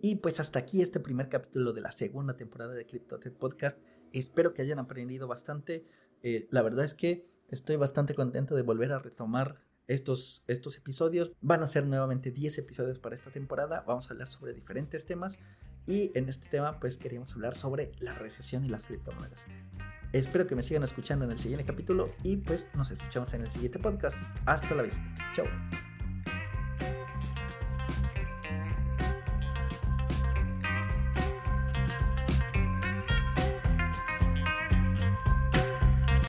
Y 0.01 0.17
pues 0.17 0.41
hasta 0.41 0.59
aquí 0.59 0.81
este 0.81 1.01
primer 1.01 1.29
capítulo 1.29 1.73
de 1.73 1.83
la 1.83 1.91
segunda 1.91 2.37
temporada 2.37 2.75
de 2.75 2.87
CryptoTech 2.87 3.37
Podcast. 3.37 3.79
Espero 4.13 4.55
que 4.55 4.63
hayan 4.63 4.79
aprendido 4.79 5.29
bastante. 5.29 5.85
Eh, 6.23 6.49
la 6.51 6.63
verdad 6.63 6.85
es 6.85 6.95
que 6.95 7.29
estoy 7.49 7.77
bastante 7.77 8.15
contento 8.15 8.55
de 8.55 8.63
volver 8.63 8.93
a 8.93 8.99
retomar 8.99 9.61
estos, 9.89 10.45
estos 10.47 10.79
episodios. 10.79 11.33
Van 11.43 11.63
a 11.63 11.67
ser 11.67 11.87
nuevamente 11.87 12.31
10 12.31 12.59
episodios 12.59 12.99
para 12.99 13.15
esta 13.15 13.31
temporada. 13.31 13.85
Vamos 13.87 14.09
a 14.09 14.15
hablar 14.15 14.31
sobre 14.31 14.55
diferentes 14.55 15.05
temas. 15.05 15.39
Y 15.87 16.17
en 16.17 16.29
este 16.29 16.49
tema 16.49 16.79
pues 16.79 16.97
queríamos 16.97 17.33
hablar 17.35 17.57
sobre 17.57 17.93
la 18.01 18.15
recesión 18.15 18.65
y 18.65 18.69
las 18.69 18.87
criptomonedas. 18.87 19.47
Espero 20.13 20.47
que 20.47 20.57
me 20.57 20.63
sigan 20.63 20.83
escuchando 20.83 21.25
en 21.25 21.31
el 21.31 21.39
siguiente 21.39 21.65
capítulo 21.65 22.11
y 22.23 22.37
pues 22.37 22.69
nos 22.75 22.91
escuchamos 22.91 23.33
en 23.35 23.43
el 23.43 23.51
siguiente 23.51 23.79
podcast. 23.79 24.23
Hasta 24.47 24.75
la 24.75 24.83
vista. 24.83 25.03
Chao. 25.35 25.47